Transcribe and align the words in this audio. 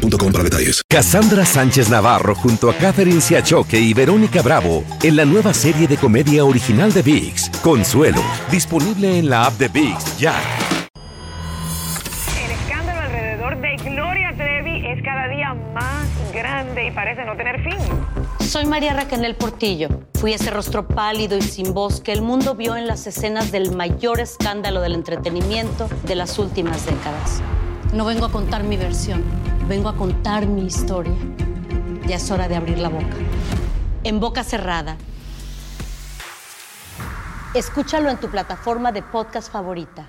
boostmobile.com 0.00 0.32
para 0.32 0.44
detalles. 0.44 0.82
Cassandra 0.88 1.44
Sánchez 1.44 1.88
Navarro 1.88 2.34
junto 2.34 2.70
a 2.70 2.74
Catherine 2.74 3.20
Siachoque 3.20 3.78
y 3.78 3.94
Verónica 3.94 4.42
Bravo 4.42 4.84
en 5.02 5.16
la 5.16 5.24
nueva 5.24 5.54
serie 5.54 5.86
de 5.86 5.96
comedia 5.96 6.44
original 6.44 6.92
de 6.92 7.02
VIX, 7.02 7.50
Consuelo, 7.62 8.22
disponible 8.50 9.18
en 9.18 9.30
la 9.30 9.46
app 9.46 9.54
de 9.54 9.68
VIX 9.68 10.18
ya. 10.18 10.34
El 12.44 12.50
escándalo 12.50 13.00
alrededor 13.00 13.60
de 13.60 13.76
Gloria 13.76 14.32
Trevi 14.36 14.86
es 14.86 15.02
cada 15.02 15.28
día 15.28 15.54
más 15.74 16.08
grande 16.32 16.86
y 16.86 16.90
parece 16.90 17.24
no 17.24 17.36
tener 17.36 17.62
fin. 17.62 17.78
Soy 18.40 18.66
María 18.66 18.94
Raquel 18.94 19.36
Portillo. 19.36 19.88
Fui 20.14 20.32
ese 20.32 20.50
rostro 20.50 20.86
pálido 20.86 21.36
y 21.36 21.42
sin 21.42 21.72
voz 21.72 22.00
que 22.00 22.12
el 22.12 22.20
mundo 22.20 22.54
vio 22.56 22.76
en 22.76 22.86
las 22.86 23.06
escenas 23.06 23.52
del 23.52 23.74
mayor 23.76 24.20
escándalo 24.20 24.80
del 24.80 24.94
entretenimiento 24.94 25.88
de 26.04 26.16
las 26.16 26.38
últimas 26.38 26.84
décadas. 26.84 27.40
No 27.92 28.04
vengo 28.04 28.26
a 28.26 28.32
contar 28.32 28.64
mi 28.64 28.76
versión, 28.76 29.22
vengo 29.70 29.88
a 29.88 29.94
contar 29.94 30.48
mi 30.48 30.66
historia. 30.66 31.14
Ya 32.08 32.16
es 32.16 32.28
hora 32.32 32.48
de 32.48 32.56
abrir 32.56 32.78
la 32.78 32.88
boca. 32.88 33.16
En 34.02 34.18
boca 34.18 34.42
cerrada. 34.42 34.96
Escúchalo 37.54 38.10
en 38.10 38.18
tu 38.18 38.28
plataforma 38.28 38.90
de 38.90 39.02
podcast 39.02 39.52
favorita. 39.52 40.08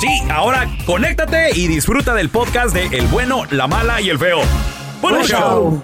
Sí, 0.00 0.22
ahora 0.30 0.66
conéctate 0.86 1.50
y 1.54 1.68
disfruta 1.68 2.14
del 2.14 2.30
podcast 2.30 2.74
de 2.74 2.86
El 2.86 3.06
bueno, 3.08 3.42
la 3.50 3.66
mala 3.66 4.00
y 4.00 4.08
el 4.08 4.18
feo. 4.18 4.38
¡Buen 5.02 5.16
Buen 5.16 5.26
show! 5.26 5.38
show. 5.38 5.82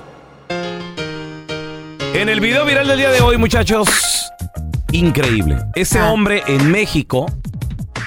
En 2.15 2.31
el 2.31 2.41
video 2.41 2.65
viral 2.65 2.89
del 2.89 2.97
día 2.97 3.11
de 3.11 3.21
hoy, 3.21 3.37
muchachos, 3.37 3.91
increíble. 4.91 5.59
Ese 5.75 6.01
hombre 6.01 6.43
en 6.47 6.71
México 6.71 7.27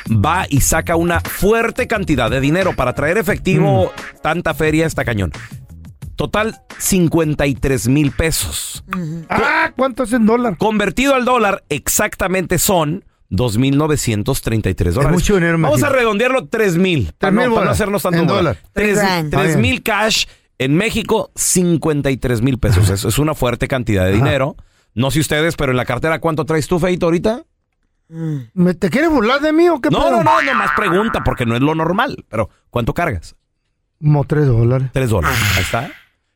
va 0.09 0.47
y 0.49 0.61
saca 0.61 0.95
una 0.95 1.19
fuerte 1.19 1.87
cantidad 1.87 2.31
de 2.31 2.41
dinero 2.41 2.75
para 2.75 2.93
traer 2.95 3.19
efectivo 3.19 3.91
tanta 4.23 4.55
feria 4.55 4.87
está 4.87 5.05
cañón. 5.05 5.31
Total 6.15 6.59
53 6.79 7.87
mil 7.87 8.11
pesos. 8.13 8.83
Ah, 9.29 9.71
¿cuánto 9.77 10.03
es 10.03 10.13
en 10.13 10.25
dólar? 10.25 10.57
Convertido 10.57 11.13
al 11.13 11.23
dólar, 11.23 11.63
exactamente 11.69 12.57
son 12.57 13.05
2.933 13.29 14.91
dólares. 14.91 15.11
mucho 15.13 15.35
dinero, 15.35 15.57
Vamos 15.59 15.83
a 15.83 15.89
redondearlo 15.89 16.47
3.000 16.49 16.49
para, 16.49 17.31
3,000 17.31 17.33
no, 17.33 17.33
para 17.33 17.45
no 17.47 17.55
bolas, 17.55 17.69
hacernos 17.71 18.01
tanto 18.03 18.19
en 18.19 18.25
bola. 18.27 18.37
dólar. 18.37 18.57
Tres 18.73 18.97
grand. 18.97 19.33
3.000 19.33 19.83
cash 19.83 20.25
en 20.57 20.75
México, 20.75 21.31
53 21.35 22.41
mil 22.41 22.59
pesos. 22.59 22.89
Es, 22.89 23.05
es 23.05 23.17
una 23.19 23.33
fuerte 23.33 23.67
cantidad 23.67 24.05
de 24.05 24.11
dinero. 24.11 24.55
No 24.93 25.11
sé 25.11 25.19
ustedes, 25.21 25.55
pero 25.55 25.71
en 25.71 25.77
la 25.77 25.85
cartera, 25.85 26.19
¿cuánto 26.19 26.45
traes 26.45 26.67
tú, 26.67 26.79
Feito, 26.79 27.05
ahorita? 27.05 27.43
¿Me- 28.09 28.73
¿Te 28.73 28.89
quieres 28.89 29.09
burlar 29.09 29.39
de 29.39 29.53
mí 29.53 29.69
o 29.69 29.79
qué 29.79 29.89
No, 29.89 29.99
pedo? 29.99 30.11
no, 30.11 30.23
no, 30.23 30.41
nomás 30.41 30.71
pregunta 30.75 31.21
porque 31.23 31.45
no 31.45 31.55
es 31.55 31.61
lo 31.61 31.75
normal. 31.75 32.25
Pero, 32.27 32.49
¿cuánto 32.69 32.93
cargas? 32.93 33.35
Como 34.01 34.23
tres 34.25 34.47
dólares. 34.47 34.89
Tres 34.91 35.09
dólares. 35.11 35.37
Ahí 35.55 35.61
está. 35.61 35.91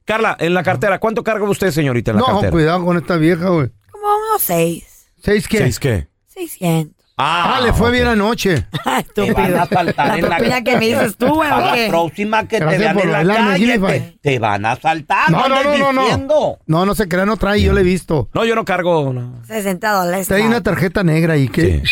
Carla, 0.05 0.35
en 0.39 0.53
la 0.53 0.63
cartera, 0.63 0.99
¿cuánto 0.99 1.23
carga 1.23 1.43
usted, 1.49 1.71
señorita, 1.71 2.11
en 2.11 2.17
la 2.17 2.21
No, 2.21 2.27
cartera? 2.27 2.51
cuidado 2.51 2.85
con 2.85 2.97
esta 2.97 3.17
vieja, 3.17 3.49
güey. 3.49 3.69
Como 3.91 4.05
unos 4.05 4.41
seis. 4.41 5.07
¿Seis 5.21 5.47
qué? 5.47 5.57
¿Seis 5.59 5.79
qué? 5.79 6.07
600. 6.33 7.03
Ah, 7.15 7.59
le 7.63 7.71
fue 7.73 7.89
ok. 7.89 7.93
bien 7.93 8.07
anoche. 8.07 8.53
Estúpido. 8.97 9.61
a 9.61 9.67
saltar 9.67 10.07
La 10.07 10.39
en 10.39 10.49
la 10.49 10.63
que 10.63 10.77
me 10.77 10.87
dices 10.87 11.15
tú, 11.15 11.27
güey, 11.27 11.47
A 11.47 11.57
¿o 11.57 11.61
la 11.75 11.87
próxima 11.87 12.47
que 12.47 12.57
te 12.57 12.65
vean 12.65 12.97
en 12.99 13.11
la 13.11 13.17
bailarme, 13.19 13.51
calle, 13.51 13.79
te, 13.79 14.17
te 14.19 14.39
van 14.39 14.65
a 14.65 14.75
saltar. 14.77 15.29
No, 15.29 15.47
no, 15.47 15.63
no, 15.63 15.93
no, 15.93 16.17
no. 16.17 16.57
No, 16.65 16.85
no 16.87 16.95
se 16.95 17.07
crea, 17.07 17.27
no 17.27 17.37
trae, 17.37 17.61
yo 17.61 17.71
le 17.71 17.81
he 17.81 17.83
visto. 17.83 18.29
No, 18.33 18.43
yo 18.45 18.55
no 18.55 18.65
cargo. 18.65 19.13
no. 19.13 19.43
60 19.45 19.91
dólares. 19.91 20.27
Trae 20.27 20.41
una 20.47 20.63
tarjeta 20.63 21.03
negra 21.03 21.37
y 21.37 21.49
que... 21.49 21.83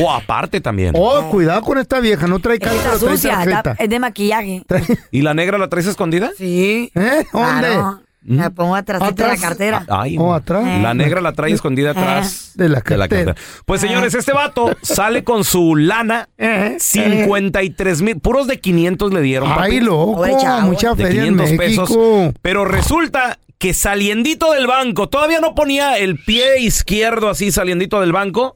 Oh, 0.00 0.12
aparte 0.12 0.60
también. 0.60 0.94
Oh, 0.96 1.28
cuidado 1.28 1.62
con 1.62 1.78
esta 1.78 1.98
vieja, 1.98 2.28
no 2.28 2.38
trae 2.38 2.60
carta, 2.60 2.76
está 2.76 2.98
trae 2.98 3.10
sucia, 3.16 3.30
tarjeta. 3.32 3.58
está- 3.72 3.82
es 3.84 3.90
de 3.90 3.98
maquillaje. 3.98 4.62
Trae- 4.68 4.98
¿Y 5.10 5.22
la 5.22 5.34
negra 5.34 5.58
la 5.58 5.68
traes 5.68 5.88
escondida? 5.88 6.30
Sí. 6.38 6.92
¿Eh? 6.94 7.26
¿Dónde? 7.32 7.66
Claro. 7.68 8.00
La 8.24 8.50
pongo 8.50 8.76
atrás 8.76 9.00
de 9.16 9.26
la 9.26 9.36
cartera. 9.36 9.84
Ay, 9.88 10.16
¿O 10.18 10.32
atrás? 10.32 10.64
La 10.80 10.94
negra 10.94 11.20
la 11.20 11.32
trae 11.32 11.50
escondida 11.52 11.90
atrás 11.90 12.52
De 12.54 12.68
la 12.68 12.80
cartera. 12.80 13.34
Pues 13.66 13.80
señores, 13.80 14.14
este 14.14 14.32
vato 14.32 14.76
sale 14.82 15.24
con 15.24 15.42
su 15.44 15.74
lana, 15.74 16.28
Eh, 16.38 16.76
53 16.78 18.02
mil, 18.02 18.20
puros 18.20 18.46
de 18.46 18.60
500 18.60 19.12
le 19.12 19.20
dieron. 19.22 19.48
papi. 19.48 19.62
Ay, 19.72 19.80
loco, 19.80 20.24
chavo. 20.40 20.66
mucha 20.68 20.94
de 20.94 21.04
feria 21.04 21.24
en 21.24 21.36
500 21.36 21.58
México. 21.58 21.84
pesos. 21.86 22.34
Pero 22.42 22.64
resulta 22.64 23.38
que 23.58 23.74
saliendito 23.74 24.52
del 24.52 24.66
banco, 24.66 25.08
todavía 25.08 25.40
no 25.40 25.54
ponía 25.54 25.98
el 25.98 26.16
pie 26.18 26.60
izquierdo 26.60 27.28
así 27.28 27.50
saliendito 27.52 28.00
del 28.00 28.12
banco, 28.12 28.54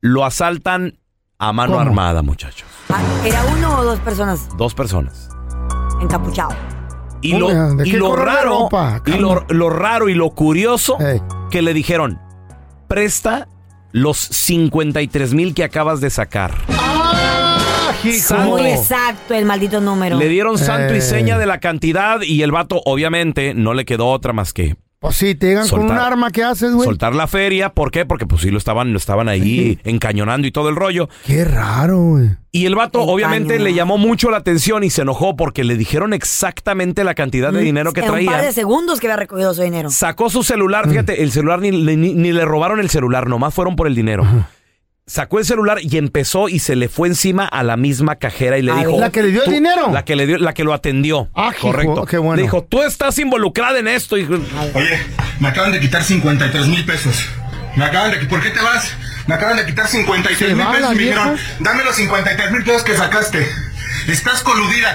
lo 0.00 0.24
asaltan 0.24 0.98
a 1.38 1.52
mano 1.52 1.72
¿Cómo? 1.74 1.82
armada, 1.82 2.22
muchachos. 2.22 2.66
Ah, 2.88 3.00
¿Era 3.24 3.44
uno 3.56 3.78
o 3.80 3.84
dos 3.84 3.98
personas 4.00 4.48
Dos 4.56 4.74
personas. 4.74 5.28
encapuchados? 6.00 6.54
Y 7.26 7.38
lo, 7.38 7.74
¿de 7.74 7.88
y 7.88 7.92
lo 7.92 8.14
raro, 8.14 8.68
y 9.06 9.12
lo, 9.12 9.44
lo 9.48 9.70
raro 9.70 10.08
y 10.08 10.14
lo 10.14 10.30
curioso 10.30 10.96
que 11.50 11.62
le 11.62 11.74
dijeron, 11.74 12.20
presta 12.88 13.48
los 13.92 14.18
53 14.18 15.34
mil 15.34 15.54
que 15.54 15.64
acabas 15.64 16.00
de 16.00 16.10
sacar. 16.10 16.54
¡Ah. 16.68 17.06
Muy 18.46 18.66
exacto 18.66 19.34
el 19.34 19.44
maldito 19.44 19.80
número. 19.80 20.16
Le 20.16 20.28
dieron 20.28 20.58
santo 20.58 20.94
y 20.94 21.00
seña 21.00 21.38
de 21.38 21.46
la 21.46 21.58
cantidad 21.58 22.20
y 22.22 22.42
el 22.42 22.52
vato 22.52 22.80
obviamente 22.84 23.54
no 23.54 23.74
le 23.74 23.84
quedó 23.84 24.06
otra 24.08 24.32
más 24.32 24.52
que 24.52 24.76
Pues 25.06 25.16
sí, 25.16 25.34
te 25.34 25.46
llegan 25.48 25.68
con 25.68 25.80
un 25.82 25.88
Soltar. 25.88 26.06
arma, 26.12 26.30
¿qué 26.30 26.42
haces, 26.42 26.72
güey? 26.72 26.84
soltar 26.86 27.14
la 27.14 27.26
feria. 27.26 27.70
¿Por 27.70 27.90
qué? 27.90 28.04
Porque 28.06 28.26
pues 28.26 28.42
sí 28.42 28.50
lo 28.50 28.58
estaban, 28.58 28.92
lo 28.92 28.98
estaban 28.98 29.28
ahí 29.28 29.78
encañonando 29.84 30.46
y 30.46 30.52
todo 30.52 30.68
el 30.68 30.76
rollo. 30.76 31.08
Qué 31.24 31.44
raro, 31.44 31.98
güey. 32.00 32.30
Y 32.52 32.66
el 32.66 32.74
vato 32.74 33.02
obviamente 33.02 33.58
le 33.58 33.74
llamó 33.74 33.98
mucho 33.98 34.30
la 34.30 34.38
atención 34.38 34.82
y 34.82 34.90
se 34.90 35.02
enojó 35.02 35.36
porque 35.36 35.62
le 35.62 35.76
dijeron 35.76 36.12
exactamente 36.14 37.04
la 37.04 37.14
cantidad 37.14 37.52
de 37.52 37.60
dinero 37.60 37.92
que 37.92 38.00
en 38.00 38.06
un 38.06 38.12
par 38.12 38.20
de 38.20 38.26
traía. 38.26 38.52
segundos 38.52 38.98
que 38.98 39.06
había 39.08 39.16
recogido 39.18 39.52
su 39.54 39.62
dinero. 39.62 39.90
Sacó 39.90 40.30
su 40.30 40.42
celular, 40.42 40.88
fíjate, 40.88 41.22
el 41.22 41.30
celular 41.32 41.60
ni, 41.60 41.70
le- 41.70 41.96
ni- 41.96 42.14
ni 42.14 42.32
le 42.32 42.44
robaron 42.44 42.80
el 42.80 42.88
celular, 42.90 43.28
nomás 43.28 43.52
fueron 43.54 43.76
por 43.76 43.86
el 43.86 43.94
dinero. 43.94 44.24
Sacó 45.08 45.38
el 45.38 45.44
celular 45.44 45.78
y 45.82 45.98
empezó 45.98 46.48
y 46.48 46.58
se 46.58 46.74
le 46.74 46.88
fue 46.88 47.06
encima 47.06 47.44
a 47.46 47.62
la 47.62 47.76
misma 47.76 48.16
cajera 48.16 48.58
y 48.58 48.62
le 48.62 48.72
Ay, 48.72 48.78
dijo... 48.80 48.98
¿La 48.98 49.10
que 49.10 49.22
le 49.22 49.28
dio 49.30 49.44
el 49.44 49.52
dinero? 49.52 49.92
La 49.92 50.04
que 50.04 50.16
le 50.16 50.26
dio, 50.26 50.36
la 50.38 50.52
que 50.52 50.64
lo 50.64 50.74
atendió. 50.74 51.30
Ah, 51.32 51.52
correcto. 51.60 52.04
qué 52.06 52.18
bueno. 52.18 52.34
Le 52.34 52.42
dijo, 52.42 52.64
tú 52.64 52.82
estás 52.82 53.16
involucrada 53.20 53.78
en 53.78 53.86
esto. 53.86 54.16
hijo". 54.18 54.34
Oye, 54.74 54.98
me 55.38 55.46
acaban 55.46 55.70
de 55.70 55.78
quitar 55.78 56.02
53 56.02 56.66
mil 56.66 56.84
pesos. 56.84 57.24
Me 57.76 57.84
acaban 57.84 58.10
de 58.10 58.16
¿Por 58.26 58.42
qué 58.42 58.50
te 58.50 58.60
vas? 58.60 58.96
Me 59.28 59.36
acaban 59.36 59.56
de 59.56 59.66
quitar 59.66 59.86
53 59.86 60.38
¿Se 60.38 60.54
mil 60.56 60.66
pesos 60.66 60.92
y 60.92 60.96
me 60.96 61.02
dijeron, 61.04 61.36
dame 61.60 61.84
los 61.84 61.94
53 61.94 62.50
mil 62.50 62.64
pesos 62.64 62.82
que 62.82 62.96
sacaste. 62.96 63.46
Estás 64.08 64.42
coludida. 64.42 64.92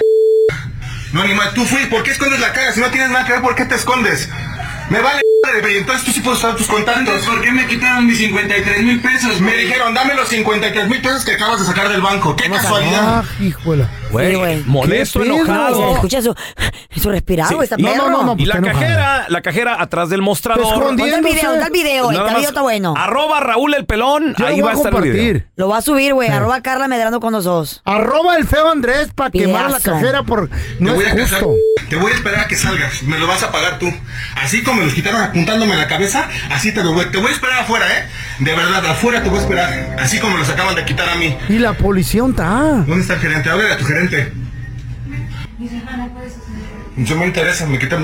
No, 1.13 1.23
ni 1.23 1.33
más. 1.35 1.53
Tú 1.53 1.63
fui. 1.63 1.85
¿Por 1.85 2.03
qué 2.03 2.11
escondes 2.11 2.41
la 2.41 2.51
cara? 2.51 2.73
Si 2.73 2.81
no 2.81 2.87
tienes 2.89 3.11
nada 3.11 3.25
que 3.25 3.31
ver, 3.31 3.41
¿por 3.41 3.55
qué 3.55 3.63
te 3.63 3.75
escondes? 3.75 4.27
Me 4.89 4.99
vale. 4.99 5.21
Entonces 5.43 6.05
tú 6.05 6.11
sí 6.11 6.19
puedes 6.21 6.39
usar 6.39 6.55
tus 6.55 6.67
contactos. 6.67 7.25
¿Por 7.25 7.41
qué 7.41 7.51
me 7.51 7.65
quitaron 7.65 8.05
mis 8.05 8.17
53 8.19 8.83
mil 8.83 9.01
pesos? 9.01 9.41
Me 9.41 9.55
dijeron, 9.57 9.93
dame 9.93 10.13
los 10.13 10.27
53 10.29 10.87
mil 10.87 11.01
pesos 11.01 11.25
que 11.25 11.31
acabas 11.33 11.59
de 11.59 11.65
sacar 11.65 11.89
del 11.89 12.01
banco. 12.01 12.35
¡Qué 12.35 12.49
casualidad! 12.49 13.23
Híjola. 13.39 13.89
Güey, 14.11 14.35
güey. 14.35 14.63
molesto, 14.65 15.23
enojado. 15.23 15.93
escucha 15.95 16.21
su, 16.21 16.35
su 16.99 17.09
respirado, 17.09 17.49
Sí. 17.49 17.57
está 17.63 17.77
perro. 17.77 18.09
no, 18.09 18.23
no, 18.23 18.35
Y 18.37 18.45
la 18.45 18.55
Está 18.55 18.67
enojado. 18.69 18.79
cajera, 18.85 19.25
la 19.29 19.41
cajera 19.41 19.81
atrás 19.81 20.09
del 20.09 20.21
mostrador. 20.21 20.63
Escondido. 20.65 21.09
Ponte 21.15 21.29
el 21.29 21.35
video, 21.35 21.53
está 21.53 21.65
el 21.67 21.71
video, 21.71 22.11
Nada 22.11 22.23
el 22.25 22.25
más, 22.31 22.35
video 22.37 22.49
está 22.49 22.61
bueno. 22.61 22.93
Arroba 22.97 23.39
Raúl 23.39 23.73
el 23.73 23.85
pelón, 23.85 24.35
Yo 24.37 24.45
ahí 24.45 24.61
va 24.61 24.71
a 24.71 24.73
estar 24.73 24.93
el 24.93 25.01
video. 25.01 25.15
compartir. 25.15 25.47
Lo 25.55 25.69
va 25.69 25.77
a 25.77 25.81
subir, 25.81 26.13
güey. 26.13 26.29
Arroba 26.29 26.61
Carla 26.61 26.87
Medrano 26.87 27.19
con 27.19 27.33
los 27.33 27.45
dos. 27.45 27.81
Arroba 27.85 28.35
el 28.35 28.45
feo 28.45 28.69
Andrés 28.69 29.09
para 29.15 29.31
quemar 29.31 29.65
a 29.65 29.69
la 29.69 29.79
cajera 29.79 30.23
por 30.23 30.49
no 30.79 30.91
te 30.91 30.95
voy 30.95 31.05
es 31.05 31.11
a 31.11 31.15
casar. 31.15 31.39
justo. 31.39 31.55
Te 31.89 31.95
voy 31.95 32.11
a 32.11 32.15
esperar 32.15 32.39
a 32.41 32.47
que 32.47 32.55
salgas. 32.57 33.03
Me 33.03 33.17
lo 33.17 33.27
vas 33.27 33.43
a 33.43 33.51
pagar 33.51 33.79
tú. 33.79 33.87
Así 34.35 34.61
como 34.63 34.79
me 34.79 34.85
los 34.85 34.93
quitaron 34.93 35.21
apuntándome 35.31 35.73
en 35.73 35.79
la 35.79 35.87
cabeza, 35.87 36.29
así 36.51 36.71
te 36.71 36.83
lo 36.83 36.93
voy. 36.93 37.05
Te 37.11 37.17
voy 37.17 37.27
a 37.29 37.33
esperar 37.33 37.59
afuera, 37.61 37.85
¿eh? 37.87 38.05
De 38.39 38.55
verdad, 38.55 38.85
afuera 38.85 39.23
te 39.23 39.29
voy 39.29 39.39
a 39.39 39.41
esperar. 39.41 39.95
Así 39.99 40.19
como 40.19 40.37
los 40.37 40.49
acaban 40.49 40.75
de 40.75 40.85
quitar 40.85 41.09
a 41.09 41.15
mí. 41.15 41.35
Y 41.49 41.57
la 41.59 41.73
policía 41.73 42.23
está. 42.29 42.83
¿Dónde 42.85 43.01
está 43.01 43.15
el 43.15 43.19
gerente? 43.21 43.49
Háblale 43.49 43.73
a 43.73 43.77
tu 43.77 43.85
gerente. 43.85 44.31
No 46.97 47.15
me 47.15 47.25
interesa, 47.25 47.65
me 47.65 47.79
quitan. 47.79 48.03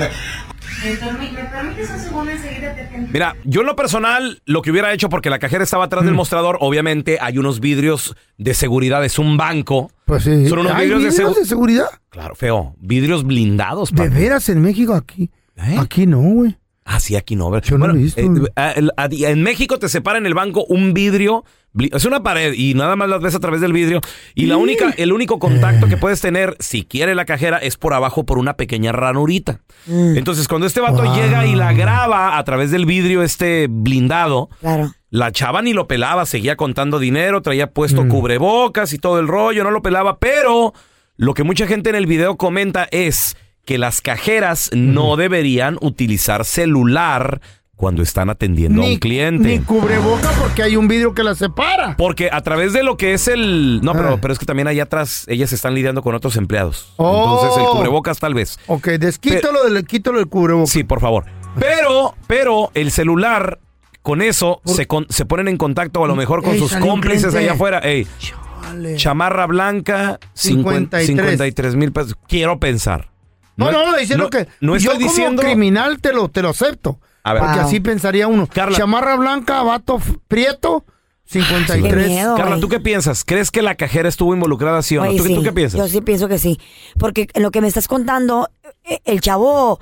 Mira, 3.12 3.34
yo 3.44 3.60
en 3.62 3.66
lo 3.66 3.74
personal, 3.76 4.42
lo 4.44 4.62
que 4.62 4.70
hubiera 4.70 4.92
hecho, 4.92 5.08
porque 5.08 5.30
la 5.30 5.38
cajera 5.38 5.64
estaba 5.64 5.84
atrás 5.84 6.02
Mm. 6.02 6.06
del 6.06 6.14
mostrador, 6.14 6.56
obviamente 6.60 7.18
hay 7.20 7.38
unos 7.38 7.60
vidrios 7.60 8.14
de 8.38 8.54
seguridad, 8.54 9.04
es 9.04 9.18
un 9.18 9.36
banco. 9.36 9.90
Pues 10.04 10.24
sí. 10.24 10.48
Son 10.48 10.60
unos 10.60 10.72
¿Hay 10.72 10.86
vidrios 10.86 11.02
de 11.02 11.08
vidrios 11.10 11.36
segu- 11.36 11.40
de 11.40 11.46
seguridad? 11.46 11.86
Claro, 12.10 12.34
feo. 12.34 12.74
Vidrios 12.80 13.24
blindados, 13.24 13.90
De 13.90 13.96
papi. 14.04 14.08
veras 14.10 14.48
en 14.48 14.60
México 14.60 14.94
aquí. 14.94 15.30
¿Eh? 15.56 15.76
Aquí 15.78 16.06
no, 16.06 16.20
güey. 16.20 16.56
Ah, 16.90 17.00
sí, 17.00 17.16
aquí 17.16 17.36
no. 17.36 17.60
Yo 17.60 17.76
no 17.76 17.84
he 17.90 17.92
visto. 17.92 18.18
eh, 18.18 18.28
a- 18.56 18.70
el- 18.72 18.92
a- 18.96 19.08
en 19.10 19.42
México 19.42 19.78
te 19.78 19.90
separa 19.90 20.16
en 20.18 20.24
el 20.24 20.32
banco 20.32 20.64
un 20.70 20.94
vidrio, 20.94 21.44
es 21.78 22.06
una 22.06 22.22
pared 22.22 22.54
y 22.54 22.72
nada 22.72 22.96
más 22.96 23.10
las 23.10 23.20
ves 23.20 23.34
a 23.34 23.40
través 23.40 23.60
del 23.60 23.74
vidrio. 23.74 24.00
Y 24.34 24.46
la 24.46 24.56
única, 24.56 24.94
el 24.96 25.12
único 25.12 25.38
contacto 25.38 25.86
que 25.86 25.98
puedes 25.98 26.22
tener, 26.22 26.56
si 26.60 26.84
quiere 26.84 27.14
la 27.14 27.26
cajera, 27.26 27.58
es 27.58 27.76
por 27.76 27.92
abajo 27.92 28.24
por 28.24 28.38
una 28.38 28.56
pequeña 28.56 28.92
ranurita. 28.92 29.60
Entonces, 29.86 30.48
cuando 30.48 30.66
este 30.66 30.80
vato 30.80 31.02
Wow. 31.04 31.14
llega 31.14 31.46
y 31.46 31.54
la 31.54 31.74
graba 31.74 32.38
a 32.38 32.44
través 32.44 32.70
del 32.70 32.86
vidrio 32.86 33.22
este 33.22 33.66
blindado, 33.68 34.48
Claro. 34.60 34.90
la 35.10 35.30
chava 35.30 35.60
ni 35.60 35.74
lo 35.74 35.88
pelaba, 35.88 36.24
seguía 36.24 36.56
contando 36.56 36.98
dinero, 36.98 37.42
traía 37.42 37.70
puesto 37.70 38.08
cubrebocas 38.08 38.94
y 38.94 38.98
todo 38.98 39.20
el 39.20 39.28
rollo, 39.28 39.62
no 39.62 39.70
lo 39.70 39.82
pelaba, 39.82 40.18
pero 40.18 40.72
lo 41.18 41.34
que 41.34 41.42
mucha 41.44 41.66
gente 41.66 41.90
en 41.90 41.96
el 41.96 42.06
video 42.06 42.38
comenta 42.38 42.88
es 42.90 43.36
que 43.68 43.76
las 43.76 44.00
cajeras 44.00 44.70
no 44.74 45.16
deberían 45.16 45.76
utilizar 45.82 46.46
celular 46.46 47.42
cuando 47.76 48.02
están 48.02 48.30
atendiendo 48.30 48.82
a 48.82 48.86
un 48.86 48.96
cliente. 48.96 49.46
Ni 49.46 49.58
cubreboca 49.58 50.30
porque 50.40 50.62
hay 50.62 50.74
un 50.76 50.88
vidrio 50.88 51.12
que 51.12 51.22
la 51.22 51.34
separa. 51.34 51.94
Porque 51.98 52.30
a 52.32 52.40
través 52.40 52.72
de 52.72 52.82
lo 52.82 52.96
que 52.96 53.12
es 53.12 53.28
el... 53.28 53.80
No, 53.82 53.92
pero, 53.92 54.14
Ah. 54.14 54.18
pero 54.22 54.32
es 54.32 54.38
que 54.38 54.46
también 54.46 54.68
allá 54.68 54.84
atrás 54.84 55.26
ellas 55.28 55.52
están 55.52 55.74
lidiando 55.74 56.00
con 56.02 56.14
otros 56.14 56.36
empleados. 56.36 56.94
Oh. 56.96 57.34
Entonces 57.42 57.62
el 57.62 57.68
cubrebocas 57.76 58.18
tal 58.18 58.32
vez. 58.32 58.58
Ok, 58.68 58.88
desquítalo 58.92 59.62
del, 59.68 59.84
quítalo 59.84 60.16
del 60.16 60.28
cubreboca. 60.28 60.66
Sí, 60.66 60.82
por 60.82 61.00
favor. 61.02 61.26
Pero, 61.58 62.14
pero 62.26 62.70
el 62.72 62.90
celular, 62.90 63.58
con 64.00 64.22
eso 64.22 64.62
se, 64.64 64.86
con- 64.86 65.06
se 65.10 65.26
ponen 65.26 65.46
en 65.46 65.58
contacto 65.58 66.02
a 66.02 66.08
lo 66.08 66.16
mejor 66.16 66.42
con 66.42 66.54
Ey, 66.54 66.58
sus 66.58 66.74
cómplices 66.74 67.34
allá 67.34 67.52
afuera. 67.52 67.80
Ey, 67.80 68.06
Chale. 68.18 68.96
chamarra 68.96 69.46
blanca, 69.46 70.18
50 70.32 71.00
53. 71.00 71.06
53 71.06 71.74
mil 71.76 71.92
pesos. 71.92 72.14
Quiero 72.26 72.58
pensar. 72.58 73.10
No, 73.58 73.70
no, 73.72 73.90
no, 73.90 73.96
diciendo 73.98 74.24
no- 74.24 74.30
que 74.30 74.48
no 74.60 74.72
yo 74.76 74.92
estoy 74.92 75.04
como 75.04 75.08
diciendo... 75.10 75.42
criminal 75.42 76.00
te 76.00 76.12
lo, 76.12 76.28
te 76.30 76.40
lo 76.42 76.48
acepto. 76.48 77.00
A 77.24 77.34
ver. 77.34 77.42
Porque 77.42 77.58
Wow. 77.58 77.66
así 77.66 77.80
pensaría 77.80 78.26
uno. 78.28 78.46
Carla. 78.46 78.76
Chamarra 78.78 79.16
blanca, 79.16 79.62
vato 79.62 80.00
prieto, 80.28 80.84
Qué 81.30 81.42
53. 81.42 82.06
miedo. 82.08 82.36
Carla. 82.36 82.58
¿tú 82.60 82.68
qué 82.68 82.80
piensas? 82.80 83.24
¿Crees 83.24 83.50
que 83.50 83.60
la 83.60 83.74
cajera 83.74 84.08
estuvo 84.08 84.32
involucrada 84.32 84.80
sí 84.82 84.96
o 84.96 85.02
no? 85.04 85.10
Oye, 85.10 85.18
¿Tú, 85.18 85.24
sí, 85.24 85.34
tú 85.34 85.42
qué 85.42 85.52
piensas? 85.52 85.78
Yo 85.78 85.86
sí 85.88 86.00
pienso 86.00 86.26
que 86.28 86.38
sí. 86.38 86.58
Porque 86.98 87.28
en 87.34 87.42
lo 87.42 87.50
que 87.50 87.60
me 87.60 87.68
estás 87.68 87.86
contando, 87.88 88.48
eh, 88.84 89.00
el 89.04 89.20
chavo 89.20 89.78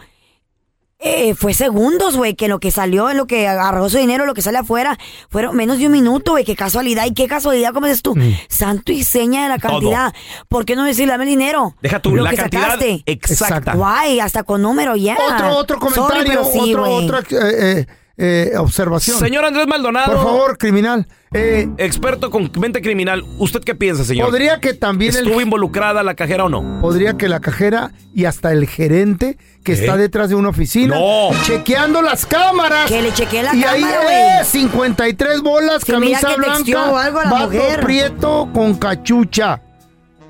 eh, 0.99 1.35
fue 1.35 1.53
segundos, 1.53 2.17
güey, 2.17 2.35
que 2.35 2.49
lo 2.49 2.59
que 2.59 2.71
salió, 2.71 3.11
en 3.11 3.19
lo 3.19 3.27
que 3.27 3.47
agarró 3.47 3.89
su 3.91 3.99
dinero, 3.99 4.25
lo 4.25 4.33
que 4.35 4.41
sale 4.43 4.59
afuera, 4.59 4.99
fueron 5.29 5.55
menos 5.55 5.79
de 5.79 5.87
un 5.87 5.93
minuto, 5.93 6.33
güey. 6.33 6.45
Qué 6.45 6.57
casualidad. 6.57 7.05
Y 7.07 7.13
qué 7.13 7.29
casualidad, 7.29 7.73
como 7.75 7.87
dices 7.87 8.03
tú, 8.03 8.15
santo 8.49 8.93
y 8.93 9.05
seña 9.05 9.43
de 9.43 9.49
la 9.51 9.59
Todo. 9.59 9.73
cantidad. 9.73 10.15
¿Por 10.49 10.65
qué 10.65 10.75
no 10.75 10.85
decirle, 10.85 11.13
dame 11.13 11.25
el 11.25 11.31
dinero? 11.31 11.75
Deja 11.83 12.01
tú 12.01 12.17
Lo 12.17 12.23
la 12.25 12.31
que 12.31 12.37
cantidad 12.37 12.63
sacaste. 12.63 13.03
exacta. 13.07 13.75
Guay, 13.75 14.21
hasta 14.21 14.43
con 14.43 14.63
número 14.63 14.97
ya. 14.97 15.17
Otro, 15.35 15.57
otro 15.57 15.79
Sorry, 15.81 15.95
comentario, 15.95 16.25
pero 16.33 16.45
sí, 16.65 16.75
otro, 16.75 16.91
otra 16.91 17.19
eh, 17.21 17.81
eh, 17.81 17.87
eh, 18.19 18.53
observación. 18.57 19.19
Señor 19.19 19.45
Andrés 19.45 19.67
Maldonado. 19.67 20.13
Por 20.15 20.23
favor, 20.25 20.59
criminal. 20.59 21.07
Eh, 21.33 21.69
Experto 21.77 22.31
con 22.31 22.51
mente 22.59 22.81
criminal. 22.81 23.23
¿Usted 23.39 23.61
qué 23.63 23.75
piensa, 23.75 24.05
señor? 24.05 24.29
podría 24.31 24.59
que 24.59 24.73
también 24.73 25.15
el 25.15 25.25
¿Estuvo 25.27 25.41
involucrada 25.43 26.03
la 26.03 26.15
cajera 26.15 26.45
o 26.45 26.49
no? 26.49 26.81
podría 26.81 27.19
que 27.19 27.29
la 27.29 27.41
cajera 27.41 27.91
y 28.15 28.25
hasta 28.25 28.53
el 28.53 28.67
gerente 28.67 29.37
que 29.63 29.73
¿Qué? 29.75 29.81
está 29.81 29.97
detrás 29.99 30.31
de 30.31 30.35
una 30.35 30.49
oficina 30.49 30.97
No. 30.99 31.29
chequeando 31.43 32.01
las 32.01 32.25
cámaras. 32.25 32.89
Que 32.89 33.03
le 33.03 33.13
chequee 33.13 33.43
la 33.43 33.55
y 33.55 33.61
cámara, 33.61 33.73
ahí 33.73 33.83
güey. 33.83 34.41
es 34.41 34.49
53 34.49 35.43
bolas, 35.43 35.85
camisa 35.85 36.35
blanca, 36.37 37.03
algo 37.05 37.19
a 37.19 37.25
la 37.25 37.31
vato 37.31 37.47
mujer. 37.53 37.81
prieto 37.81 38.49
con 38.55 38.75
cachucha. 38.77 39.61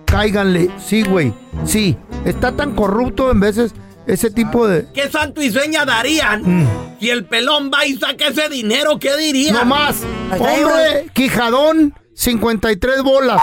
Cáiganle, 0.06 0.70
sí, 0.84 1.02
güey. 1.02 1.32
Sí, 1.64 1.96
está 2.24 2.52
tan 2.52 2.74
corrupto 2.74 3.30
en 3.30 3.40
veces 3.40 3.74
ese 4.06 4.30
tipo 4.30 4.66
de 4.66 4.86
¿Qué 4.94 5.10
santo 5.10 5.42
y 5.42 5.50
seña 5.50 5.84
darían? 5.84 6.68
Si 7.00 7.10
el 7.10 7.24
pelón 7.24 7.70
va 7.72 7.84
y 7.86 7.96
saca 7.96 8.28
ese 8.28 8.48
dinero, 8.48 8.98
¿qué 8.98 9.16
dirían? 9.16 9.54
no 9.54 9.64
más. 9.64 9.96
Hombre, 10.32 11.08
quijadón, 11.12 11.94
53 12.14 13.02
bolas. 13.02 13.40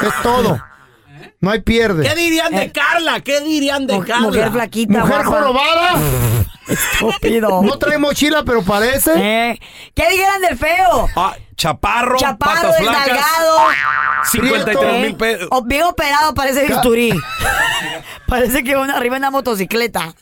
Es 0.00 0.22
todo. 0.22 0.58
No 1.40 1.50
hay 1.50 1.60
pierde. 1.60 2.08
¿Qué 2.08 2.14
dirían 2.14 2.54
de 2.54 2.72
Carla? 2.72 3.20
¿Qué 3.20 3.40
dirían 3.40 3.86
de 3.86 3.98
Carla? 4.00 4.20
Mujer 4.28 4.50
flaquita, 4.50 5.00
Mujer 5.00 5.22
guapa. 5.24 5.24
jorobada. 5.24 5.90
Estúpido. 6.68 7.62
No 7.62 7.76
trae 7.78 7.98
mochila, 7.98 8.42
pero 8.44 8.62
parece. 8.62 9.12
Eh, 9.16 9.60
¿Qué 9.94 10.08
dijeran 10.08 10.40
del 10.40 10.56
feo? 10.56 11.06
Ah, 11.14 11.34
chaparro, 11.54 12.16
Chaparro, 12.16 12.62
patas 12.62 12.76
flacas. 12.78 13.26
53 14.30 15.00
mil 15.02 15.16
pesos. 15.16 15.48
O 15.50 15.62
bien 15.62 15.82
operado, 15.84 16.34
parece 16.34 16.66
bisturí. 16.66 17.12
parece 18.26 18.64
que 18.64 18.76
una, 18.76 18.96
arriba 18.96 19.16
en 19.16 19.22
una 19.22 19.30
motocicleta. 19.30 20.14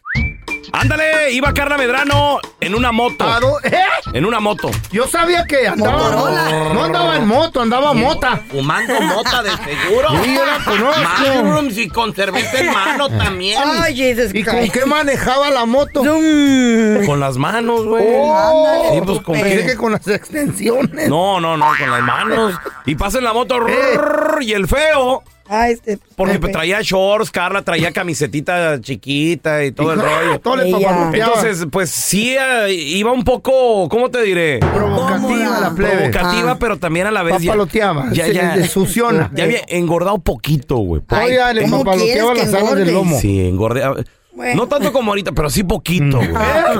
Ándale, 0.70 1.32
iba 1.32 1.52
Carla 1.52 1.76
Medrano 1.76 2.38
en 2.60 2.74
una 2.74 2.92
moto. 2.92 3.24
¿A 3.24 3.40
dó- 3.40 3.58
¿Eh? 3.64 3.76
En 4.12 4.24
una 4.24 4.38
moto. 4.40 4.70
Yo 4.92 5.06
sabía 5.06 5.44
que 5.44 5.66
andaba. 5.66 5.98
Motorola. 6.10 6.72
No 6.72 6.84
andaba 6.84 7.16
en 7.16 7.26
moto, 7.26 7.60
andaba 7.60 7.92
mota. 7.94 8.40
Fumando 8.50 9.00
mota 9.00 9.42
de 9.42 9.50
seguro. 9.50 10.08
Sí, 10.22 10.34
yo 10.34 10.46
la 10.46 10.64
conozco. 10.64 11.02
Mushrooms 11.42 11.78
y 11.78 11.88
con 11.88 12.14
cerveza 12.14 12.58
en 12.60 12.72
mano 12.72 13.08
también. 13.08 13.60
Ay, 13.64 13.96
Jesus 13.96 14.34
¿Y 14.34 14.44
con 14.44 14.68
qué 14.70 14.86
manejaba 14.86 15.50
la 15.50 15.64
moto? 15.66 16.00
Con 16.02 17.20
las 17.20 17.36
manos, 17.36 17.84
güey. 17.84 18.04
Oh, 18.08 18.90
Sí, 18.94 19.00
pues, 19.04 19.20
¿con 19.22 19.34
pensé 19.40 19.56
qué? 19.60 19.66
que 19.66 19.76
con 19.76 19.92
las 19.92 20.06
extensiones. 20.06 21.08
No, 21.08 21.40
no, 21.40 21.56
no, 21.56 21.66
con 21.78 21.90
las 21.90 22.02
manos. 22.02 22.54
Y 22.86 22.94
pasa 22.94 23.18
en 23.18 23.24
la 23.24 23.32
moto 23.32 23.66
Eh. 23.68 23.98
y 24.40 24.52
el 24.52 24.66
feo. 24.68 25.22
Este. 25.68 25.98
Porque 26.16 26.38
Pepe. 26.38 26.52
traía 26.52 26.80
shorts, 26.82 27.30
Carla 27.30 27.62
traía 27.62 27.92
camisetita 27.92 28.80
chiquita 28.80 29.64
y 29.64 29.72
todo 29.72 29.92
el 29.92 30.00
rollo. 30.00 30.40
Todo 30.40 30.56
le. 30.56 30.70
Entonces, 31.14 31.66
pues 31.70 31.90
sí, 31.90 32.34
eh, 32.38 32.72
iba 32.72 33.12
un 33.12 33.24
poco, 33.24 33.88
¿cómo 33.88 34.10
te 34.10 34.22
diré? 34.22 34.60
provocativa 34.60 35.60
la 35.60 35.74
plebe. 35.74 36.08
Provocativa, 36.10 36.52
Ah. 36.52 36.56
pero 36.58 36.78
también 36.78 37.06
a 37.06 37.10
la 37.10 37.22
vez. 37.22 37.38
ya- 37.40 37.50
Papaloteaba, 37.52 38.10
Ya, 38.12 38.26
se 38.26 38.34
ya, 38.34 38.56
le 38.56 38.66
suciona. 38.68 39.30
Ya 39.34 39.44
había 39.44 39.60
engordado 39.68 40.18
poquito, 40.18 40.76
güey. 40.76 41.02
Oiga, 41.10 41.52
le 41.52 41.62
¿cómo 41.62 41.78
papaloteaba 41.84 42.32
quieres 42.32 42.52
las 42.52 42.60
que 42.62 42.66
alas 42.66 42.78
del 42.78 42.88
engorde? 42.88 42.92
lomo. 42.92 43.18
Sí, 43.20 43.40
engordé. 43.46 43.82
ah, 43.84 43.94
Bueno. 44.34 44.62
No 44.62 44.66
tanto 44.66 44.94
como 44.94 45.10
ahorita, 45.10 45.32
pero 45.32 45.50
sí 45.50 45.62
poquito, 45.62 46.16
güey. 46.16 46.30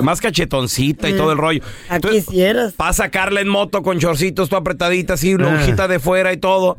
Más 0.01 0.19
cachetoncita 0.19 1.07
y 1.07 1.13
todo 1.13 1.31
el 1.31 1.37
rollo. 1.37 1.61
Ah, 1.87 1.99
quisieras. 1.99 2.73
pasa 2.73 3.09
Carla 3.11 3.41
en 3.41 3.47
moto 3.47 3.83
con 3.83 3.99
chorcitos, 3.99 4.49
toda 4.49 4.61
apretadita, 4.61 5.13
así, 5.13 5.33
lonjita 5.37 5.87
de 5.87 5.99
fuera 5.99 6.33
y 6.33 6.37
todo. 6.37 6.77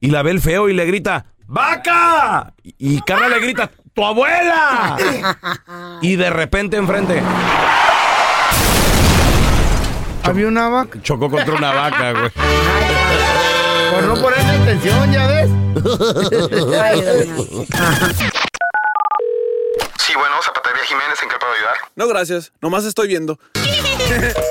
Y 0.00 0.10
la 0.10 0.22
ve 0.22 0.30
el 0.30 0.40
feo 0.40 0.68
y 0.68 0.74
le 0.74 0.84
grita, 0.86 1.26
¡Vaca! 1.46 2.52
Y 2.62 2.74
y 2.96 3.00
Carla 3.02 3.28
le 3.28 3.40
grita, 3.40 3.70
¡Tu 3.94 4.04
abuela! 4.04 4.96
y 6.02 6.14
de 6.16 6.30
repente 6.30 6.76
enfrente 6.76 7.20
Había 10.22 10.46
una 10.46 10.68
vaca. 10.68 11.00
chocó 11.02 11.28
contra 11.30 11.54
una 11.54 11.72
vaca, 11.72 12.12
güey. 12.12 12.30
Por 13.92 14.02
no 14.04 14.14
ponerle 14.22 14.52
atención, 14.52 15.10
ya 15.12 15.26
ves. 15.26 15.50
Sí, 19.98 20.12
bueno, 20.14 20.36
Zapatería 20.42 20.84
Jiménez, 20.86 21.22
¿en 21.22 21.28
qué 21.28 21.36
puedo 21.40 21.52
ayudar? 21.54 21.76
No, 21.96 22.06
gracias. 22.08 22.52
Nomás 22.60 22.84
estoy 22.84 23.08
viendo. 23.08 23.38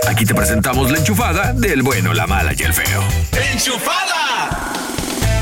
Aquí 0.09 0.25
te 0.25 0.33
presentamos 0.35 0.91
la 0.91 0.97
enchufada 0.99 1.53
del 1.53 1.83
bueno, 1.83 2.13
la 2.13 2.27
mala 2.27 2.51
y 2.57 2.63
el 2.63 2.73
feo. 2.73 3.03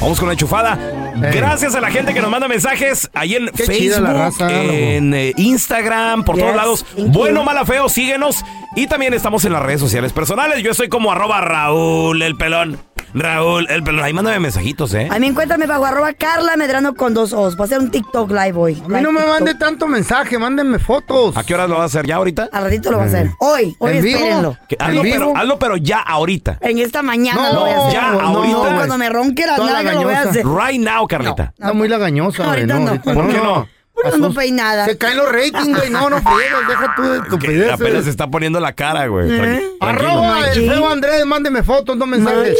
Vamos 0.02 0.20
con 0.20 0.28
la 0.28 0.34
enchufada. 0.34 0.78
Gracias 1.16 1.74
a 1.76 1.82
la 1.82 1.90
gente 1.90 2.14
que 2.14 2.22
nos 2.22 2.30
manda 2.30 2.48
mensajes 2.48 3.10
ahí 3.14 3.36
en 3.36 3.48
Qué 3.48 3.64
chida 3.66 4.00
la 4.00 4.10
Facebook, 4.10 4.40
raza, 4.48 4.64
en 4.64 5.14
eh, 5.14 5.34
Instagram, 5.38 6.24
por 6.24 6.36
Yes, 6.36 6.44
todos 6.44 6.56
lados. 6.56 6.86
you. 6.98 7.08
Bueno, 7.08 7.44
mala, 7.44 7.66
feo, 7.66 7.90
síguenos. 7.90 8.44
Y 8.76 8.88
también 8.88 9.14
estamos 9.14 9.46
en 9.46 9.54
las 9.54 9.64
redes 9.64 9.80
sociales 9.80 10.14
personales. 10.14 10.62
Yo 10.62 10.74
soy 10.74 10.90
como 10.90 11.12
arroba 11.12 11.42
Raúl 11.42 12.22
el 12.22 12.36
pelón. 12.36 12.78
Raúl 13.16 13.66
el 13.70 13.82
pelón. 13.82 14.04
Ahí 14.04 14.12
mándame 14.14 14.40
mensajitos, 14.40 14.94
¿eh? 14.94 15.08
A 15.10 15.18
mí 15.20 15.28
encuéntrame 15.28 15.66
bajo 15.68 15.86
arroba 15.86 16.12
Carla 16.14 16.58
Medrano 16.58 16.94
con 16.96 17.14
dos 17.14 17.32
O's. 17.34 17.56
Voy 17.56 17.64
a 17.64 17.66
hacer 17.66 17.80
un 17.80 17.90
TikTok 17.90 18.30
live 18.30 18.54
hoy. 18.56 18.84
A 18.86 18.88
mí 18.90 19.02
no 19.02 19.12
me 19.14 19.26
mande 19.26 19.56
tanto 19.56 19.88
mensaje, 19.88 20.38
mándenme 20.38 20.80
fotos. 20.80 21.36
¿A 21.38 21.44
qué 21.44 21.54
horas 21.54 21.70
lo 21.70 21.76
vas 21.76 21.84
a 21.84 21.86
hacer? 21.86 22.06
¿Ya 22.08 22.18
ahorita? 22.18 22.50
Al 22.52 22.64
ratito 22.66 22.92
lo 22.92 22.98
voy 22.98 23.06
a 23.06 23.10
hacer. 23.10 23.32
Hoy, 23.40 23.76
hoy 23.80 23.98
¿En 23.98 24.04
vivo? 24.04 24.18
espérenlo. 24.20 24.58
Que- 24.68 24.76
¿En 24.80 24.86
hazlo, 24.86 25.02
vivo? 25.02 25.16
pero, 25.16 25.38
hazlo, 25.38 25.60
pero 25.60 25.78
ya 25.78 26.00
ahorita. 26.00 26.58
En 26.62 26.78
esta 26.80 27.02
mañana 27.02 27.42
No, 27.50 27.54
lo 27.54 27.60
voy 27.62 27.70
a 27.72 27.78
hacer. 27.80 27.94
ya, 27.94 28.12
no, 28.12 28.20
ahorita. 28.20 28.58
güey. 28.58 28.74
Cuando 28.76 28.98
me 28.98 29.10
ronque 29.10 29.46
la 29.48 29.56
Toda 29.56 29.74
nalga 29.74 29.94
lo 29.94 29.98
voy 30.04 30.06
a 30.14 30.18
lagañosa. 30.26 30.30
hacer. 30.30 30.46
Right 30.46 30.82
now, 30.82 31.08
Carlita. 31.08 31.54
Está 31.58 31.74
muy 31.74 31.88
lagañosa, 31.88 32.44
güey. 32.44 32.50
Ahorita 32.60 32.80
no. 32.80 32.88
ahorita 32.90 33.14
¿Por 33.14 33.28
qué 33.32 33.38
no? 33.38 33.68
Asus- 34.04 34.36
peinada. 34.36 34.86
Se 34.86 34.98
caen 34.98 35.18
los 35.18 35.32
ratings, 35.32 35.78
güey. 35.78 35.90
No, 35.90 36.10
no 36.10 36.22
friegas, 36.22 36.68
deja 36.68 36.94
tú 36.96 37.02
de 37.04 37.10
Que 37.20 37.24
estupideces. 37.24 37.72
apenas 37.74 38.04
se 38.04 38.10
está 38.10 38.30
poniendo 38.30 38.60
la 38.60 38.74
cara, 38.74 39.08
güey. 39.08 39.32
¿Eh? 39.32 39.70
Arroba 39.80 40.50
el 40.52 40.70
feo 40.70 40.90
Andrés, 40.90 41.26
mándeme 41.26 41.64
fotos, 41.64 41.96
no 41.98 42.06
mensajes. 42.06 42.58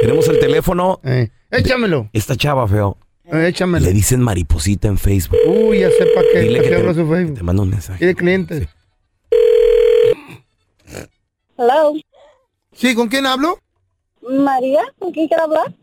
Tenemos 0.00 0.28
el 0.28 0.38
teléfono. 0.38 1.00
Eh, 1.04 1.30
échamelo, 1.50 2.08
Esta 2.12 2.36
chava, 2.36 2.66
feo. 2.68 2.96
eh, 3.24 3.48
échamelo. 3.48 3.84
Le 3.84 3.92
dicen 3.92 4.20
mariposita 4.20 4.88
en 4.88 4.96
Facebook. 4.98 5.38
Uy, 5.46 5.80
ya 5.80 5.90
sé 5.90 6.06
para 6.14 6.26
qué. 6.32 6.40
Dile 6.40 6.58
¿Para 6.62 6.70
que 6.70 6.76
te, 6.76 6.94
su 6.94 6.94
que 7.08 7.14
Facebook? 7.16 7.36
te 7.38 7.42
manda 7.42 7.62
un 7.62 7.70
mensaje. 7.70 7.98
Tiene 7.98 8.14
clientes. 8.14 8.68
Hello. 11.58 11.92
Sí, 12.72 12.94
¿con 12.94 13.08
quién 13.08 13.26
hablo? 13.26 13.58
María, 14.22 14.80
¿con 14.98 15.12
quién 15.12 15.28
quiero 15.28 15.44
hablar? 15.44 15.74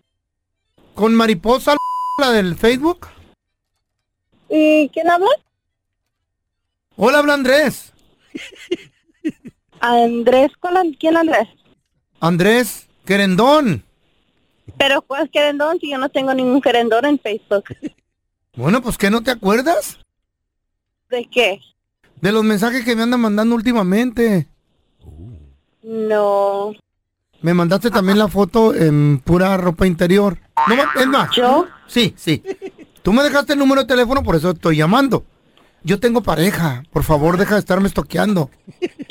¿Con 0.95 1.13
Mariposa, 1.13 1.75
la 2.19 2.31
del 2.31 2.55
Facebook? 2.55 3.07
¿Y 4.49 4.89
quién 4.89 5.09
habla? 5.09 5.29
Hola, 6.95 7.19
habla 7.19 7.33
Andrés. 7.33 7.93
Andrés, 9.79 10.51
¿cuál, 10.59 10.95
¿quién 10.99 11.17
Andrés? 11.17 11.47
Andrés 12.19 12.87
Querendón. 13.07 13.83
Pero 14.77 15.01
¿cuál 15.01 15.29
querendón? 15.29 15.79
Si 15.79 15.89
yo 15.89 15.97
no 15.97 16.09
tengo 16.09 16.33
ningún 16.33 16.61
querendón 16.61 17.05
en 17.05 17.17
Facebook. 17.17 17.63
Bueno, 18.53 18.81
pues 18.81 18.97
¿qué 18.97 19.09
no 19.09 19.23
te 19.23 19.31
acuerdas? 19.31 19.97
¿De 21.09 21.25
qué? 21.31 21.61
De 22.19 22.33
los 22.33 22.43
mensajes 22.43 22.83
que 22.83 22.95
me 22.97 23.03
andan 23.03 23.21
mandando 23.21 23.55
últimamente. 23.55 24.47
No. 25.81 26.73
Me 27.41 27.53
mandaste 27.53 27.89
también 27.89 28.17
la 28.17 28.27
foto 28.27 28.75
en 28.75 29.19
pura 29.19 29.55
ropa 29.55 29.87
interior. 29.87 30.37
No, 30.67 31.01
es 31.01 31.07
más. 31.07 31.33
¿Yo? 31.33 31.65
Sí, 31.87 32.13
sí. 32.17 32.43
Tú 33.07 33.13
me 33.13 33.23
dejaste 33.23 33.53
el 33.53 33.59
número 33.59 33.83
de 33.83 33.87
teléfono, 33.87 34.21
por 34.21 34.35
eso 34.35 34.49
estoy 34.51 34.75
llamando. 34.75 35.23
Yo 35.81 35.97
tengo 35.97 36.21
pareja. 36.21 36.83
Por 36.91 37.05
favor, 37.05 37.37
deja 37.37 37.53
de 37.53 37.61
estarme 37.61 37.87
estoqueando. 37.87 38.49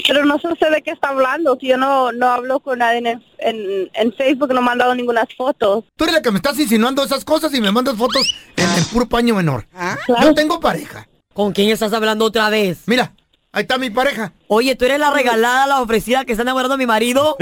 Pero 0.07 0.27
no 0.27 0.39
sé 0.39 0.49
usted 0.49 0.71
de 0.71 0.83
qué 0.83 0.91
está 0.91 1.09
hablando. 1.09 1.57
Si 1.59 1.69
yo 1.69 1.79
no, 1.79 2.13
no 2.13 2.27
hablo 2.27 2.61
con 2.61 2.81
nadie 2.81 2.99
en, 2.99 3.07
en, 3.39 3.91
en 3.95 4.13
Facebook, 4.13 4.53
no 4.53 4.61
he 4.61 4.63
mandado 4.63 4.95
ninguna 4.95 5.27
fotos. 5.35 5.85
Tú 5.97 6.05
eres 6.05 6.15
la 6.17 6.21
que 6.21 6.31
me 6.31 6.37
estás 6.37 6.61
insinuando 6.61 7.03
esas 7.05 7.25
cosas 7.25 7.55
y 7.55 7.61
me 7.63 7.73
mandas 7.73 7.97
fotos 7.97 8.37
en, 8.57 8.69
en 8.71 8.85
puro 8.85 9.09
paño 9.09 9.35
menor. 9.35 9.67
Claro. 10.05 10.23
Yo 10.25 10.35
tengo 10.35 10.61
pareja. 10.61 11.09
¿Con 11.33 11.55
quién 11.55 11.71
estás 11.71 11.95
hablando 11.95 12.27
otra 12.27 12.51
vez? 12.51 12.81
Mira, 12.85 13.15
ahí 13.51 13.63
está 13.63 13.79
mi 13.79 13.89
pareja. 13.89 14.35
Oye, 14.49 14.77
¿tú 14.77 14.85
eres 14.85 15.01
la 15.01 15.11
regalada, 15.11 15.67
la 15.67 15.81
ofrecida 15.81 16.27
que 16.27 16.33
está 16.33 16.43
enamorando 16.43 16.75
a 16.75 16.77
mi 16.77 16.85
marido? 16.85 17.39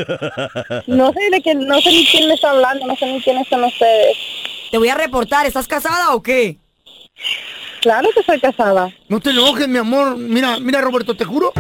No 0.86 1.12
sé 1.12 1.30
de 1.32 1.42
qué, 1.42 1.56
no 1.56 1.80
sé 1.80 1.90
ni 1.90 2.06
quién 2.06 2.28
me 2.28 2.34
está 2.34 2.52
hablando, 2.52 2.86
no 2.86 2.94
sé 2.94 3.06
ni 3.06 3.20
quiénes 3.20 3.48
son 3.48 3.64
ustedes. 3.64 4.16
Te 4.74 4.78
voy 4.78 4.88
a 4.88 4.96
reportar. 4.96 5.46
¿Estás 5.46 5.68
casada 5.68 6.16
o 6.16 6.20
qué? 6.20 6.58
Claro 7.80 8.08
que 8.12 8.24
soy 8.24 8.40
casada. 8.40 8.92
No 9.08 9.20
te 9.20 9.30
enojes, 9.30 9.68
mi 9.68 9.78
amor. 9.78 10.16
Mira, 10.16 10.58
mira, 10.58 10.80
Roberto, 10.80 11.16
te 11.16 11.24
juro, 11.24 11.52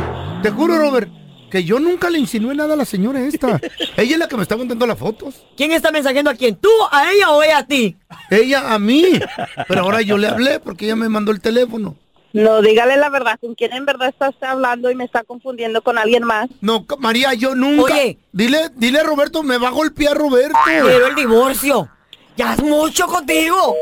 te 0.42 0.50
juro, 0.50 0.76
Robert, 0.76 1.08
que 1.48 1.62
yo 1.62 1.78
nunca 1.78 2.10
le 2.10 2.18
insinué 2.18 2.56
nada 2.56 2.74
a 2.74 2.76
la 2.76 2.84
señora 2.84 3.20
esta. 3.20 3.60
Ella 3.96 4.14
es 4.14 4.18
la 4.18 4.26
que 4.26 4.34
me 4.34 4.42
está 4.42 4.56
mandando 4.56 4.84
las 4.84 4.98
fotos. 4.98 5.46
¿Quién 5.56 5.70
está 5.70 5.92
mensajeando 5.92 6.28
a 6.28 6.34
quién? 6.34 6.56
¿Tú, 6.56 6.68
a 6.90 7.12
ella 7.12 7.30
o 7.30 7.40
ella 7.40 7.58
a 7.58 7.66
ti? 7.68 7.96
Ella 8.30 8.74
a 8.74 8.80
mí. 8.80 9.04
Pero 9.68 9.82
ahora 9.82 10.02
yo 10.02 10.18
le 10.18 10.26
hablé 10.26 10.58
porque 10.58 10.86
ella 10.86 10.96
me 10.96 11.08
mandó 11.08 11.30
el 11.30 11.40
teléfono. 11.40 11.94
No, 12.32 12.62
dígale 12.62 12.96
la 12.96 13.10
verdad, 13.10 13.38
con 13.40 13.54
quién 13.54 13.72
en 13.74 13.86
verdad 13.86 14.08
está 14.08 14.30
usted 14.30 14.48
hablando 14.48 14.90
y 14.90 14.96
me 14.96 15.04
está 15.04 15.22
confundiendo 15.22 15.82
con 15.82 15.98
alguien 15.98 16.24
más. 16.24 16.50
No, 16.60 16.84
María, 16.98 17.32
yo 17.34 17.54
nunca. 17.54 17.94
Oye. 17.94 18.18
Dile, 18.32 18.70
dile 18.74 18.98
a 18.98 19.04
Roberto, 19.04 19.44
me 19.44 19.56
va 19.56 19.68
a 19.68 19.70
golpear 19.70 20.16
Roberto. 20.16 20.58
Quiero 20.64 21.06
el 21.06 21.14
divorcio. 21.14 21.88
Ya 22.36 22.54
es 22.54 22.62
mucho 22.62 23.06
contigo. 23.06 23.76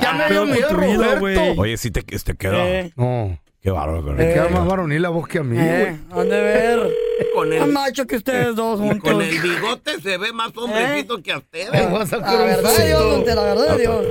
Ya 0.00 0.12
me 0.12 0.30
dio 0.30 0.46
miedo, 0.46 0.68
Roberto. 0.70 1.60
Oye, 1.60 1.76
sí 1.76 1.90
te, 1.90 2.02
te 2.02 2.36
quedó. 2.36 2.58
No, 2.96 3.38
Qué 3.60 3.70
bárbaro. 3.70 4.02
me 4.02 4.16
Carlita. 4.16 4.34
queda 4.34 4.48
más 4.60 4.66
varonil 4.68 5.02
la 5.02 5.08
voz 5.08 5.26
que 5.26 5.38
a 5.38 5.42
mí, 5.42 5.56
güey. 5.56 5.68
Eh, 5.68 5.98
han 6.12 6.28
de 6.28 6.40
ver. 6.40 6.90
Con 7.34 7.48
Más 7.48 7.58
el, 7.58 7.72
macho 7.72 8.06
que 8.06 8.16
ustedes 8.16 8.54
dos 8.54 8.78
juntos. 8.80 9.12
con 9.12 9.20
el 9.20 9.38
bigote 9.40 10.00
se 10.00 10.18
ve 10.18 10.32
más 10.32 10.56
hombrecito 10.56 11.20
que 11.22 11.32
a 11.32 11.38
usted. 11.38 11.70
Me 11.72 11.86
voy 11.86 12.02
a 12.02 12.06
sacar 12.06 12.34
La 12.34 12.44
verdad 12.44 12.76
de 12.76 12.86
Dios, 12.86 13.26
la 13.26 13.42
verdad 13.42 13.76
Dios. 13.78 14.06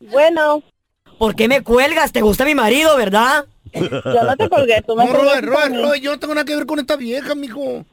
Bueno, 0.00 0.62
¿Por 1.18 1.34
qué 1.34 1.48
me 1.48 1.62
cuelgas? 1.62 2.12
¿Te 2.12 2.20
gusta 2.22 2.44
mi 2.44 2.54
marido, 2.54 2.96
verdad? 2.96 3.44
yo 3.72 3.90
no 4.24 4.36
te 4.36 4.48
colgué, 4.48 4.82
tú 4.86 4.96
me 4.96 5.04
No, 5.06 5.12
Robert, 5.12 5.44
Robert. 5.44 5.74
Robert, 5.74 6.02
yo 6.02 6.10
no 6.12 6.18
tengo 6.18 6.34
nada 6.34 6.44
que 6.44 6.56
ver 6.56 6.66
con 6.66 6.78
esta 6.78 6.96
vieja, 6.96 7.34
mijo. 7.34 7.84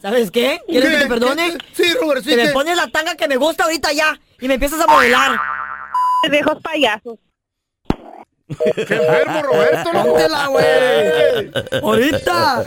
¿Sabes 0.00 0.30
qué? 0.30 0.60
¿Quieres 0.66 0.88
¿Qué? 0.90 0.96
que 0.96 1.02
te 1.02 1.08
perdone? 1.08 1.58
¿Qué? 1.74 1.84
Sí, 1.84 1.94
Robert, 2.00 2.24
sí 2.24 2.30
Te 2.30 2.36
me 2.36 2.48
pones 2.52 2.76
la 2.76 2.88
tanga 2.88 3.14
que 3.16 3.28
me 3.28 3.36
gusta 3.36 3.64
ahorita 3.64 3.92
ya 3.92 4.18
y 4.40 4.48
me 4.48 4.54
empiezas 4.54 4.80
a 4.80 4.86
modelar. 4.86 5.38
Viejos 6.30 6.60
payasos. 6.62 7.18
¡Qué 8.74 8.94
enfermo, 8.94 9.42
Roberto! 9.42 9.90
Póntela, 9.92 10.46
güey. 10.48 11.50
Ahorita. 11.82 12.66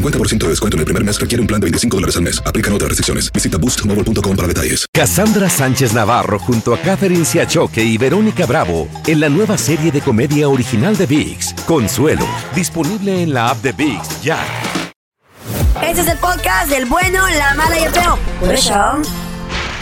50% 0.00 0.38
de 0.38 0.48
descuento 0.48 0.76
en 0.76 0.80
el 0.80 0.84
primer 0.86 1.04
mes 1.04 1.20
requiere 1.20 1.40
un 1.40 1.46
plan 1.46 1.60
de 1.60 1.66
25 1.66 1.96
dólares 1.96 2.16
al 2.16 2.22
mes. 2.22 2.42
Aplican 2.44 2.72
otras 2.72 2.88
restricciones. 2.88 3.30
Visita 3.32 3.58
boostmobile.com 3.58 4.36
para 4.36 4.48
detalles. 4.48 4.86
Cassandra 4.92 5.48
Sánchez 5.48 5.92
Navarro 5.92 6.38
junto 6.38 6.74
a 6.74 6.78
Catherine 6.78 7.24
Siachoque 7.24 7.82
y 7.82 7.98
Verónica 7.98 8.46
Bravo 8.46 8.88
en 9.06 9.20
la 9.20 9.28
nueva 9.28 9.58
serie 9.58 9.90
de 9.92 10.00
comedia 10.00 10.48
original 10.48 10.96
de 10.96 11.06
VIX, 11.06 11.54
Consuelo, 11.66 12.26
disponible 12.54 13.22
en 13.22 13.34
la 13.34 13.50
app 13.50 13.62
de 13.62 13.72
VIX 13.72 14.22
ya. 14.22 14.38
Ese 15.82 16.02
es 16.02 16.08
el 16.08 16.18
podcast 16.18 16.70
del 16.70 16.86
bueno, 16.86 17.22
la 17.30 17.54
mala 17.54 17.78
y 17.78 17.84
el 17.84 17.92
feo. 17.92 18.18
Por 18.40 18.54
eso. 18.54 19.29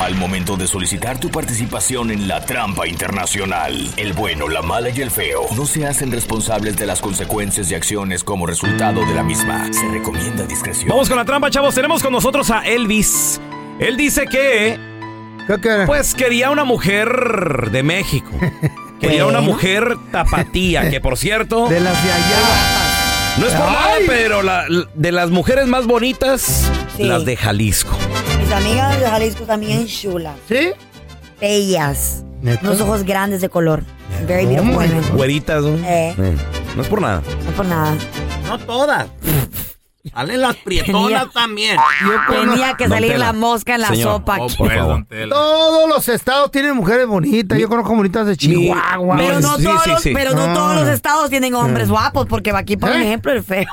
Al 0.01 0.15
momento 0.15 0.57
de 0.57 0.67
solicitar 0.69 1.19
tu 1.19 1.29
participación 1.29 2.11
en 2.13 2.29
la 2.29 2.45
trampa 2.45 2.87
internacional, 2.87 3.91
el 3.97 4.13
bueno, 4.13 4.49
la 4.49 4.63
mala 4.63 4.91
y 4.91 5.01
el 5.01 5.11
feo 5.11 5.47
no 5.57 5.67
se 5.67 5.87
hacen 5.87 6.13
responsables 6.13 6.77
de 6.77 6.87
las 6.87 7.01
consecuencias 7.01 7.71
y 7.71 7.75
acciones 7.75 8.23
como 8.23 8.47
resultado 8.47 9.05
de 9.05 9.15
la 9.15 9.25
misma. 9.25 9.69
Se 9.73 9.87
recomienda 9.89 10.45
discreción. 10.45 10.89
Vamos 10.89 11.09
con 11.09 11.17
la 11.19 11.25
trampa, 11.25 11.51
chavos. 11.51 11.75
Tenemos 11.75 12.03
con 12.03 12.13
nosotros 12.13 12.49
a 12.51 12.61
Elvis. 12.67 13.41
Él 13.81 13.97
dice 13.97 14.27
que, 14.27 14.79
¿Qué 15.49 15.85
pues, 15.87 16.15
quería 16.15 16.51
una 16.51 16.65
mujer 16.65 17.69
de 17.73 17.83
México. 17.83 18.31
Quería 19.01 19.27
una 19.27 19.41
mujer 19.41 19.95
tapatía, 20.11 20.91
que 20.91 21.01
por 21.01 21.17
cierto, 21.17 21.69
De 21.71 21.79
las 21.79 22.03
de 22.05 22.13
allá. 22.13 23.37
no 23.39 23.47
es 23.47 23.53
por 23.55 23.67
nada, 23.67 23.95
pero 24.09 24.43
la- 24.43 24.65
de 24.95 25.13
las 25.13 25.31
mujeres 25.31 25.69
más 25.69 25.87
bonitas, 25.87 26.69
Sí. 26.97 27.05
las 27.05 27.25
de 27.25 27.37
Jalisco. 27.37 27.97
Mis 28.49 28.57
amigas 28.57 28.99
de 28.99 29.07
Jalisco 29.07 29.45
también 29.45 29.87
chulas. 29.87 30.35
¿Sí? 30.49 30.71
Bellas. 31.39 32.25
¿Neta? 32.41 32.63
Unos 32.67 32.81
ojos 32.81 33.03
grandes 33.05 33.43
de 33.43 33.49
color. 33.51 33.83
Very 34.27 34.47
beautiful 34.47 34.75
women. 34.77 35.03
Güeritas, 35.15 35.63
¿no? 35.63 35.75
Eh, 35.87 36.15
Eh, 36.19 36.37
No 36.75 36.81
es 36.83 36.89
por 36.89 37.01
nada. 37.03 37.23
no 37.45 37.51
por 37.53 37.67
nada. 37.67 37.95
No 38.49 38.59
todas. 38.59 39.07
Salen 40.15 40.41
las 40.41 40.57
prietonas 40.57 41.03
Tenía- 41.25 41.31
también. 41.35 41.77
Tenía 42.31 42.75
que 42.75 42.89
salir 42.89 43.13
Tela. 43.13 43.27
la 43.27 43.33
mosca 43.35 43.75
en 43.75 43.83
la 43.83 43.89
Señor. 43.89 44.13
sopa. 44.15 44.39
Oh, 44.41 44.45
aquí. 44.47 44.57
Por 44.57 44.73
favor. 44.75 45.07
Todos 45.29 45.89
los 45.91 46.09
estados 46.09 46.51
tienen 46.51 46.75
mujeres 46.75 47.07
bonitas. 47.07 47.59
Yo 47.59 47.69
conozco 47.69 47.95
bonitas 47.95 48.27
de 48.27 48.35
Chihuahua. 48.37 49.17
Pero 49.19 49.41
no, 49.41 49.57
Sí, 49.59 49.65
todos, 49.65 49.83
sí, 49.85 49.91
los, 49.91 50.03
sí. 50.03 50.13
pero 50.15 50.33
no 50.33 50.45
Ah. 50.45 50.55
todos 50.55 50.75
los 50.77 50.89
estados 50.89 51.29
tienen 51.29 51.55
hombres 51.55 51.91
guapos, 51.91 52.25
porque 52.27 52.51
aquí, 52.53 52.79
por 52.79 52.89
¿Eh? 52.91 53.03
ejemplo, 53.03 53.31
el 53.33 53.45
feo. 53.45 53.67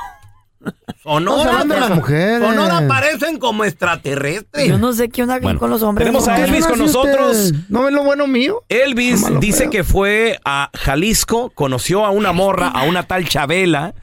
Sonora. 1.02 1.64
De 1.64 1.80
las 1.80 1.90
mujeres. 1.90 2.40
Sonora 2.40 2.86
parecen 2.88 3.38
como 3.38 3.64
extraterrestres. 3.64 4.68
Yo 4.68 4.78
no 4.78 4.92
sé 4.92 5.08
qué 5.08 5.22
onda 5.22 5.38
Bueno, 5.38 5.58
con 5.58 5.70
los 5.70 5.82
hombres. 5.82 6.06
tenemos 6.06 6.26
a 6.28 6.38
no. 6.38 6.44
Elvis 6.44 6.66
con 6.66 6.78
nosotros. 6.78 7.52
¿No 7.68 7.82
ven 7.84 7.94
lo 7.94 8.02
bueno 8.04 8.26
mío? 8.26 8.62
Elvis 8.68 9.24
dice 9.40 9.70
que 9.70 9.84
fue 9.84 10.38
a 10.44 10.70
Jalisco, 10.74 11.50
conoció 11.54 12.04
a 12.04 12.10
una 12.10 12.32
morra, 12.32 12.68
a 12.68 12.84
una 12.84 13.02
tal 13.04 13.28
Chabela, 13.28 13.94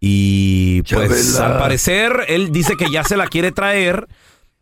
y 0.00 0.82
pues 0.82 1.34
Chabela. 1.34 1.54
al 1.54 1.58
parecer 1.60 2.24
él 2.28 2.50
dice 2.52 2.76
que 2.76 2.90
ya 2.90 3.04
se 3.04 3.16
la 3.16 3.26
quiere 3.26 3.52
traer, 3.52 4.06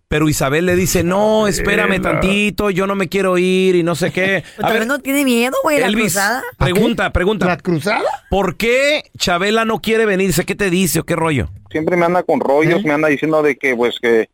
pero 0.09 0.29
Isabel 0.29 0.67
le 0.67 0.77
dice, 0.77 1.03
no, 1.03 1.49
espérame 1.49 2.01
tantito, 2.01 2.71
yo 2.71 2.87
no 2.87 2.95
me 2.95 3.09
quiero 3.09 3.39
ir 3.39 3.75
y 3.75 3.83
no 3.83 3.95
sé 3.95 4.13
qué. 4.13 4.45
Pero 4.57 4.69
A 4.69 4.73
ver, 4.73 4.87
no 4.87 5.01
tiene 5.01 5.25
miedo, 5.25 5.57
güey, 5.63 5.81
la 5.81 5.87
Elvis, 5.87 6.13
cruzada. 6.15 6.43
pregunta, 6.59 7.13
pregunta. 7.13 7.47
¿La 7.47 7.57
cruzada? 7.57 8.05
¿Por 8.31 8.57
qué 8.57 9.03
Chabela 9.19 9.65
no 9.65 9.81
quiere 9.81 10.07
venirse? 10.07 10.45
¿Qué 10.45 10.55
te 10.55 10.71
dice 10.71 11.01
o 11.01 11.05
qué 11.05 11.17
rollo? 11.17 11.49
siempre 11.71 11.97
me 11.97 12.07
anda 12.07 12.23
con 12.23 12.41
rollos, 12.41 12.85
me 12.85 12.93
anda 12.93 13.09
diciendo 13.09 13.43
de 13.43 13.57
que 13.57 13.77
pues 13.77 13.99
que, 14.01 14.31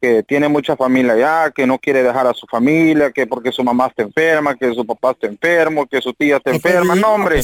que 0.00 0.22
tiene 0.24 0.48
mucha 0.48 0.76
familia 0.76 1.12
allá, 1.14 1.50
que 1.52 1.66
no 1.66 1.78
quiere 1.78 2.02
dejar 2.02 2.26
a 2.26 2.34
su 2.34 2.46
familia, 2.46 3.12
que 3.12 3.26
porque 3.26 3.50
su 3.52 3.64
mamá 3.64 3.86
está 3.86 4.02
enferma, 4.02 4.54
que 4.56 4.74
su 4.74 4.84
papá 4.84 5.12
está 5.12 5.26
enfermo, 5.28 5.86
que 5.86 6.02
su 6.02 6.12
tía 6.12 6.36
está 6.36 6.50
enferma. 6.50 6.94
No, 6.96 7.14
hombre, 7.14 7.40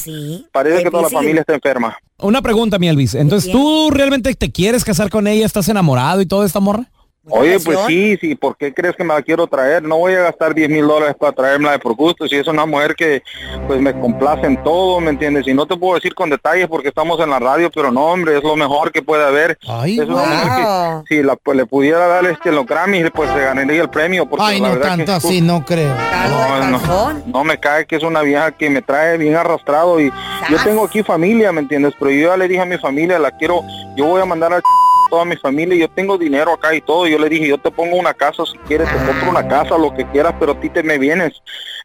parece 0.52 0.82
que 0.82 0.90
toda 0.90 1.04
la 1.04 1.08
familia 1.08 1.40
está 1.40 1.54
enferma. 1.54 1.96
Una 2.18 2.42
pregunta, 2.42 2.78
mi 2.78 2.88
Elvis. 2.88 3.14
Entonces, 3.14 3.50
¿tú 3.50 3.90
realmente 3.90 4.34
te 4.34 4.50
quieres 4.50 4.84
casar 4.84 5.08
con 5.08 5.26
ella? 5.28 5.46
¿Estás 5.46 5.68
enamorado 5.68 6.20
y 6.20 6.26
todo 6.26 6.44
esta 6.44 6.60
morra? 6.60 6.90
Oye, 7.30 7.58
pues 7.60 7.78
sí, 7.86 8.16
sí, 8.20 8.34
¿por 8.34 8.56
qué 8.56 8.72
crees 8.72 8.96
que 8.96 9.04
me 9.04 9.14
la 9.14 9.22
quiero 9.22 9.46
traer? 9.46 9.82
No 9.82 9.98
voy 9.98 10.14
a 10.14 10.20
gastar 10.22 10.54
10 10.54 10.68
mil 10.70 10.86
dólares 10.86 11.16
para 11.18 11.32
traerla 11.32 11.72
de 11.72 11.78
por 11.78 11.94
gusto, 11.94 12.26
si 12.26 12.36
es 12.36 12.46
una 12.46 12.66
mujer 12.66 12.94
que 12.94 13.22
pues 13.66 13.80
me 13.80 13.98
complace 13.98 14.46
en 14.46 14.62
todo, 14.62 15.00
¿me 15.00 15.10
entiendes? 15.10 15.46
Y 15.46 15.54
no 15.54 15.66
te 15.66 15.76
puedo 15.76 15.94
decir 15.94 16.14
con 16.14 16.30
detalles 16.30 16.68
porque 16.68 16.88
estamos 16.88 17.20
en 17.20 17.30
la 17.30 17.38
radio, 17.38 17.70
pero 17.74 17.90
no, 17.92 18.06
hombre, 18.06 18.38
es 18.38 18.42
lo 18.42 18.56
mejor 18.56 18.92
que 18.92 19.02
puede 19.02 19.24
haber. 19.24 19.58
Ay, 19.68 19.98
es 19.98 20.08
una 20.08 20.22
mujer 20.22 21.04
que 21.06 21.14
si 21.16 21.22
la, 21.22 21.36
pues, 21.36 21.56
le 21.56 21.66
pudiera 21.66 22.06
dar 22.06 22.24
este, 22.26 22.50
los 22.52 22.66
Grammys, 22.66 23.10
pues 23.14 23.30
se 23.30 23.40
ganaría 23.40 23.82
el 23.82 23.90
premio. 23.90 24.26
Porque 24.28 24.44
Ay, 24.46 24.60
la 24.60 24.68
no 24.68 24.74
verdad 24.74 24.88
tanto 24.88 25.04
que, 25.04 25.12
así, 25.12 25.40
no 25.40 25.64
creo. 25.64 25.94
no, 26.30 26.78
no, 26.78 27.22
no 27.26 27.44
me 27.44 27.58
cae 27.58 27.86
que 27.86 27.96
es 27.96 28.02
una 28.02 28.22
vieja 28.22 28.52
que 28.52 28.70
me 28.70 28.82
trae 28.82 29.18
bien 29.18 29.36
arrastrado 29.36 30.00
y 30.00 30.10
yo 30.50 30.56
tengo 30.64 30.84
aquí 30.84 31.02
familia, 31.02 31.52
¿me 31.52 31.60
entiendes? 31.60 31.94
Pero 31.98 32.10
yo 32.10 32.28
ya 32.28 32.36
le 32.36 32.48
dije 32.48 32.60
a 32.60 32.66
mi 32.66 32.78
familia, 32.78 33.18
la 33.18 33.30
quiero, 33.32 33.60
yo 33.96 34.06
voy 34.06 34.20
a 34.22 34.24
mandar 34.24 34.52
a 34.54 34.60
toda 35.08 35.24
mi 35.24 35.36
familia, 35.36 35.76
yo 35.76 35.88
tengo 35.88 36.18
dinero 36.18 36.52
acá 36.52 36.74
y 36.74 36.80
todo, 36.80 37.06
yo 37.06 37.18
le 37.18 37.28
dije, 37.28 37.48
yo 37.48 37.58
te 37.58 37.70
pongo 37.70 37.96
una 37.96 38.14
casa 38.14 38.44
si 38.46 38.58
quieres, 38.58 38.88
te 38.88 38.96
compro 39.06 39.30
una 39.30 39.46
casa, 39.46 39.76
lo 39.78 39.94
que 39.94 40.06
quieras, 40.06 40.34
pero 40.38 40.52
a 40.52 40.60
ti 40.60 40.68
te 40.68 40.82
me 40.82 40.98
vienes. 40.98 41.32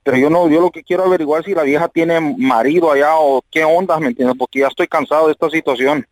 Pero 0.04 0.18
yo 0.18 0.30
no, 0.30 0.50
yo 0.50 0.60
lo 0.60 0.70
que 0.70 0.84
quiero 0.84 1.06
averiguar 1.06 1.44
si 1.44 1.54
la 1.54 1.64
vieja 1.64 1.88
tiene 1.88 2.20
marido 2.20 2.92
allá 2.92 3.16
o 3.16 3.44
qué 3.50 3.64
ondas, 3.64 4.00
¿me 4.00 4.08
entiendes? 4.08 4.36
Porque 4.38 4.60
ya 4.60 4.68
estoy 4.68 4.88
cansado 4.88 5.28
de 5.28 5.34
esta 5.34 5.50
situación. 5.50 6.06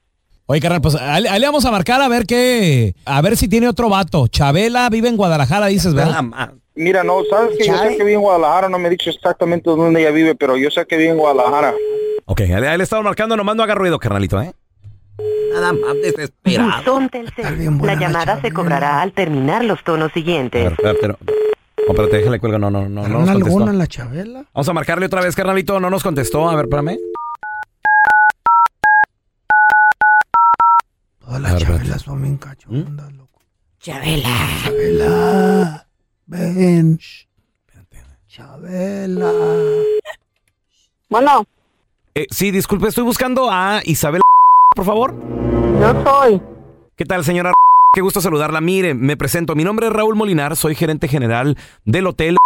Oye, 0.46 0.60
carnal, 0.60 0.82
pues 0.82 0.96
ahí 0.96 1.26
ahí 1.28 1.40
le 1.40 1.46
vamos 1.46 1.66
a 1.66 1.72
marcar 1.72 2.02
a 2.02 2.08
ver 2.08 2.26
qué... 2.26 2.96
A 3.06 3.22
ver 3.22 3.38
si 3.38 3.48
tiene 3.48 3.68
otro 3.68 3.90
vato. 3.90 4.28
Chabela 4.28 4.90
vive 4.90 5.08
en 5.08 5.18
Guadalajara, 5.18 5.68
dices, 5.68 5.94
¿verdad? 5.94 6.24
Mira, 6.74 7.04
no, 7.04 7.24
sabes 7.30 7.58
que 7.58 7.68
yo 7.68 7.78
sé 7.78 7.98
que 7.98 8.04
vive 8.04 8.14
en 8.14 8.22
Guadalajara, 8.22 8.70
no 8.70 8.80
me 8.80 8.88
he 8.88 8.92
dicho 8.92 9.10
exactamente 9.10 9.70
dónde 9.70 10.02
ella 10.02 10.12
vive, 10.12 10.36
pero 10.36 10.58
yo 10.58 10.72
sé 10.72 10.86
que 10.86 10.98
vive 10.98 11.12
en 11.12 11.18
Guadalajara. 11.18 11.74
Ok, 12.26 12.42
ahí 12.42 12.54
ahí 12.54 12.78
le 12.78 12.84
estaba 12.84 13.02
marcando, 13.02 13.36
nomás 13.36 13.56
no 13.56 13.64
haga 13.64 13.76
ruido, 13.76 14.00
carnalito, 14.00 14.42
¿eh? 14.42 14.54
Nada 15.54 15.74
más 15.74 15.96
desesperado. 16.02 16.78
Buzón 16.80 17.10
Telcel. 17.10 17.78
La 17.82 17.96
llamada 17.96 18.40
se 18.42 18.52
cobrará 18.52 19.02
al 19.02 19.12
terminar 19.14 19.64
los 19.66 19.84
tonos 19.84 20.12
siguientes. 20.14 20.72
No. 20.72 20.78
Oh, 21.88 21.92
espérate, 21.94 22.18
déjale 22.18 22.40
cuelgo, 22.40 22.60
no, 22.60 22.70
no, 22.70 22.88
no, 22.88 23.08
no 23.08 23.08
nos 23.08 23.24
¿Una 23.24 23.34
contestó. 23.34 23.58
alguna 23.60 23.74
la 23.74 23.88
Chabela? 23.88 24.46
Vamos 24.54 24.70
a 24.70 24.74
marcarle 24.74 25.06
otra 25.08 25.22
vez, 25.22 25.36
carnalito, 25.36 25.80
no 25.80 25.90
nos 25.90 26.04
contestó, 26.04 26.48
a 26.50 26.56
ver, 26.56 26.66
espérame. 26.66 26.98
Todas 31.20 31.42
las. 31.42 31.58
Chabelas 31.62 32.02
son 32.02 32.22
bien 32.22 32.38
cachondas, 32.38 33.12
loco. 33.14 33.42
Chabela. 33.80 34.30
Chabela, 34.64 35.88
ven. 36.28 37.00
Chabela. 38.28 39.32
Bueno, 41.10 41.46
Eh, 42.16 42.28
sí, 42.30 42.52
disculpe, 42.52 42.88
estoy 42.88 43.04
buscando 43.04 43.50
a 43.52 43.82
Isabel, 43.86 44.22
por 44.76 44.86
favor. 44.86 45.14
yo 45.80 46.04
soy. 46.04 46.42
¿Qué 46.96 47.06
tal, 47.06 47.26
señora? 47.26 47.52
Qué 47.94 48.02
gusto 48.02 48.22
saludarla. 48.22 48.62
Mire, 48.62 48.94
me 48.94 49.18
presento. 49.18 49.56
Mi 49.56 49.64
nombre 49.64 49.88
es 49.88 49.94
Raúl 49.94 50.16
Molinar, 50.16 50.56
soy 50.56 50.76
gerente 50.76 51.08
general 51.08 51.58
del 51.84 52.08
Hotel. 52.08 52.38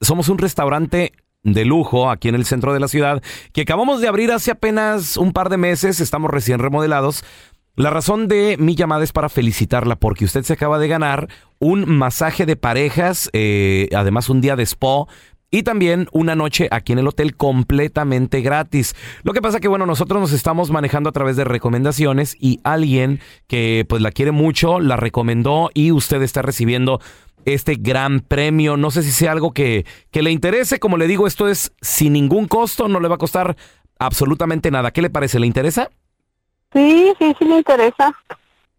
Somos 0.00 0.28
un 0.28 0.38
restaurante 0.38 1.12
de 1.42 1.64
lujo 1.64 2.10
aquí 2.10 2.28
en 2.28 2.34
el 2.34 2.44
centro 2.44 2.72
de 2.74 2.80
la 2.80 2.88
ciudad 2.88 3.22
que 3.52 3.62
acabamos 3.62 4.00
de 4.00 4.08
abrir 4.08 4.30
hace 4.30 4.50
apenas 4.50 5.16
un 5.16 5.32
par 5.32 5.48
de 5.48 5.56
meses. 5.56 6.00
Estamos 6.00 6.30
recién 6.30 6.60
remodelados. 6.60 7.24
La 7.74 7.90
razón 7.90 8.28
de 8.28 8.56
mi 8.58 8.74
llamada 8.76 9.02
es 9.02 9.12
para 9.12 9.28
felicitarla 9.28 9.96
porque 9.96 10.26
usted 10.26 10.42
se 10.42 10.52
acaba 10.52 10.78
de 10.78 10.86
ganar 10.86 11.28
un 11.58 11.88
masaje 11.88 12.46
de 12.46 12.56
parejas, 12.56 13.30
eh, 13.32 13.88
además 13.94 14.28
un 14.28 14.40
día 14.40 14.54
de 14.54 14.64
spa 14.64 15.06
y 15.50 15.62
también 15.62 16.08
una 16.12 16.34
noche 16.34 16.68
aquí 16.70 16.92
en 16.92 17.00
el 17.00 17.08
hotel 17.08 17.36
completamente 17.36 18.40
gratis. 18.40 18.94
Lo 19.22 19.32
que 19.32 19.42
pasa 19.42 19.60
que 19.60 19.68
bueno, 19.68 19.86
nosotros 19.86 20.20
nos 20.20 20.32
estamos 20.32 20.70
manejando 20.70 21.10
a 21.10 21.12
través 21.12 21.36
de 21.36 21.44
recomendaciones 21.44 22.36
y 22.38 22.60
alguien 22.62 23.20
que 23.46 23.84
pues 23.88 24.00
la 24.02 24.12
quiere 24.12 24.30
mucho 24.30 24.80
la 24.80 24.96
recomendó 24.96 25.70
y 25.74 25.92
usted 25.92 26.22
está 26.22 26.42
recibiendo 26.42 27.00
este 27.44 27.76
gran 27.76 28.20
premio. 28.20 28.76
No 28.76 28.90
sé 28.90 29.02
si 29.02 29.10
sea 29.10 29.32
algo 29.32 29.52
que, 29.52 29.86
que 30.10 30.22
le 30.22 30.30
interese. 30.30 30.78
Como 30.78 30.96
le 30.96 31.06
digo, 31.06 31.26
esto 31.26 31.48
es 31.48 31.72
sin 31.80 32.12
ningún 32.12 32.46
costo, 32.46 32.88
no 32.88 33.00
le 33.00 33.08
va 33.08 33.16
a 33.16 33.18
costar 33.18 33.56
absolutamente 33.98 34.70
nada. 34.70 34.92
¿Qué 34.92 35.02
le 35.02 35.10
parece? 35.10 35.40
¿Le 35.40 35.46
interesa? 35.46 35.90
Sí, 36.72 37.12
sí, 37.18 37.34
sí 37.38 37.44
me 37.44 37.58
interesa. 37.58 38.14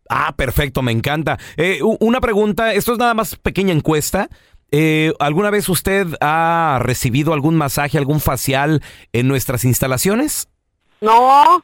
Ah, 0.10 0.34
perfecto, 0.36 0.82
me 0.82 0.92
encanta. 0.92 1.40
Eh, 1.56 1.80
una 2.02 2.20
pregunta, 2.20 2.74
esto 2.74 2.92
es 2.92 2.98
nada 2.98 3.14
más 3.14 3.38
pequeña 3.38 3.72
encuesta. 3.74 4.30
Eh, 4.72 5.14
¿Alguna 5.20 5.50
vez 5.50 5.68
usted 5.70 6.08
ha 6.22 6.80
recibido 6.82 7.34
algún 7.34 7.56
masaje, 7.56 7.98
algún 7.98 8.20
facial 8.22 8.82
en 9.12 9.28
nuestras 9.28 9.66
instalaciones? 9.66 10.48
No, 11.02 11.64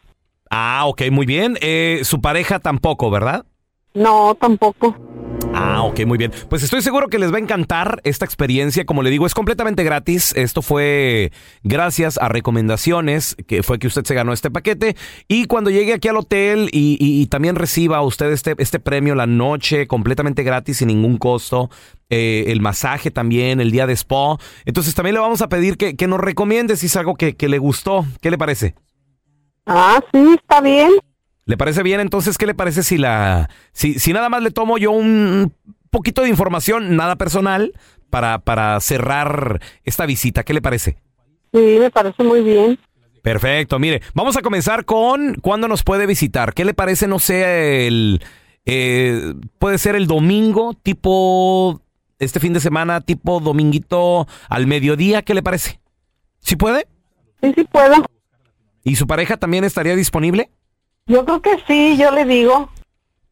Ah, 0.49 0.83
ok, 0.85 1.03
muy 1.11 1.25
bien. 1.25 1.57
Eh, 1.61 2.01
su 2.03 2.21
pareja 2.21 2.59
tampoco, 2.59 3.09
¿verdad? 3.09 3.45
no, 3.93 4.35
tampoco. 4.35 4.95
Ah, 5.53 5.81
ok, 5.83 6.05
muy 6.05 6.17
bien. 6.17 6.31
Pues 6.49 6.63
estoy 6.63 6.81
seguro 6.81 7.07
que 7.07 7.19
les 7.19 7.31
va 7.31 7.37
a 7.37 7.39
encantar 7.39 8.01
esta 8.03 8.25
experiencia. 8.25 8.85
Como 8.85 9.01
le 9.01 9.09
digo, 9.09 9.25
es 9.25 9.33
completamente 9.33 9.83
gratis. 9.83 10.33
Esto 10.35 10.61
fue 10.61 11.31
gracias 11.63 12.17
a 12.19 12.29
recomendaciones, 12.29 13.35
que 13.47 13.63
fue 13.63 13.79
que 13.79 13.87
usted 13.87 14.03
se 14.03 14.13
ganó 14.13 14.33
este 14.33 14.51
paquete. 14.51 14.95
Y 15.27 15.45
cuando 15.45 15.69
llegue 15.69 15.93
aquí 15.93 16.07
al 16.07 16.17
hotel 16.17 16.69
y, 16.71 17.25
también 17.27 17.55
reciba 17.55 18.01
usted 18.01 18.31
este, 18.31 18.55
este 18.57 18.79
premio 18.79 19.15
la 19.15 19.27
noche, 19.27 19.87
completamente 19.87 20.43
gratis, 20.43 20.77
sin 20.77 20.87
ningún 20.89 21.17
costo. 21.17 21.69
eh, 22.09 22.45
el 22.47 22.61
masaje 22.61 23.11
también, 23.11 23.59
el 23.59 23.71
día 23.71 23.87
de 23.87 23.93
spa. 23.93 24.37
Entonces 24.65 24.95
también 24.95 25.15
le 25.15 25.19
vamos 25.19 25.41
a 25.41 25.49
pedir 25.49 25.77
que, 25.77 25.95
que 25.95 26.07
nos 26.07 26.19
recomiende 26.19 26.77
si 26.77 26.85
es 26.85 26.95
algo 26.95 27.15
que, 27.15 27.35
que 27.35 27.49
le 27.49 27.57
gustó. 27.57 28.05
¿Qué 28.21 28.31
le 28.31 28.37
parece? 28.37 28.75
Ah, 29.65 29.99
sí, 30.13 30.35
está 30.39 30.61
bien. 30.61 30.91
¿Le 31.47 31.55
parece 31.55 31.81
bien? 31.81 32.01
Entonces, 32.01 32.37
¿qué 32.37 32.45
le 32.45 32.53
parece 32.53 32.83
si 32.83 32.97
la. 32.97 33.49
Si, 33.71 33.99
si 33.99 34.11
nada 34.11 34.27
más 34.27 34.43
le 34.43 34.51
tomo 34.51 34.77
yo 34.77 34.91
un 34.91 35.53
poquito 35.89 36.21
de 36.21 36.29
información, 36.29 36.97
nada 36.97 37.15
personal, 37.15 37.71
para, 38.09 38.39
para 38.39 38.77
cerrar 38.81 39.61
esta 39.85 40.05
visita? 40.05 40.43
¿Qué 40.43 40.53
le 40.53 40.61
parece? 40.61 40.97
Sí, 41.53 41.77
me 41.79 41.89
parece 41.89 42.21
muy 42.21 42.41
bien. 42.41 42.77
Perfecto, 43.21 43.79
mire, 43.79 44.01
vamos 44.13 44.35
a 44.35 44.41
comenzar 44.41 44.83
con 44.83 45.35
cuándo 45.35 45.69
nos 45.69 45.83
puede 45.83 46.05
visitar. 46.05 46.53
¿Qué 46.53 46.65
le 46.65 46.73
parece, 46.73 47.07
no 47.07 47.17
sé, 47.17 47.87
el. 47.87 48.21
eh, 48.65 49.33
puede 49.57 49.77
ser 49.77 49.95
el 49.95 50.05
domingo, 50.05 50.73
tipo. 50.73 51.81
Este 52.19 52.41
fin 52.41 52.51
de 52.51 52.59
semana, 52.59 52.99
tipo 52.99 53.39
dominguito 53.39 54.27
al 54.49 54.67
mediodía, 54.67 55.21
¿qué 55.21 55.33
le 55.33 55.43
parece? 55.43 55.79
¿Sí 56.39 56.57
puede? 56.57 56.87
Sí, 57.41 57.53
sí 57.55 57.63
puedo. 57.63 58.05
¿Y 58.83 58.95
su 58.95 59.05
pareja 59.07 59.37
también 59.37 59.63
estaría 59.63 59.95
disponible? 59.95 60.49
Yo 61.07 61.25
creo 61.25 61.41
que 61.41 61.57
sí, 61.67 61.97
yo 61.97 62.11
le 62.11 62.25
digo. 62.25 62.69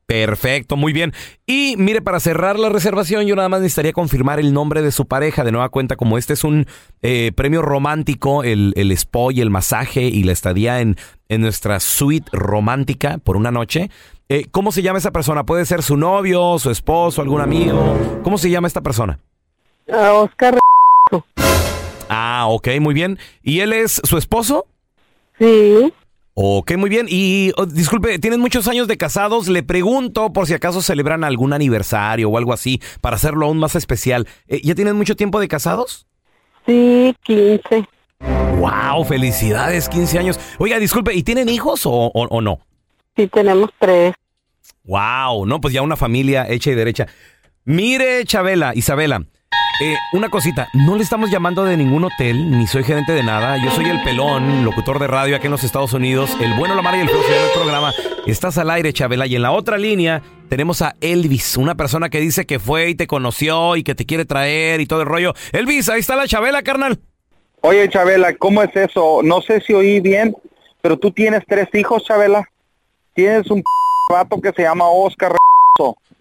Perfecto, 0.07 0.77
muy 0.77 0.93
bien. 0.93 1.13
Y 1.47 1.75
mire, 1.77 1.99
para 1.99 2.19
cerrar 2.19 2.59
la 2.59 2.69
reservación, 2.69 3.25
yo 3.25 3.35
nada 3.35 3.49
más 3.49 3.61
necesitaría 3.61 3.91
confirmar 3.91 4.39
el 4.39 4.53
nombre 4.53 4.83
de 4.83 4.91
su 4.91 5.07
pareja. 5.07 5.43
De 5.43 5.51
nueva 5.51 5.69
cuenta, 5.69 5.95
como 5.95 6.19
este 6.19 6.33
es 6.33 6.43
un 6.43 6.67
eh, 7.01 7.31
premio 7.35 7.63
romántico, 7.63 8.43
el, 8.43 8.73
el 8.75 8.91
spa 8.91 9.31
y 9.31 9.41
el 9.41 9.49
masaje 9.49 10.03
y 10.03 10.23
la 10.23 10.31
estadía 10.31 10.79
en, 10.81 10.95
en 11.27 11.41
nuestra 11.41 11.79
suite 11.79 12.29
romántica 12.31 13.17
por 13.17 13.35
una 13.35 13.49
noche. 13.49 13.89
eh, 14.29 14.45
¿Cómo 14.51 14.71
se 14.71 14.83
llama 14.83 14.99
esa 14.99 15.11
persona? 15.11 15.43
¿Puede 15.43 15.65
ser 15.65 15.81
su 15.81 15.97
novio, 15.97 16.59
su 16.59 16.69
esposo, 16.69 17.23
algún 17.23 17.41
amigo? 17.41 18.21
¿Cómo 18.23 18.37
se 18.37 18.51
llama 18.51 18.67
esta 18.67 18.81
persona? 18.81 19.19
Ah, 19.91 20.13
Oscar. 20.13 20.59
Ah, 22.09 22.45
ok, 22.47 22.67
muy 22.79 22.93
bien. 22.93 23.17
¿Y 23.41 23.61
él 23.61 23.73
es 23.73 24.01
su 24.03 24.17
esposo? 24.19 24.67
Sí. 25.39 25.91
Ok, 26.37 26.75
muy 26.77 26.89
bien. 26.89 27.07
Y 27.09 27.51
oh, 27.55 27.65
disculpe, 27.65 28.19
tienen 28.19 28.41
muchos 28.41 28.67
años 28.67 28.87
de 28.89 28.97
casados. 28.97 29.47
Le 29.47 29.63
pregunto 29.63 30.33
por 30.33 30.47
si 30.47 30.53
acaso 30.53 30.81
celebran 30.81 31.23
algún 31.23 31.53
aniversario 31.53 32.29
o 32.29 32.37
algo 32.37 32.51
así 32.51 32.81
para 32.99 33.15
hacerlo 33.15 33.45
aún 33.45 33.57
más 33.57 33.75
especial. 33.75 34.27
Eh, 34.47 34.59
¿Ya 34.61 34.75
tienen 34.75 34.97
mucho 34.97 35.15
tiempo 35.15 35.39
de 35.39 35.47
casados? 35.47 36.07
Sí, 36.65 37.15
15. 37.23 37.87
¡Wow! 38.59 39.05
¡Felicidades! 39.05 39.87
15 39.87 40.19
años. 40.19 40.39
Oiga, 40.57 40.77
disculpe, 40.79 41.13
¿y 41.13 41.23
tienen 41.23 41.47
hijos 41.47 41.85
o, 41.85 41.91
o- 41.91 42.27
o 42.29 42.41
no? 42.41 42.59
Sí, 43.15 43.27
tenemos 43.27 43.69
tres. 43.79 44.13
Wow, 44.83 45.45
no, 45.45 45.61
pues 45.61 45.73
ya 45.73 45.81
una 45.81 45.95
familia 45.95 46.47
hecha 46.49 46.69
y 46.71 46.75
derecha. 46.75 47.07
Mire, 47.63 48.25
Chabela, 48.25 48.73
Isabela, 48.75 49.25
eh, 49.81 49.97
una 50.13 50.29
cosita, 50.29 50.69
no 50.73 50.95
le 50.95 51.03
estamos 51.03 51.29
llamando 51.29 51.65
de 51.65 51.75
ningún 51.75 52.05
hotel, 52.05 52.49
ni 52.49 52.65
soy 52.65 52.85
gerente 52.85 53.11
de 53.11 53.23
nada. 53.23 53.57
Yo 53.57 53.71
soy 53.71 53.85
el 53.89 54.01
pelón, 54.03 54.63
locutor 54.63 54.99
de 54.99 55.07
radio 55.07 55.35
aquí 55.35 55.47
en 55.47 55.51
los 55.51 55.65
Estados 55.65 55.91
Unidos. 55.91 56.31
El 56.39 56.53
bueno, 56.53 56.81
la 56.81 56.97
y 56.97 57.01
el 57.01 57.09
feo 57.09 57.21
se 57.23 57.31
llama 57.31 57.45
el 57.45 57.51
programa. 57.51 57.93
Estás 58.25 58.57
al 58.57 58.69
aire, 58.69 58.93
Chabela. 58.93 59.27
Y 59.27 59.35
en 59.35 59.41
la 59.41 59.51
otra 59.51 59.77
línea 59.77 60.21
tenemos 60.47 60.81
a 60.81 60.95
Elvis, 61.01 61.57
una 61.57 61.75
persona 61.75 62.09
que 62.09 62.21
dice 62.21 62.45
que 62.45 62.57
fue 62.57 62.89
y 62.89 62.95
te 62.95 63.05
conoció 63.05 63.75
y 63.75 63.83
que 63.83 63.95
te 63.95 64.05
quiere 64.05 64.23
traer 64.23 64.79
y 64.79 64.85
todo 64.85 65.01
el 65.01 65.07
rollo. 65.07 65.33
Elvis, 65.51 65.89
ahí 65.89 65.99
está 65.99 66.15
la 66.15 66.27
Chabela, 66.27 66.63
carnal. 66.63 66.99
Oye, 67.59 67.89
Chabela, 67.89 68.33
¿cómo 68.37 68.63
es 68.63 68.73
eso? 68.75 69.21
No 69.23 69.41
sé 69.41 69.59
si 69.59 69.73
oí 69.73 69.99
bien, 69.99 70.33
pero 70.81 70.97
tú 70.97 71.11
tienes 71.11 71.43
tres 71.45 71.67
hijos, 71.73 72.05
Chabela. 72.05 72.47
Tienes 73.13 73.51
un 73.51 73.61
vato 74.09 74.39
que 74.39 74.53
se 74.53 74.61
llama 74.61 74.87
Oscar. 74.87 75.35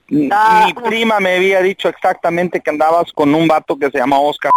Mi 0.09 0.75
prima 0.85 1.21
me 1.21 1.37
había 1.37 1.63
dicho 1.63 1.89
exactamente 1.89 2.61
que 2.61 2.71
andabas 2.71 3.13
con 3.13 3.35
un 3.35 3.49
vato 3.49 3.77
que 3.77 3.91
se 3.91 3.99
llama 3.99 4.19
Oscar. 4.19 4.53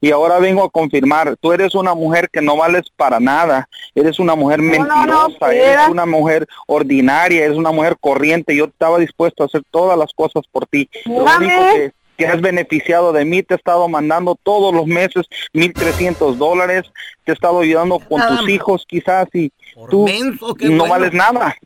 Y 0.00 0.10
ahora 0.10 0.38
vengo 0.38 0.62
a 0.62 0.68
confirmar, 0.68 1.36
tú 1.40 1.52
eres 1.52 1.74
una 1.74 1.94
mujer 1.94 2.28
que 2.30 2.42
no 2.42 2.56
vales 2.56 2.82
para 2.94 3.18
nada, 3.18 3.66
eres 3.94 4.18
una 4.18 4.34
mujer 4.34 4.60
no, 4.60 4.70
mentirosa, 4.70 5.54
eres 5.54 5.88
una 5.88 6.04
mujer 6.04 6.46
ordinaria, 6.66 7.46
eres 7.46 7.56
una 7.56 7.72
mujer 7.72 7.96
corriente, 7.98 8.54
yo 8.54 8.66
estaba 8.66 8.98
dispuesto 8.98 9.42
a 9.42 9.46
hacer 9.46 9.62
todas 9.70 9.98
las 9.98 10.12
cosas 10.12 10.42
por 10.52 10.66
ti. 10.66 10.90
Lo 11.06 11.24
único 11.24 11.60
que, 11.72 11.92
que 12.16 12.26
has 12.26 12.40
beneficiado 12.40 13.12
de 13.12 13.24
mí, 13.24 13.42
te 13.42 13.54
he 13.54 13.56
estado 13.56 13.88
mandando 13.88 14.36
todos 14.42 14.74
los 14.74 14.86
meses 14.86 15.26
1.300 15.52 16.36
dólares, 16.36 16.84
te 17.24 17.32
he 17.32 17.34
estado 17.34 17.60
ayudando 17.60 17.98
con 17.98 18.22
tus 18.26 18.48
hijos 18.48 18.84
quizás 18.88 19.28
y 19.34 19.52
tú 19.90 20.04
menso, 20.04 20.54
qué 20.54 20.68
no 20.68 20.86
bueno. 20.86 20.94
vales 20.94 21.12
nada. 21.12 21.56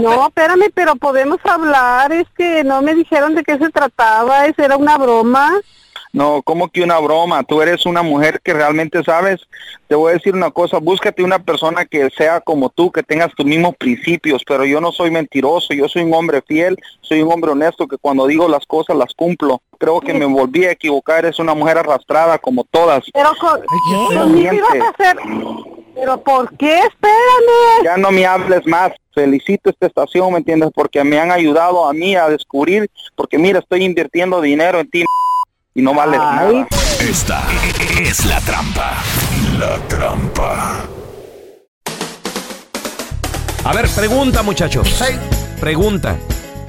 No, 0.00 0.26
espérame, 0.26 0.70
pero 0.74 0.96
podemos 0.96 1.38
hablar. 1.44 2.12
Es 2.12 2.26
que 2.36 2.64
no 2.64 2.82
me 2.82 2.94
dijeron 2.94 3.34
de 3.34 3.44
qué 3.44 3.58
se 3.58 3.70
trataba. 3.70 4.46
Eso 4.46 4.62
era 4.62 4.76
una 4.76 4.98
broma. 4.98 5.52
No, 6.12 6.42
como 6.42 6.68
que 6.68 6.82
una 6.82 6.98
broma, 6.98 7.42
tú 7.42 7.62
eres 7.62 7.86
una 7.86 8.02
mujer 8.02 8.40
que 8.42 8.52
realmente 8.52 9.02
sabes, 9.02 9.40
te 9.88 9.94
voy 9.94 10.10
a 10.10 10.14
decir 10.14 10.34
una 10.34 10.50
cosa, 10.50 10.78
búscate 10.78 11.22
una 11.22 11.38
persona 11.38 11.86
que 11.86 12.10
sea 12.10 12.40
como 12.40 12.68
tú, 12.68 12.92
que 12.92 13.02
tengas 13.02 13.34
tus 13.34 13.46
mismos 13.46 13.74
principios, 13.76 14.42
pero 14.46 14.66
yo 14.66 14.78
no 14.78 14.92
soy 14.92 15.10
mentiroso, 15.10 15.72
yo 15.72 15.88
soy 15.88 16.02
un 16.02 16.12
hombre 16.12 16.42
fiel, 16.46 16.76
soy 17.00 17.22
un 17.22 17.32
hombre 17.32 17.52
honesto 17.52 17.88
que 17.88 17.96
cuando 17.96 18.26
digo 18.26 18.46
las 18.46 18.66
cosas 18.66 18.94
las 18.96 19.14
cumplo. 19.14 19.62
Creo 19.78 20.00
que 20.00 20.12
me 20.12 20.26
volví 20.26 20.66
a 20.66 20.72
equivocar, 20.72 21.24
eres 21.24 21.38
una 21.38 21.54
mujer 21.54 21.78
arrastrada 21.78 22.38
como 22.38 22.64
todas. 22.64 23.04
Pero 23.12 23.30
con, 23.40 23.60
qué 23.60 24.16
conmigo 24.16 24.52
ibas 24.52 24.74
a 24.74 24.88
hacer... 24.90 25.16
Pero 25.94 26.22
¿por 26.22 26.56
qué? 26.56 26.78
Espérame. 26.78 27.84
Ya 27.84 27.96
no 27.96 28.10
me 28.10 28.24
hables 28.24 28.66
más. 28.66 28.92
Felicito 29.14 29.68
esta 29.68 29.86
estación, 29.86 30.32
¿me 30.32 30.38
entiendes? 30.38 30.70
Porque 30.74 31.04
me 31.04 31.18
han 31.18 31.30
ayudado 31.30 31.86
a 31.86 31.92
mí 31.92 32.16
a 32.16 32.28
descubrir, 32.28 32.90
porque 33.14 33.38
mira, 33.38 33.58
estoy 33.58 33.84
invirtiendo 33.84 34.40
dinero 34.40 34.80
en 34.80 34.88
ti 34.88 35.04
y 35.74 35.82
no 35.82 35.94
vales 35.94 36.18
nada. 36.18 36.66
Esta 37.00 37.42
es 38.00 38.24
la 38.26 38.40
trampa. 38.40 38.92
La 39.58 39.76
trampa. 39.88 40.84
A 43.64 43.72
ver, 43.72 43.88
pregunta, 43.88 44.42
muchachos. 44.42 45.02
Pregunta. 45.60 46.16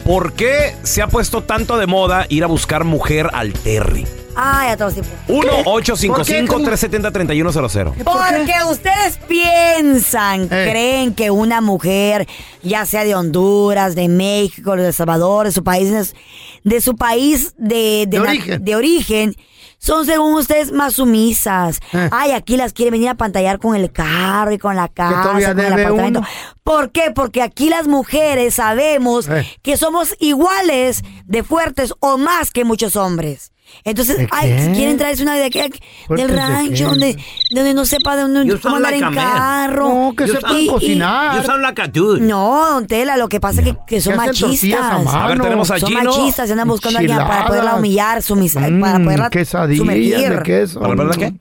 ¿Por 0.06 0.34
qué 0.34 0.76
se 0.84 1.02
ha 1.02 1.08
puesto 1.08 1.44
tanto 1.44 1.78
de 1.78 1.88
moda 1.88 2.26
ir 2.30 2.44
a 2.44 2.48
buscar 2.48 2.84
mujer 2.84 3.30
al 3.34 3.54
Terry? 3.54 4.06
Ay, 4.36 4.72
a 4.72 4.78
todos 4.78 4.96
tiempos. 4.96 5.14
1-855-370-3100. 5.28 7.94
Porque 8.04 8.54
ustedes 8.70 9.18
piensan, 9.28 10.44
Eh. 10.52 10.68
creen 10.70 11.14
que 11.14 11.30
una 11.32 11.62
mujer, 11.62 12.28
ya 12.64 12.86
sea 12.86 13.04
de 13.06 13.16
Honduras, 13.16 13.96
de 13.96 14.08
México, 14.10 14.76
de 14.76 14.88
El 14.88 14.94
Salvador, 14.94 15.46
de 15.46 15.52
su 15.52 15.64
país, 15.64 16.16
de 16.64 16.82
su 16.82 16.96
país 16.96 17.54
de, 17.58 18.06
De 18.08 18.18
na- 18.18 18.24
origen. 18.30 18.66
de 18.66 18.76
origen, 18.76 19.36
son 19.84 20.06
según 20.06 20.34
ustedes 20.36 20.72
más 20.72 20.94
sumisas. 20.94 21.80
Eh. 21.92 22.10
Ay, 22.12 22.32
aquí 22.32 22.56
las 22.56 22.72
quieren 22.72 22.94
venir 22.94 23.10
a 23.10 23.16
pantallar 23.16 23.60
con 23.60 23.76
el 23.76 23.92
carro 23.92 24.52
y 24.54 24.58
con 24.58 24.76
la 24.78 24.88
casa, 24.88 25.24
con 25.24 25.38
el 25.38 25.46
apartamento. 25.46 26.20
uno. 26.20 26.28
¿Por 26.64 26.92
qué? 26.92 27.12
Porque 27.14 27.42
aquí 27.42 27.70
las 27.70 27.88
mujeres 27.88 28.54
sabemos 28.56 29.28
Eh. 29.28 29.46
que 29.62 29.76
somos 29.76 30.16
iguales 30.20 31.04
de 31.26 31.44
fuertes 31.44 31.94
o 32.00 32.18
más 32.18 32.52
que 32.52 32.64
muchos 32.64 32.96
hombres. 32.96 33.53
Entonces, 33.86 34.18
¿De 34.18 34.28
ay, 34.32 34.72
quieren 34.74 34.98
traerse 34.98 35.24
una 35.24 35.36
de 35.36 35.44
aquí, 35.46 35.60
del 35.60 35.72
¿Fuertes 36.08 36.28
de 36.30 36.36
rancho, 36.38 36.86
donde, 36.90 37.18
donde 37.54 37.74
no 37.74 37.86
sepa 37.86 38.16
de 38.16 38.22
dónde 38.22 38.46
You 38.46 38.60
cómo 38.62 38.78
andar 38.78 38.92
like 38.94 39.06
en 39.06 39.14
carro. 39.14 39.90
No, 39.90 40.14
que 40.16 40.28
sepan 40.28 40.68
cocinar. 40.68 41.38
You 41.38 41.44
sound 41.46 41.62
like 41.62 41.82
a 41.82 41.88
dude. 41.88 42.22
No, 42.22 42.70
don 42.70 42.88
Tela, 42.88 43.18
lo 43.18 43.28
que 43.28 43.40
pasa 43.40 43.62
es 43.62 43.68
que, 43.68 43.78
que 43.86 44.00
son 44.02 44.16
machistas. 44.16 44.80
A 45.14 45.28
ver, 45.28 45.40
tenemos 45.42 45.70
a 45.70 45.80
Son 45.80 45.94
machistas, 45.94 46.48
y 46.48 46.52
andan 46.54 46.68
buscando 46.68 46.98
a 46.98 47.02
alguien 47.02 47.18
para 47.18 47.46
poderla 47.48 47.76
humillar, 47.76 48.20
sumis- 48.22 48.54
para 48.54 49.00
Mm, 49.00 49.04
poderla 49.04 49.30
quesadillas 49.30 49.80
sumergir. 49.80 50.30
de 50.30 50.44
queso. 50.44 50.80
¿Para 50.80 50.96
verdad 50.96 51.16
qué? 51.18 51.34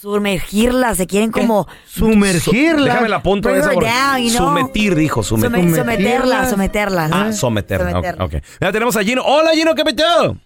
Sumergirla, 0.00 0.94
se 0.94 1.06
quieren 1.06 1.30
como 1.30 1.66
Sumergirla. 1.86 2.84
Déjame 2.92 3.08
la 3.08 3.22
punto 3.22 3.48
de 3.48 3.58
esa. 3.60 3.68
her 3.68 3.74
porque- 3.74 3.88
down, 3.88 4.18
you 4.22 4.30
know. 4.36 4.48
Sometir, 4.48 4.94
dijo. 4.96 5.22
Sometir. 5.22 5.50
Sume- 5.60 5.76
someterla, 5.76 6.50
someterla. 6.50 7.08
Ah, 7.10 7.32
someterla. 7.32 7.90
Someterla. 7.92 8.24
Ok. 8.24 8.34
Ya 8.60 8.70
tenemos 8.72 8.96
a 8.96 9.02
Gino. 9.02 9.22
Hola, 9.24 9.52
Gino, 9.54 9.74
¿qué 9.74 9.82
metido? 9.84 10.36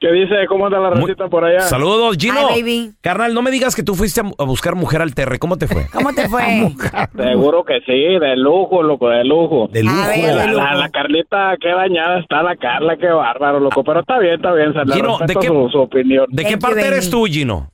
¿Qué 0.00 0.12
dice? 0.12 0.46
¿Cómo 0.48 0.66
anda 0.66 0.78
la 0.78 0.90
racita 0.90 1.26
por 1.28 1.44
allá? 1.44 1.60
Saludos, 1.62 2.16
Gino. 2.18 2.34
Hi, 2.54 2.60
baby. 2.62 2.92
Carnal, 3.00 3.34
no 3.34 3.42
me 3.42 3.50
digas 3.50 3.74
que 3.74 3.82
tú 3.82 3.96
fuiste 3.96 4.20
a 4.20 4.24
a 4.38 4.44
buscar 4.44 4.76
mujer 4.76 5.02
al 5.02 5.12
Terry. 5.14 5.38
¿Cómo 5.38 5.56
te 5.58 5.66
fue? 5.66 5.86
¿Cómo 5.92 6.12
te 6.14 6.28
fue? 6.28 6.42
Seguro 7.16 7.64
que 7.64 7.80
sí, 7.80 8.18
de 8.20 8.36
lujo, 8.36 8.82
loco, 8.82 9.08
de 9.08 9.24
lujo. 9.24 9.68
De 9.72 9.82
lujo. 9.82 9.96
ver, 10.06 10.34
La, 10.36 10.42
de 10.42 10.48
lujo. 10.52 10.60
la 10.62 10.88
Carlita, 10.90 11.56
qué 11.60 11.70
dañada 11.70 12.20
está 12.20 12.42
la 12.44 12.54
Carla, 12.56 12.96
qué 12.96 13.08
bárbaro, 13.08 13.58
loco. 13.58 13.82
Pero 13.82 14.00
está 14.00 14.18
bien, 14.20 14.34
está 14.34 14.52
bien, 14.52 14.72
se 14.72 14.84
le 14.84 14.94
Gino, 14.94 15.18
¿de 15.18 15.34
qué- 15.34 15.46
su, 15.48 15.68
su 15.72 15.78
opinión. 15.78 16.26
¿De 16.28 16.44
qué 16.44 16.50
Thank 16.50 16.60
you, 16.62 16.66
parte 16.68 16.86
eres 16.86 17.10
tú, 17.10 17.24
Gino? 17.26 17.70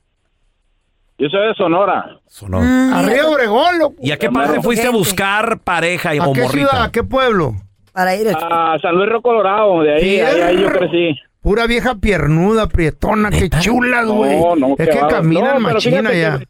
Yo 1.17 1.29
soy 1.29 1.47
de 1.47 1.53
Sonora. 1.53 2.17
Sonora. 2.27 2.65
Mm, 2.65 2.93
Arriba 2.93 3.27
Obregón, 3.29 3.79
loco. 3.79 3.95
¿Y 4.01 4.11
a 4.11 4.17
qué 4.17 4.29
parte 4.29 4.61
fuiste 4.61 4.87
a 4.87 4.89
buscar 4.91 5.59
pareja 5.59 6.13
y 6.13 6.17
¿A 6.17 6.23
o 6.25 6.33
qué 6.33 6.41
morrita? 6.41 6.69
ciudad? 6.69 6.83
¿A 6.85 6.91
qué 6.91 7.03
pueblo? 7.03 7.53
Para 7.93 8.15
ir. 8.17 8.27
A 8.29 8.77
San 8.81 8.95
Luis 8.95 9.07
Río 9.09 9.21
Colorado, 9.21 9.81
de 9.81 9.93
ahí, 9.93 10.19
ahí, 10.19 10.41
ahí 10.41 10.61
yo 10.61 10.69
crecí. 10.71 11.15
Pura 11.45 11.67
vieja 11.67 11.93
piernuda, 11.93 12.67
prietona, 12.67 13.29
qué 13.29 13.51
chulas, 13.51 14.07
güey. 14.07 14.39
No, 14.41 14.55
no, 14.55 14.75
es 14.79 14.89
que 14.89 14.99
caminan 15.07 15.61
No, 15.61 15.69
machina 15.69 16.11
ya. 16.11 16.39
que- 16.39 16.47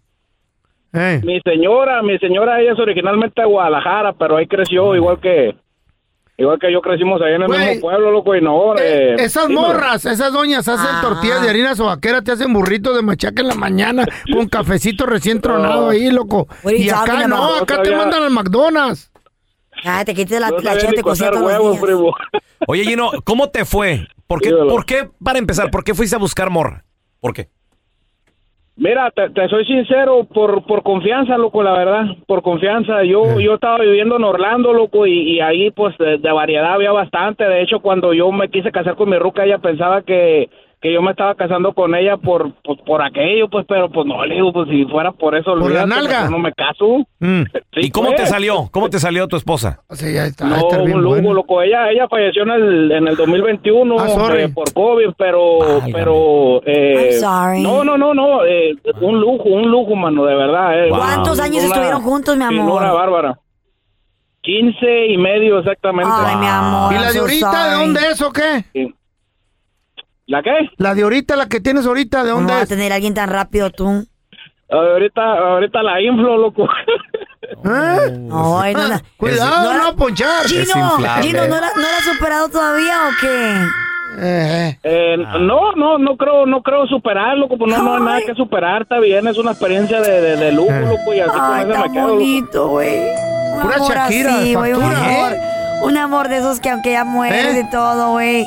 Eh. 0.93 1.21
Mi 1.21 1.41
señora, 1.41 2.01
mi 2.01 2.17
señora, 2.19 2.61
ella 2.61 2.71
es 2.71 2.79
originalmente 2.79 3.41
de 3.41 3.45
Guadalajara, 3.45 4.13
pero 4.13 4.37
ahí 4.37 4.47
creció 4.47 4.95
igual 4.95 5.19
que... 5.19 5.53
Igual 6.37 6.59
que 6.59 6.71
yo 6.71 6.79
crecimos 6.79 7.21
ahí 7.21 7.33
en 7.33 7.41
el 7.41 7.49
mismo 7.49 7.81
pueblo, 7.81 8.09
loco, 8.11 8.37
y 8.37 8.41
no... 8.41 8.73
Eh, 8.77 9.15
esas 9.19 9.49
dímelo. 9.49 9.67
morras, 9.67 10.05
esas 10.05 10.31
doñas 10.31 10.65
hacen 10.65 10.87
Ah. 10.89 11.01
tortillas 11.01 11.41
de 11.41 11.49
harina 11.49 11.75
sobaquera, 11.75 12.21
te 12.21 12.31
hacen 12.31 12.53
burritos 12.53 12.95
de 12.95 13.01
machaca 13.01 13.41
en 13.41 13.49
la 13.49 13.55
mañana 13.55 14.05
con 14.33 14.47
cafecito 14.47 15.05
recién 15.05 15.41
tronado 15.41 15.89
ahí, 15.89 16.09
loco. 16.09 16.47
Y 16.63 16.89
acá 16.89 17.27
no, 17.27 17.35
about? 17.43 17.63
acá 17.63 17.83
te 17.83 17.93
mandan 17.93 18.23
al 18.23 18.31
McDonald's. 18.31 19.11
Cállate, 19.83 20.13
quítate 20.13 20.39
la, 20.39 20.51
No 20.51 20.59
la 20.59 20.75
los 20.75 21.41
huevos, 21.41 21.79
primo. 21.79 22.15
Oye, 22.65 22.85
Gino, 22.85 23.11
¿cómo 23.25 23.49
te 23.49 23.65
fue? 23.65 24.07
¿Por 24.27 24.41
qué. 24.41 24.51
¿Por 24.51 24.85
qué, 24.85 25.09
para 25.23 25.39
empezar, 25.39 25.69
por 25.71 25.83
qué 25.83 25.93
fuiste 25.93 26.15
a 26.15 26.19
buscar 26.19 26.49
morra? 26.49 26.83
¿Por 27.19 27.33
qué? 27.33 27.47
Mira, 28.77 29.09
te, 29.11 29.29
te 29.29 29.47
soy 29.47 29.65
sincero, 29.65 30.25
por, 30.25 30.65
por 30.65 30.83
confianza, 30.83 31.37
loco, 31.37 31.63
la 31.63 31.71
verdad, 31.71 32.07
por 32.27 32.41
confianza. 32.41 33.03
Yo 33.05 33.39
yo 33.39 33.53
estaba 33.53 33.79
viviendo 33.79 34.17
en 34.17 34.23
Orlando, 34.25 34.73
loco, 34.73 35.07
y, 35.07 35.35
y 35.35 35.39
ahí 35.39 35.71
pues 35.71 35.97
de, 35.97 36.17
de 36.17 36.31
variedad 36.31 36.73
había 36.73 36.91
bastante. 36.91 37.45
De 37.45 37.61
hecho, 37.61 37.79
cuando 37.79 38.13
yo 38.13 38.29
me 38.33 38.49
quise 38.49 38.73
casar 38.73 38.95
con 38.95 39.09
mi 39.09 39.17
ruca, 39.17 39.45
ella 39.45 39.59
pensaba 39.59 40.01
que, 40.01 40.49
que 40.85 40.93
yo 40.93 41.01
me 41.01 41.09
estaba 41.09 41.33
casando 41.33 41.73
con 41.73 41.95
ella 41.95 42.15
por, 42.17 42.53
pues, 42.63 42.77
por 42.85 43.01
aquello, 43.01 43.49
pues, 43.49 43.65
pero 43.67 43.89
pues 43.89 44.05
no, 44.05 44.23
le 44.23 44.35
digo, 44.35 44.53
pues 44.53 44.69
si 44.69 44.85
fuera 44.85 45.11
por 45.11 45.35
eso, 45.35 45.55
¿Por 45.57 45.71
la 45.71 45.87
nalga? 45.87 46.29
no 46.29 46.37
me 46.37 46.53
caso. 46.53 47.07
Mm. 47.19 47.41
Sí, 47.73 47.87
¿Y 47.87 47.89
cómo 47.89 48.09
pues. 48.09 48.21
te 48.21 48.27
salió? 48.27 48.69
¿Cómo 48.71 48.89
te 48.89 48.99
salió 48.99 49.27
tu 49.27 49.35
esposa? 49.35 49.81
O 49.89 49.95
sea, 49.95 50.09
ya 50.09 50.25
está, 50.27 50.45
No, 50.45 50.55
está 50.57 50.77
bien 50.83 50.97
un 50.97 51.01
lujo, 51.03 51.15
bueno. 51.15 51.33
loco. 51.33 51.61
Ella, 51.61 51.89
ella 51.89 52.07
falleció 52.07 52.43
en 52.43 52.51
el, 52.51 52.91
en 52.91 53.07
el 53.07 53.15
2021 53.17 53.95
Ah, 53.99 54.09
sorry. 54.09 54.43
eh, 54.43 54.49
por 54.49 54.71
COVID, 54.73 55.09
pero, 55.17 55.59
Válgame. 55.59 55.91
pero, 55.91 56.61
eh, 56.67 57.09
I'm 57.13 57.19
sorry. 57.19 57.63
no, 57.63 57.83
no, 57.83 57.97
no, 57.97 58.13
no, 58.13 58.45
eh, 58.45 58.75
un 59.01 59.19
lujo, 59.19 59.43
un 59.49 59.69
lujo, 59.71 59.95
mano, 59.95 60.23
de 60.23 60.35
verdad. 60.35 60.85
Eh. 60.85 60.89
¿Cuántos 60.89 61.39
años 61.39 61.63
Una 61.63 61.73
estuvieron 61.73 62.01
juntos, 62.03 62.37
mi 62.37 62.43
amor? 62.43 62.83
bárbara. 62.83 63.39
15 64.41 65.07
y 65.07 65.17
medio 65.17 65.57
exactamente. 65.59 66.11
Ay, 66.15 66.35
mi 66.35 66.45
amor. 66.47 66.93
¿Y 66.93 66.95
la 66.97 67.07
de 67.07 67.13
so 67.13 67.21
ahorita 67.21 67.69
de 67.69 67.75
dónde 67.75 67.99
es 68.11 68.21
o 68.21 68.31
qué? 68.31 68.65
¿La 70.27 70.41
qué? 70.41 70.51
La 70.77 70.95
de 70.95 71.03
ahorita, 71.03 71.35
la 71.35 71.47
que 71.47 71.59
tienes 71.59 71.85
ahorita, 71.85 72.23
¿de 72.23 72.29
¿Cómo 72.31 72.41
dónde 72.41 72.53
vas 72.53 72.63
a 72.63 72.67
tener 72.67 72.91
a 72.91 72.95
alguien 72.95 73.13
tan 73.13 73.29
rápido 73.29 73.69
tú? 73.69 74.05
Ahorita, 74.71 75.21
ahorita 75.21 75.83
la 75.83 76.01
inflo, 76.01 76.37
loco. 76.37 76.63
¿Eh? 77.43 78.27
Ay, 78.33 78.73
no, 78.73 78.87
la- 78.87 79.01
Cuidado, 79.17 79.63
no 79.71 79.73
no, 79.73 79.83
la- 79.83 79.89
a 79.89 79.93
ponchar. 79.95 80.45
Gino. 80.47 80.97
Gino, 81.21 81.41
¿no 81.47 81.55
la, 81.59 81.69
¿no 81.75 81.81
la 81.81 81.97
has 81.97 82.03
superado 82.03 82.49
todavía 82.49 82.95
o 83.07 83.11
qué? 83.21 83.53
Eh, 84.17 84.79
Eh, 84.83 85.17
Ah. 85.27 85.37
no, 85.39 85.73
no, 85.73 85.97
no 85.99 86.17
creo, 86.17 86.45
no 86.47 86.61
creo 86.63 86.87
superar, 86.87 87.37
loco, 87.37 87.57
pues 87.57 87.71
no, 87.71 87.83
no 87.83 87.95
hay 87.97 88.01
nada 88.01 88.21
que 88.25 88.33
superar, 88.33 88.83
está 88.83 88.99
bien, 88.99 89.27
es 89.27 89.37
una 89.37 89.51
experiencia 89.51 89.99
de, 90.01 90.21
de, 90.21 90.37
de 90.37 90.51
lujo, 90.53 90.71
loco, 90.71 91.13
y 91.13 91.19
así 91.19 91.37
Ay, 91.39 91.65
me 91.65 92.01
bonito, 92.01 92.67
güey. 92.69 92.97
Un 93.55 93.61
Pura 93.61 93.75
amor 93.75 93.91
Shakira, 93.93 94.35
así, 94.39 94.55
güey, 94.55 94.73
un 94.73 94.83
amor. 94.83 95.33
Un 95.83 95.97
amor 95.97 96.29
de 96.29 96.37
esos 96.37 96.59
que 96.59 96.69
aunque 96.69 96.93
ya 96.93 97.03
mueres 97.03 97.55
¿Eh? 97.57 97.65
y 97.67 97.69
todo, 97.69 98.11
güey, 98.11 98.45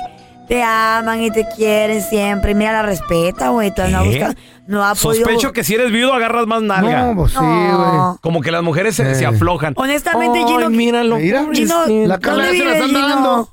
te 0.48 0.62
aman 0.62 1.22
y 1.22 1.30
te 1.30 1.46
quieren 1.54 2.02
siempre. 2.02 2.54
Mira, 2.54 2.72
la 2.72 2.82
respeta, 2.82 3.50
güey. 3.50 3.72
No 3.76 3.98
ha 3.98 4.02
¿Qué? 4.02 4.08
buscado- 4.08 4.34
no 4.66 4.84
ha 4.84 4.94
podido... 4.94 5.24
Sospecho 5.26 5.52
que 5.52 5.64
si 5.64 5.74
eres 5.74 5.90
viudo 5.92 6.12
agarras 6.14 6.46
más 6.46 6.62
nalga. 6.62 7.02
No, 7.06 7.14
pues 7.16 7.32
sí, 7.32 7.38
güey. 7.38 8.16
Como 8.20 8.40
que 8.40 8.50
las 8.50 8.62
mujeres 8.62 8.96
se, 8.96 9.10
Eh. 9.10 9.14
se 9.14 9.26
aflojan. 9.26 9.74
Honestamente, 9.76 10.38
Ay, 10.40 10.44
Gino... 10.46 10.70
míralo. 10.70 11.16
Mira, 11.16 11.46
Gino, 11.52 11.84
la 12.06 12.18
Carla 12.18 12.44
¿dónde 12.46 12.58
ya 12.58 12.64
se 12.64 12.68
la 12.68 12.74
están 12.74 12.88
Gino? 12.88 13.08
dando. 13.08 13.48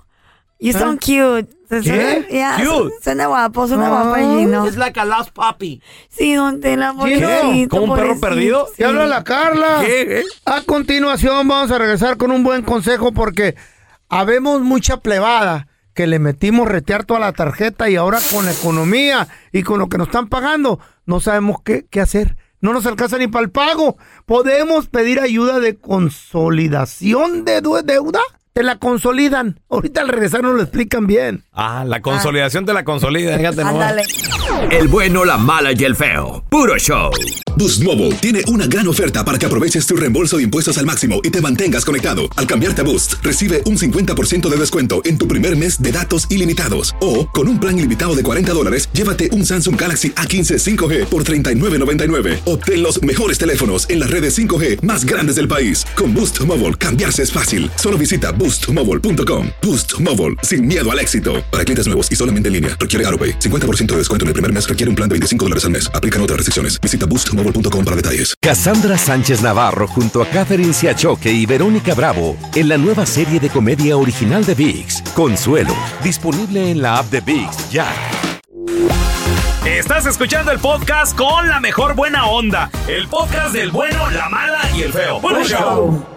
You 0.60 0.71
sound 0.73 0.99
cute. 0.99 1.53
Se- 1.69 1.81
¿Qué? 1.81 2.25
se- 2.29 2.38
ya, 2.38 2.55
Cute. 2.58 2.65
su- 2.67 2.91
Suena 3.01 3.25
guapo, 3.27 3.67
suena 3.67 3.89
No. 3.89 4.15
el 4.15 4.39
Gino. 4.39 4.65
Es 4.65 4.77
like 4.77 4.99
a 4.99 5.05
lost 5.05 5.31
puppy. 5.31 5.81
Sí, 6.10 6.34
don 6.36 6.62
Tela, 6.62 6.91
¿Qué? 6.91 6.97
pobrecito, 7.19 7.77
¿Como 7.77 7.93
un 7.93 7.99
perro 7.99 8.19
perdido? 8.19 8.67
¿Qué 8.77 8.86
habla 8.86 9.05
la 9.08 9.23
Carla? 9.23 9.79
¿Qué? 9.81 10.23
A 10.45 10.62
continuación 10.62 11.47
vamos 11.47 11.71
a 11.71 11.77
regresar 11.77 12.17
con 12.17 12.31
un 12.31 12.43
buen 12.43 12.62
consejo 12.62 13.12
porque 13.13 13.55
habemos 14.10 14.62
mucha 14.62 14.97
plebada 14.97 15.67
que 15.95 16.05
le 16.05 16.19
metimos 16.19 16.67
retear 16.67 17.05
toda 17.05 17.19
la 17.19 17.34
tarjeta 17.34 17.89
y 17.89 17.95
ahora 17.95 18.19
con 18.31 18.45
la 18.45 18.51
economía 18.51 19.27
y 19.51 19.63
con 19.63 19.79
lo 19.79 19.89
que 19.89 19.97
nos 19.97 20.10
están 20.10 20.27
pagando 20.27 20.79
no 21.05 21.19
sabemos 21.19 21.58
qué, 21.63 21.86
qué 21.89 22.01
hacer. 22.01 22.38
No 22.62 22.73
nos 22.73 22.86
alcanza 22.86 23.17
ni 23.17 23.27
para 23.27 23.45
el 23.45 23.51
pago. 23.51 23.97
¿Podemos 24.25 24.88
pedir 24.88 25.19
ayuda 25.19 25.60
de 25.60 25.77
consolidación 25.77 27.45
de 27.45 27.62
deuda? 27.84 28.21
Te 28.56 28.63
la 28.63 28.78
consolidan. 28.78 29.60
Ahorita 29.70 30.00
al 30.00 30.08
regresar 30.08 30.41
nos 30.41 30.56
lo 30.56 30.62
explican 30.62 31.06
bien. 31.06 31.44
Ah, 31.52 31.84
la 31.86 32.02
consolidación 32.02 32.65
te 32.65 32.72
la 32.72 32.86
consolida. 32.86 33.38
Fíjate. 33.38 33.62
Ándale. 33.63 34.04
El 34.72 34.88
bueno, 34.88 35.26
la 35.26 35.38
mala 35.38 35.74
y 35.74 35.84
el 35.84 35.94
feo. 35.98 36.41
Puro 36.50 36.78
show. 36.78 37.12
Boost 37.58 37.84
Mobile 37.84 38.12
tiene 38.15 38.41
una 38.48 38.68
gran 38.68 38.86
oferta 38.88 39.24
para 39.24 39.38
que 39.38 39.46
aproveches 39.46 39.86
tu 39.86 39.96
reembolso 39.96 40.38
de 40.38 40.44
impuestos 40.44 40.78
al 40.78 40.86
máximo 40.86 41.22
y 41.24 41.30
te 41.30 41.39
mantengas 41.39 41.86
conectado. 41.86 42.24
Al 42.36 42.48
cambiarte 42.48 42.82
a 42.82 42.84
Boost, 42.84 43.13
recibe 43.24 43.62
un 43.65 43.78
50% 43.78 44.50
de 44.50 44.58
descuento 44.58 45.02
en 45.06 45.18
tu 45.18 45.26
primer 45.28 45.56
mes 45.56 45.82
de 45.82 45.91
datos 45.91 46.30
ilimitados. 46.30 46.94
O, 47.00 47.28
con 47.30 47.48
un 47.48 47.58
plan 47.58 47.78
ilimitado 47.78 48.13
de 48.13 48.24
40 48.24 48.52
dólares, 48.52 48.89
llévate 48.91 49.30
un 49.32 49.46
Samsung 49.46 49.80
Galaxy 49.80 50.12
A15 50.12 50.78
5G 50.78 51.06
por 51.06 51.24
$39.99. 51.24 52.39
Obtén 52.46 52.84
los 52.84 53.02
mejores 53.04 53.38
teléfonos 53.38 53.89
en 53.89 54.02
las 54.02 54.12
redes 54.12 54.38
5G 54.38 54.82
más 54.82 55.06
grandes 55.06 55.36
del 55.36 55.48
país. 55.48 55.86
Con 55.96 56.13
Boost 56.13 56.41
Mobile, 56.41 56.74
cambiarse 56.74 57.24
es 57.24 57.32
fácil. 57.32 57.72
Solo 57.76 57.98
visita 57.98 58.34
boostmobile.com. 58.45 59.47
Boost 59.60 59.99
Mobile, 59.99 60.36
sin 60.43 60.67
miedo 60.67 60.91
al 60.91 60.99
éxito. 60.99 61.43
Para 61.51 61.63
clientes 61.63 61.88
nuevos 61.88 62.12
y 62.12 62.15
solamente 62.15 62.47
en 62.49 62.53
línea, 62.53 62.77
requiere 62.79 63.03
AroPay. 63.08 63.39
50% 63.39 63.86
de 63.88 63.97
descuento 63.97 64.23
en 64.23 64.27
el 64.27 64.34
primer 64.34 64.53
mes 64.53 64.69
requiere 64.69 64.88
un 64.89 64.95
plan 64.95 65.10
de 65.10 65.13
25 65.13 65.45
dólares 65.45 65.65
al 65.65 65.71
mes. 65.71 65.89
Aplican 65.95 66.21
otras 66.21 66.38
restricciones. 66.38 66.79
Visita 66.79 67.08
boostmobile.com 67.08 67.84
para 67.84 67.95
detalles. 67.95 68.36
Cassandra 68.39 68.99
Sánchez 68.99 69.41
Navarro 69.41 69.88
junto 69.88 70.21
a 70.21 70.27
Catherine 70.27 70.73
Siachoque 70.73 71.31
y 71.31 71.47
Verónica 71.47 71.95
Bravo 71.95 72.38
en 72.53 72.69
la 72.69 72.77
nueva 72.77 73.08
serie 73.08 73.39
de 73.39 73.49
comedia 73.49 73.97
original 73.97 74.45
de 74.45 74.53
VIX, 74.53 75.01
Consuelo, 75.15 75.75
disponible 76.03 76.69
en 76.69 76.84
la 76.84 76.99
app 76.99 77.10
de 77.10 77.21
VIX 77.21 77.71
ya. 77.71 77.88
Estás 79.65 80.05
escuchando 80.05 80.51
el 80.51 80.60
podcast 80.60 81.17
con 81.17 81.49
la 81.49 81.60
mejor 81.60 81.95
buena 81.95 82.27
onda. 82.27 82.69
El 82.88 83.08
podcast 83.08 83.55
del 83.55 83.71
bueno, 83.71 84.12
la 84.12 84.29
mala 84.29 84.62
y 84.75 84.84
el 84.84 84.93
feo. 84.93 85.19
Bueno, 85.19 85.43
show. 85.43 86.14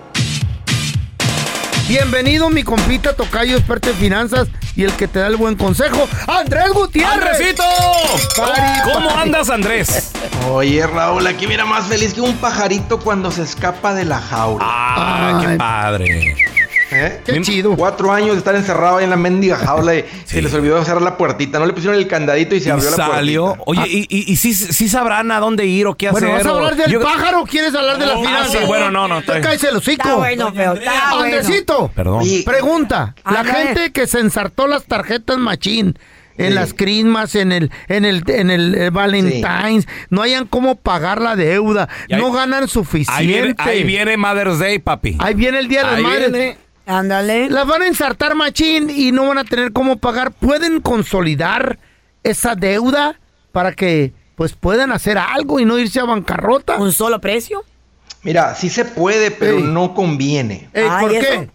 Bienvenido 1.89 2.51
mi 2.51 2.63
compita 2.65 3.15
Tocayo, 3.15 3.57
experto 3.57 3.89
en 3.91 3.97
finanzas 3.97 4.49
y 4.77 4.85
el 4.85 4.93
que 4.93 5.09
te 5.09 5.21
da 5.21 5.27
el 5.29 5.37
buen 5.37 5.57
consejo, 5.57 6.07
Andrés 6.27 6.71
Gutiérrez. 6.75 7.13
¡Andresito! 7.33 7.63
Pari, 8.37 8.81
¿Cómo 8.93 9.09
pari. 9.09 9.21
andas, 9.23 9.49
Andrés? 9.49 10.13
Oye, 10.51 10.87
Raúl, 10.87 11.27
aquí 11.27 11.47
mira 11.47 11.65
más 11.65 11.87
feliz 11.87 12.13
que 12.13 12.21
un 12.21 12.37
pajarito 12.37 13.01
cuando 13.01 13.31
se 13.33 13.43
escapa 13.43 13.95
de 13.95 14.05
la 14.05 14.21
jaula. 14.21 14.65
Ah, 14.69 15.41
qué 15.43 15.57
padre. 15.57 16.37
¿Eh? 16.91 17.21
Qué 17.25 17.41
chido. 17.43 17.77
Cuatro 17.77 18.13
años 18.13 18.33
de 18.33 18.39
estar 18.39 18.55
encerrado 18.55 18.99
ahí 18.99 19.05
en 19.05 19.11
la 19.11 19.17
mendiga 19.17 19.57
jaula 19.57 19.95
y 19.97 20.05
se 20.25 20.41
les 20.41 20.53
olvidó 20.55 20.83
cerrar 20.85 21.03
la 21.03 21.17
puertita. 21.17 21.59
No 21.59 21.67
le 21.67 21.73
pusieron 21.73 21.99
el 21.99 22.07
candadito 22.09 22.55
y 22.55 22.61
se 22.61 22.69
Y 22.69 22.73
abrió 22.73 22.91
la 22.91 22.97
salió. 22.97 23.57
Oye, 23.67 23.83
¿y, 23.87 24.07
y, 24.09 24.33
y 24.33 24.37
sí, 24.37 24.55
sí 24.55 24.89
sabrán 24.89 25.31
a 25.31 25.39
dónde 25.41 25.67
ir 25.67 25.87
o 25.87 25.95
qué 25.95 26.09
hacer? 26.09 26.23
Bueno, 26.29 26.37
¿vas 26.39 26.47
a 26.47 26.51
hablar 26.51 26.77
del 26.77 26.91
Yo- 26.91 27.01
pájaro 27.01 27.43
o 27.43 27.45
quieres 27.47 27.75
hablar 27.75 27.99
de 27.99 28.07
las 28.07 28.17
Ah, 28.17 28.21
finanzas? 28.21 28.53
sí, 28.53 28.67
bueno, 28.67 28.91
no, 28.91 29.07
no, 29.09 29.19
está 29.19 29.35
Te 29.35 29.41
cállese 29.43 29.69
el 29.69 29.77
hocico. 29.77 30.03
Está 30.03 30.15
bueno, 30.17 30.53
feo, 30.53 30.73
está 30.75 31.15
bueno. 31.15 31.91
Perdón. 31.95 32.25
Pregunta. 32.45 33.15
La 33.31 33.45
gente 33.45 33.93
que 33.93 34.07
se 34.07 34.21
ensartó 34.21 34.67
las 34.67 34.85
tarjetas 34.85 35.39
machín 35.39 35.99
en 36.39 36.49
Sí. 36.51 36.55
las 36.55 36.73
crismas, 36.73 37.35
en 37.35 37.51
el, 37.51 37.71
en 37.89 38.05
el, 38.05 38.23
en 38.29 38.51
el 38.51 38.75
eh, 38.77 38.91
Valentine's, 38.91 39.89
no 40.09 40.23
hayan 40.23 40.47
cómo 40.47 40.77
pagar 40.77 41.21
la 41.21 41.35
deuda, 41.35 41.89
ahí- 42.11 42.17
no 42.21 42.31
ganan 42.31 42.69
suficiente. 42.69 43.13
Ahí 43.13 43.27
viene, 43.27 43.55
ahí 43.59 43.83
viene 43.83 44.17
Mother's 44.17 44.61
Day, 44.61 44.79
papi. 44.79 45.17
Ahí 45.19 45.35
viene 45.35 45.59
el 45.59 45.67
día 45.69 45.85
de 45.85 45.91
las 45.93 46.01
madres. 46.01 46.57
Ándale. 46.89 47.51
Las 47.51 47.67
van 47.67 47.83
a 47.83 47.87
ensartar 47.87 48.35
machín 48.35 48.89
y 48.89 49.13
no 49.13 49.29
van 49.29 49.37
a 49.37 49.45
tener 49.45 49.73
cómo 49.75 49.97
pagar. 49.99 50.33
¿Pueden 50.33 50.81
consolidar 50.81 51.79
esa 52.23 52.55
deuda 52.55 53.21
para 53.53 53.73
que 53.73 54.15
pues 54.37 54.55
puedan 54.55 54.91
hacer 54.91 55.19
algo 55.19 55.61
y 55.61 55.67
no 55.67 55.79
irse 55.79 56.01
a 56.01 56.05
bancarrota? 56.05 56.77
¿Un 56.79 56.93
solo 56.93 57.21
precio? 57.21 57.63
Mira, 58.23 58.55
sí 58.55 58.71
se 58.71 58.87
puede, 58.87 59.31
pero 59.31 59.59
Ey. 59.59 59.65
no 59.65 59.93
conviene. 59.95 60.71
Ey, 60.73 60.87
Ay, 60.91 61.07
¿Por 61.07 61.15
eso. 61.15 61.27
qué? 61.29 61.51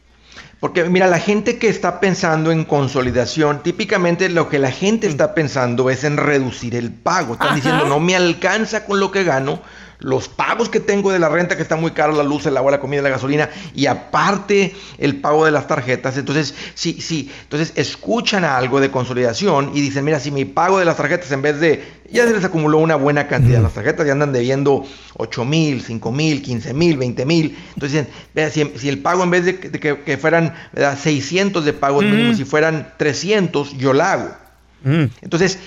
Porque 0.60 0.84
mira, 0.86 1.08
la 1.08 1.20
gente 1.20 1.58
que 1.58 1.68
está 1.68 2.00
pensando 2.00 2.52
en 2.52 2.64
consolidación, 2.64 3.64
típicamente 3.64 4.30
lo 4.30 4.50
que 4.50 4.60
la 4.60 4.72
gente 4.72 5.08
está 5.08 5.34
pensando 5.34 5.90
es 5.90 6.04
en 6.04 6.16
reducir 6.16 6.76
el 6.76 6.92
pago. 6.92 7.34
Están 7.34 7.48
Ajá. 7.48 7.56
diciendo, 7.56 7.86
no 7.88 8.00
me 8.00 8.16
alcanza 8.16 8.86
con 8.86 9.00
lo 9.00 9.10
que 9.12 9.24
gano, 9.24 9.62
los 10.04 10.28
pagos 10.30 10.70
que 10.70 10.80
tengo 10.80 11.12
de 11.12 11.18
la 11.18 11.30
renta, 11.30 11.56
que 11.56 11.62
está 11.64 11.76
muy 11.76 11.92
caro, 11.92 12.14
la 12.14 12.24
luz, 12.24 12.46
el 12.46 12.56
agua, 12.58 12.72
la 12.72 12.80
comida, 12.80 13.02
la 13.02 13.10
gasolina, 13.10 13.50
y 13.74 13.88
aparte 13.88 14.76
el 14.98 15.16
pago 15.22 15.46
de 15.46 15.52
las 15.52 15.66
tarjetas. 15.68 16.18
Entonces, 16.18 16.54
sí, 16.76 16.98
sí, 17.02 17.32
entonces 17.44 17.74
escuchan 17.76 18.44
algo 18.44 18.80
de 18.80 18.92
consolidación 18.92 19.72
y 19.74 19.82
dicen, 19.82 20.06
mira, 20.06 20.20
si 20.20 20.30
mi 20.30 20.46
pago 20.46 20.78
de 20.78 20.86
las 20.86 20.98
tarjetas 20.98 21.32
en 21.32 21.42
vez 21.42 21.60
de, 21.60 21.84
ya 22.12 22.28
se 22.28 22.34
les 22.34 22.44
acumuló 22.44 22.78
una 22.80 22.96
buena 22.96 23.28
cantidad, 23.28 23.62
las 23.62 23.74
tarjetas 23.74 24.06
ya 24.06 24.12
andan 24.12 24.34
debiendo 24.34 24.86
8 25.18 25.46
mil, 25.46 25.82
5 25.82 26.12
mil, 26.12 26.42
15 26.42 26.74
mil, 26.74 26.98
20 26.98 27.26
mil. 27.26 27.58
Entonces 27.74 27.92
dicen, 28.06 28.08
vea, 28.36 28.50
si, 28.50 28.72
si 28.78 28.90
el 28.90 29.00
pago 29.00 29.24
en 29.24 29.32
vez 29.32 29.46
de, 29.46 29.60
que- 29.60 29.70
de 29.70 29.80
que, 29.80 30.00
que 30.02 30.18
fueran 30.18 30.54
¿verdad? 30.74 30.98
600 31.02 31.66
de 31.66 31.74
pagos 31.74 32.04
mínimos, 32.12 32.38
si 32.38 32.46
fueran 32.46 32.94
300, 32.98 33.78
yo 33.78 33.94
la 33.94 34.12
hago. 34.12 34.43
Mm. 34.84 35.06
Entonces, 35.22 35.60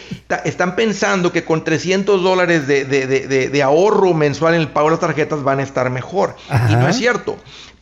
están 0.45 0.77
pensando 0.77 1.33
que 1.33 1.45
con 1.45 1.65
300 1.65 2.23
dólares 2.23 2.67
de, 2.67 2.85
de- 2.85 3.07
de- 3.49 3.63
ahorro 3.63 4.13
mensual 4.15 4.55
en 4.55 4.61
el 4.61 4.69
pago 4.69 4.89
de 4.89 4.93
las 4.93 5.01
tarjetas 5.01 5.43
van 5.43 5.59
a 5.61 5.63
estar 5.63 5.89
mejor. 5.91 6.37
Y 6.71 6.75
no 6.77 6.89
es 6.89 6.97
cierto, 6.97 7.37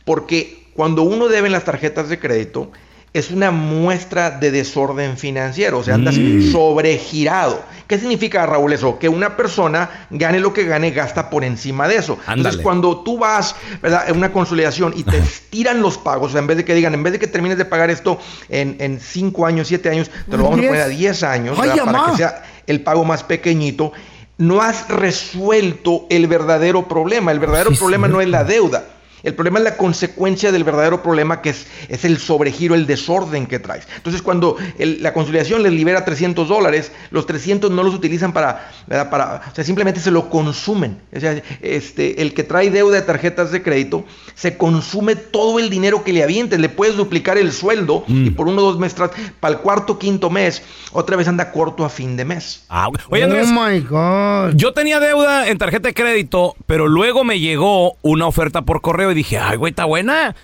porque 0.05 0.65
cuando 0.73 1.03
uno 1.03 1.27
debe 1.27 1.47
en 1.47 1.53
las 1.53 1.65
tarjetas 1.65 2.09
de 2.09 2.19
crédito, 2.19 2.71
es 3.15 3.31
una 3.31 3.49
muestra 3.49 4.29
de 4.29 4.51
desorden 4.51 5.17
financiero, 5.17 5.79
o 5.79 5.83
sea, 5.83 5.95
andas 5.95 6.15
sobregirado. 6.51 7.63
¿Qué 7.87 7.97
significa, 7.97 8.45
Raúl, 8.45 8.73
eso? 8.73 8.99
Que 8.99 9.07
una 9.07 9.37
persona 9.37 10.07
gane 10.09 10.41
lo 10.41 10.51
que 10.51 10.65
gane, 10.65 10.91
gasta 10.91 11.29
por 11.29 11.45
encima 11.45 11.87
de 11.87 11.95
eso. 11.95 12.17
Ándale. 12.23 12.39
Entonces, 12.39 12.61
cuando 12.61 13.03
tú 13.03 13.17
vas, 13.17 13.55
¿verdad? 13.81 14.09
En 14.09 14.17
una 14.17 14.33
consolidación 14.33 14.93
y 14.97 15.03
te 15.03 15.17
estiran 15.17 15.81
los 15.81 15.97
pagos, 15.97 16.29
o 16.29 16.31
sea, 16.33 16.41
en 16.41 16.47
vez 16.47 16.57
de 16.57 16.65
que 16.65 16.75
digan, 16.75 16.93
en 16.93 17.03
vez 17.03 17.13
de 17.13 17.19
que 17.19 17.27
termines 17.27 17.57
de 17.57 17.63
pagar 17.63 17.89
esto 17.89 18.19
en, 18.49 18.75
en 18.79 18.99
cinco 18.99 19.45
años, 19.45 19.69
siete 19.69 19.89
años, 19.89 20.11
te 20.29 20.35
lo 20.35 20.43
vamos 20.43 20.59
a 20.59 20.67
poner 20.67 20.81
a 20.81 20.87
10 20.89 21.23
años, 21.23 21.57
para 21.57 22.11
que 22.11 22.17
sea 22.17 22.43
el 22.67 22.81
pago 22.81 23.05
más 23.05 23.23
pequeñito, 23.23 23.93
no 24.37 24.61
has 24.61 24.89
resuelto 24.89 26.05
el 26.09 26.27
verdadero 26.27 26.87
problema. 26.87 27.31
El 27.31 27.39
verdadero 27.39 27.71
Sí, 27.71 27.77
problema 27.77 28.09
no 28.09 28.19
es 28.19 28.27
la 28.27 28.43
deuda. 28.43 28.83
El 29.25 29.33
problema 29.33 29.59
es 29.59 29.65
la 29.65 29.75
consecuencia 29.77 30.51
del 30.51 30.63
verdadero 30.63 31.03
problema 31.03 31.41
que 31.41 31.49
es, 31.49 31.65
es 31.89 32.05
el 32.05 32.17
sobregiro, 32.19 32.75
el 32.75 32.85
desorden 32.87 33.47
que 33.47 33.59
traes. 33.59 33.87
Entonces, 33.97 34.21
cuando 34.21 34.55
el- 34.79 35.03
la 35.03 35.13
conciliación 35.13 35.63
les 35.63 35.73
libera 35.73 36.05
300 36.05 36.47
dólares, 36.47 36.91
los 37.11 37.25
300 37.25 37.71
no 37.71 37.83
los 37.83 37.93
utilizan 37.93 38.31
para, 38.33 38.71
¿verdad? 38.87 39.09
para, 39.09 39.41
o 39.51 39.55
sea, 39.55 39.63
simplemente 39.63 39.99
se 39.99 40.11
lo 40.11 40.29
consumen. 40.29 40.99
O 41.15 41.19
sea, 41.19 41.41
este, 41.61 42.21
el 42.21 42.33
que 42.33 42.43
trae 42.43 42.69
deuda 42.69 42.95
de 42.95 43.01
tarjetas 43.01 43.51
de 43.51 43.61
crédito, 43.63 44.05
se 44.35 44.57
consume 44.57 45.15
todo 45.15 45.59
el 45.59 45.69
dinero 45.69 46.03
que 46.03 46.13
le 46.13 46.23
avientes. 46.23 46.59
Le 46.59 46.69
puedes 46.69 46.95
duplicar 46.95 47.37
el 47.37 47.51
sueldo 47.51 48.03
y 48.07 48.29
por 48.29 48.47
uno 48.47 48.61
o 48.61 48.65
dos 48.65 48.79
meses, 48.79 48.99
para 49.39 49.55
el 49.55 49.59
cuarto, 49.61 49.97
quinto 49.97 50.29
mes, 50.29 50.61
otra 50.91 51.15
vez 51.15 51.27
anda 51.27 51.51
corto 51.51 51.83
a 51.83 51.89
fin 51.89 52.15
de 52.15 52.25
mes. 52.25 52.65
Ah, 52.69 52.89
oye, 53.09 53.23
Andrés, 53.23 53.47
Oh 53.51 53.67
my 53.69 53.79
God. 53.79 54.53
yo 54.55 54.73
tenía 54.73 54.99
deuda 54.99 55.47
en 55.47 55.57
tarjeta 55.57 55.87
de 55.87 55.93
crédito, 55.93 56.55
pero 56.67 56.87
luego 56.87 57.23
me 57.23 57.39
llegó 57.39 57.93
una 58.01 58.27
oferta 58.27 58.61
por 58.61 58.81
correo 58.81 59.14
y 59.15 59.19
dije, 59.23 59.37
ay, 59.39 59.57
güey, 59.57 59.71
está 59.71 59.85
buena. 59.85 60.35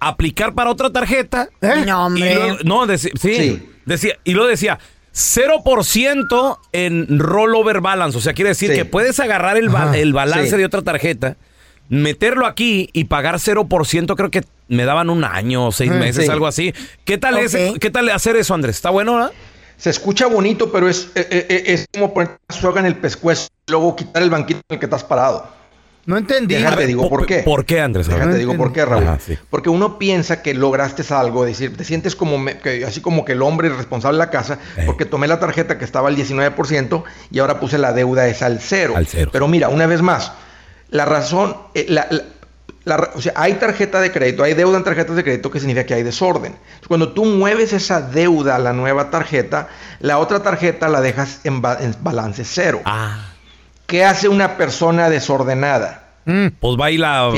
Aplicar 0.00 0.54
para 0.54 0.70
otra 0.70 0.90
tarjeta. 0.90 1.48
¿Eh? 1.62 1.82
No, 1.84 1.84
Y 1.84 1.90
hombre. 1.90 2.34
luego- 2.34 2.56
no, 2.64 2.98
sí, 2.98 3.10
Sí. 3.20 3.68
Decía, 3.86 4.18
y 4.24 4.34
lo 4.34 4.46
decía, 4.46 4.78
0% 5.12 6.58
en 6.72 7.18
rollover 7.18 7.80
balance. 7.80 8.18
O 8.18 8.20
sea, 8.20 8.32
quiere 8.34 8.50
decir 8.50 8.70
Sí. 8.70 8.76
que 8.76 8.84
puedes 8.84 9.18
agarrar 9.20 9.56
el, 9.56 9.68
ba- 9.68 9.84
Ajá. 9.84 9.96
el 9.98 10.12
balance 10.12 10.50
Sí. 10.50 10.56
de 10.56 10.64
otra 10.64 10.82
tarjeta, 10.82 11.36
meterlo 11.88 12.46
aquí 12.46 12.90
y 12.92 13.04
pagar 13.04 13.38
0%. 13.40 14.16
Creo 14.16 14.30
que 14.30 14.42
me 14.68 14.84
daban 14.84 15.08
un 15.10 15.24
año 15.24 15.66
o 15.66 15.72
seis 15.72 15.90
Eh, 15.90 15.94
meses, 15.94 16.26
sí. 16.26 16.30
algo 16.30 16.46
así. 16.46 16.74
¿Qué 17.04 17.16
tal, 17.18 17.38
es. 17.38 17.56
¿Qué 17.80 17.90
tal 17.90 18.08
hacer 18.10 18.36
eso, 18.36 18.54
Andrés? 18.54 18.76
¿Está 18.76 18.90
bueno, 18.90 19.18
no? 19.18 19.30
Se 19.76 19.90
escucha 19.90 20.26
bonito, 20.26 20.72
pero 20.72 20.88
es, 20.88 21.10
eh, 21.14 21.26
eh, 21.30 21.46
eh, 21.50 21.62
es 21.66 21.86
como 21.92 22.12
poner 22.14 22.38
la 22.48 22.56
soga 22.56 22.80
en 22.80 22.86
el 22.86 22.96
pescuezo 22.96 23.48
y 23.68 23.70
luego 23.72 23.94
quitar 23.94 24.22
el 24.22 24.30
banquito 24.30 24.60
en 24.68 24.74
el 24.74 24.78
que 24.80 24.86
estás 24.86 25.04
parado. 25.04 25.46
No 26.06 26.16
entendí. 26.16 26.54
Déjate, 26.54 26.86
digo 26.86 27.08
por 27.08 27.26
qué. 27.26 27.38
¿Por 27.40 27.64
qué, 27.64 27.80
Andrés? 27.80 28.06
Déjate, 28.06 28.26
No 28.26 28.34
digo 28.36 28.56
por 28.56 28.72
qué. 28.72 28.84
Raúl. 28.84 29.02
Ajá, 29.04 29.18
sí. 29.24 29.36
Porque 29.50 29.68
uno 29.70 29.98
piensa 29.98 30.40
que 30.40 30.54
lograste 30.54 31.02
algo, 31.12 31.44
es 31.46 31.58
decir, 31.58 31.76
te 31.76 31.82
sientes 31.84 32.14
como 32.16 32.38
me- 32.38 32.58
que- 32.58 32.84
así 32.84 33.00
como 33.00 33.24
que 33.24 33.32
el 33.32 33.42
hombre 33.42 33.68
responsable 33.70 34.16
de 34.16 34.24
la 34.24 34.30
casa, 34.30 34.58
porque 34.86 35.04
tomé 35.04 35.26
la 35.26 35.40
tarjeta 35.40 35.78
que 35.78 35.84
estaba 35.84 36.08
al 36.08 36.14
19% 36.16 37.04
y 37.32 37.40
ahora 37.40 37.58
puse 37.60 37.76
la 37.78 37.92
deuda 37.92 38.28
es 38.28 38.40
al 38.42 38.60
cero. 38.60 38.94
Al 38.96 39.06
cero. 39.06 39.30
Pero 39.32 39.48
mira, 39.48 39.68
una 39.68 39.86
vez 39.86 40.00
más, 40.00 40.32
la 40.90 41.04
razón, 41.04 41.56
eh, 41.74 41.86
la- 41.88 42.06
la- 42.84 43.10
o 43.16 43.20
sea, 43.20 43.32
hay 43.34 43.54
tarjeta 43.54 44.00
de 44.00 44.12
crédito, 44.12 44.44
hay 44.44 44.54
deuda 44.54 44.78
en 44.78 44.84
tarjetas 44.84 45.16
de 45.16 45.24
crédito 45.24 45.50
que 45.50 45.58
significa 45.58 45.84
que 45.86 45.94
hay 45.94 46.04
desorden. 46.04 46.54
Cuando 46.86 47.12
tú 47.14 47.24
mueves 47.24 47.72
esa 47.72 48.00
deuda 48.00 48.54
a 48.54 48.58
la 48.60 48.72
nueva 48.72 49.10
tarjeta, 49.10 49.66
la 49.98 50.18
otra 50.18 50.40
tarjeta 50.40 50.88
la 50.88 51.00
dejas 51.00 51.40
en, 51.42 51.60
ba- 51.60 51.78
en 51.80 51.96
balance 52.00 52.44
cero. 52.44 52.80
Ah. 52.84 53.32
¿Qué 53.86 54.04
hace 54.04 54.28
una 54.28 54.56
persona 54.56 55.08
desordenada? 55.08 56.05
Pues 56.26 56.76
va 56.80 56.90
y 56.90 56.98
la... 56.98 57.28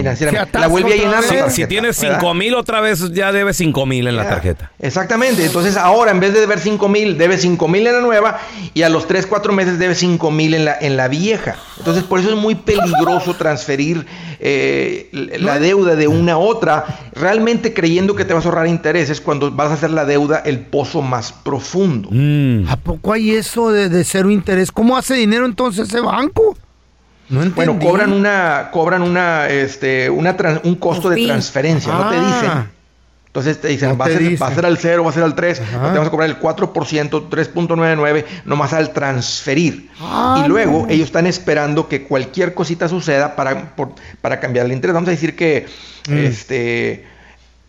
Vuelve 0.68 0.94
a 0.94 0.96
llenar 0.96 1.51
Si, 1.51 1.66
tienes. 1.66 1.96
5 1.96 2.35
mil, 2.35 2.55
otra 2.55 2.81
vez 2.81 3.12
ya 3.12 3.33
debes 3.33 3.57
5 3.59 3.85
mil 3.85 4.07
en 4.07 4.16
la 4.16 4.27
tarjeta. 4.27 4.70
Exactamente. 4.79 5.44
Entonces 5.44 5.77
ahora 5.77 6.11
en 6.11 6.20
vez 6.20 6.33
de 6.33 6.40
deber 6.40 6.59
5 6.59 6.88
mil, 6.88 7.18
debe 7.18 7.37
5 7.37 7.68
mil 7.68 7.87
en 7.87 7.94
la 7.94 8.01
nueva 8.01 8.38
y 8.72 8.83
a 8.83 8.88
los 8.88 9.07
3, 9.07 9.27
4 9.27 9.53
meses 9.53 9.79
debe 9.79 9.94
5 9.94 10.31
mil 10.31 10.55
en 10.55 10.64
la, 10.64 10.79
en 10.81 10.96
la 10.96 11.09
vieja. 11.09 11.57
Entonces 11.79 12.05
por 12.05 12.20
eso 12.20 12.31
es 12.31 12.37
muy 12.37 12.55
peligroso 12.55 13.35
transferir 13.35 14.07
eh, 14.40 15.09
la 15.38 15.59
deuda 15.59 15.94
de 15.94 16.09
una 16.09 16.33
a 16.33 16.38
otra, 16.38 17.11
realmente 17.12 17.74
creyendo 17.74 18.14
que 18.14 18.24
te 18.24 18.33
vas 18.33 18.46
a 18.46 18.48
ahorrar 18.48 18.68
intereses 18.68 19.20
cuando 19.20 19.51
vas 19.51 19.70
a 19.70 19.74
hacer 19.74 19.90
la 19.90 20.05
deuda 20.05 20.38
el 20.38 20.61
pozo 20.61 21.03
más 21.03 21.33
profundo. 21.33 22.09
Mm. 22.11 22.68
¿A 22.68 22.77
poco 22.77 23.12
hay 23.12 23.33
eso 23.33 23.70
de, 23.70 23.88
de 23.88 24.05
cero 24.05 24.31
interés? 24.31 24.72
¿Cómo 24.72 24.96
hace 24.96 25.14
dinero 25.14 25.44
entonces 25.44 25.88
ese 25.88 26.01
banco? 26.01 26.57
No 27.28 27.42
entendí. 27.42 27.54
Bueno, 27.54 27.78
cobran 27.78 28.12
una, 28.12 28.68
cobran 28.72 29.02
una, 29.02 29.48
este, 29.48 30.08
una 30.10 30.36
un 30.64 30.74
costo 30.76 31.10
de 31.10 31.24
transferencia, 31.26 31.92
no 31.92 32.08
te 32.08 32.16
Ah. 32.16 32.26
dicen. 32.26 32.78
Entonces 33.26 33.60
te 33.60 33.68
dicen, 33.68 33.90
No 33.90 33.96
va, 33.98 34.06
te 34.06 34.14
a 34.14 34.18
ser, 34.18 34.42
va 34.42 34.46
a 34.48 34.54
ser 34.54 34.66
al 34.66 34.78
0, 34.78 35.04
va 35.04 35.10
a 35.10 35.12
ser 35.12 35.22
al 35.22 35.34
3, 35.34 35.60
Ajá. 35.60 35.70
te 35.70 35.76
vamos 35.92 36.08
a 36.08 36.10
cobrar 36.10 36.28
el 36.30 36.40
4%, 36.40 37.28
3.99, 37.28 38.24
nomás 38.46 38.72
al 38.72 38.92
transferir. 38.92 39.90
Ah, 40.00 40.42
y 40.44 40.48
luego 40.48 40.86
no. 40.86 40.92
ellos 40.92 41.06
están 41.06 41.26
esperando 41.26 41.88
que 41.88 42.04
cualquier 42.04 42.54
cosita 42.54 42.88
suceda 42.88 43.36
para, 43.36 43.76
por- 43.76 43.92
para 44.22 44.40
cambiar 44.40 44.66
el 44.66 44.72
interés. 44.72 44.94
Vamos 44.94 45.08
a 45.08 45.12
decir 45.12 45.36
que 45.36 45.66
Mm. 46.08 46.14
este, 46.16 47.06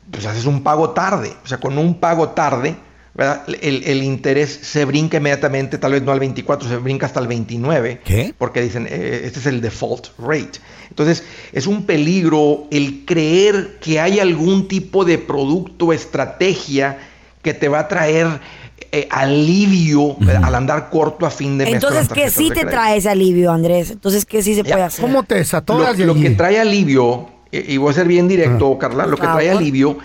pues 0.09 0.25
haces 0.25 0.45
un 0.45 0.63
pago 0.63 0.91
tarde. 0.91 1.33
O 1.43 1.47
sea, 1.47 1.57
con 1.59 1.77
un 1.77 1.99
pago 1.99 2.29
tarde. 2.29 2.75
El, 3.61 3.83
el 3.83 4.03
interés 4.03 4.59
se 4.61 4.85
brinca 4.85 5.17
inmediatamente, 5.17 5.77
tal 5.77 5.91
vez 5.91 6.03
no 6.03 6.11
al 6.11 6.19
24, 6.19 6.69
se 6.69 6.77
brinca 6.77 7.05
hasta 7.05 7.19
el 7.19 7.27
29. 7.27 8.01
¿Qué? 8.03 8.33
Porque 8.37 8.61
dicen, 8.61 8.87
eh, 8.89 9.21
este 9.25 9.39
es 9.39 9.45
el 9.45 9.61
default 9.61 10.07
rate. 10.17 10.59
Entonces, 10.89 11.23
es 11.51 11.67
un 11.67 11.85
peligro 11.85 12.67
el 12.71 13.03
creer 13.05 13.77
que 13.81 13.99
hay 13.99 14.19
algún 14.19 14.67
tipo 14.67 15.05
de 15.05 15.17
producto, 15.17 15.91
estrategia 15.93 16.97
que 17.41 17.53
te 17.53 17.67
va 17.67 17.79
a 17.79 17.87
traer 17.87 18.27
eh, 18.91 19.07
alivio 19.11 20.17
al 20.41 20.55
andar 20.55 20.89
corto 20.89 21.25
a 21.25 21.29
fin 21.29 21.57
de 21.57 21.65
mes. 21.65 21.75
Entonces, 21.75 22.09
¿qué 22.09 22.29
sí 22.29 22.49
te 22.49 22.65
trae 22.65 22.97
ese 22.97 23.09
alivio, 23.09 23.51
Andrés? 23.51 23.91
Entonces, 23.91 24.25
¿qué 24.25 24.41
sí 24.41 24.55
se 24.55 24.63
puede 24.63 24.81
hacer? 24.81 25.03
¿Cómo 25.03 25.23
te 25.23 25.35
desatoras 25.35 25.97
de 25.97 26.05
Lo, 26.05 26.15
lo 26.15 26.21
que 26.21 26.31
trae 26.31 26.59
alivio, 26.59 27.29
y 27.51 27.73
y 27.73 27.77
voy 27.77 27.91
a 27.91 27.93
ser 27.93 28.07
bien 28.07 28.27
directo, 28.27 28.77
Carla, 28.77 29.05
lo 29.05 29.17
que 29.17 29.23
trae 29.23 29.51
alivio 29.51 29.97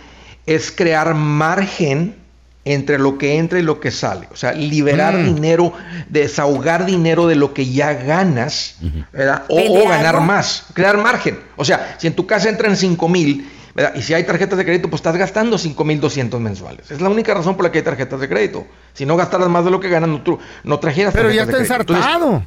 es 0.46 0.70
crear 0.70 1.14
margen 1.14 2.23
entre 2.64 2.98
lo 2.98 3.18
que 3.18 3.36
entra 3.36 3.58
y 3.58 3.62
lo 3.62 3.78
que 3.80 3.90
sale. 3.90 4.28
O 4.32 4.36
sea, 4.36 4.52
liberar 4.52 5.14
Mm. 5.18 5.34
dinero, 5.34 5.72
desahogar 6.08 6.86
dinero 6.86 7.26
de 7.26 7.34
lo 7.34 7.52
que 7.52 7.66
ya 7.70 7.92
ganas, 7.94 8.76
¿verdad? 9.12 9.44
O, 9.48 9.56
¿Vender 9.56 9.82
o 9.82 9.88
ganar 9.88 10.20
más, 10.22 10.64
crear 10.72 10.96
margen. 10.96 11.38
O 11.56 11.64
sea, 11.64 11.96
si 11.98 12.06
en 12.06 12.14
tu 12.14 12.26
casa 12.26 12.48
entran 12.48 12.76
5 12.76 13.08
mil, 13.08 13.50
¿verdad? 13.74 13.92
Y 13.96 14.02
si 14.02 14.14
hay 14.14 14.24
tarjetas 14.24 14.56
de 14.56 14.64
crédito, 14.64 14.88
pues 14.88 15.00
estás 15.00 15.16
gastando 15.16 15.58
5 15.58 15.84
mil 15.84 16.00
200 16.00 16.40
mensuales. 16.40 16.90
Es 16.90 17.00
la 17.00 17.08
única 17.10 17.34
razón 17.34 17.56
por 17.56 17.64
la 17.66 17.72
que 17.72 17.78
hay 17.78 17.84
tarjetas 17.84 18.20
de 18.20 18.28
crédito. 18.28 18.66
Si 18.94 19.04
no 19.04 19.16
gastaras 19.16 19.48
más 19.48 19.64
de 19.64 19.70
lo 19.70 19.80
que 19.80 19.88
ganas, 19.88 20.08
no, 20.08 20.22
no 20.64 20.78
trajeras 20.78 21.12
Pero 21.12 21.30
ya 21.30 21.42
está 21.42 21.58
ensartado. 21.58 22.44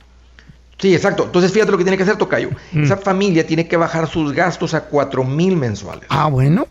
Sí, 0.79 0.93
exacto. 0.93 1.23
Entonces 1.25 1.51
fíjate 1.51 1.71
lo 1.71 1.77
que 1.77 1.83
tiene 1.83 1.97
que 1.97 2.03
hacer 2.03 2.17
Tocayo. 2.17 2.51
Mm. 2.71 2.83
Esa 2.83 2.97
familia 2.97 3.45
tiene 3.45 3.67
que 3.67 3.77
bajar 3.77 4.07
sus 4.07 4.31
gastos 4.33 4.73
a 4.73 4.81
4 4.81 5.23
mil 5.23 5.55
mensuales. 5.57 6.05
Ah, 6.09 6.27
bueno. 6.27 6.67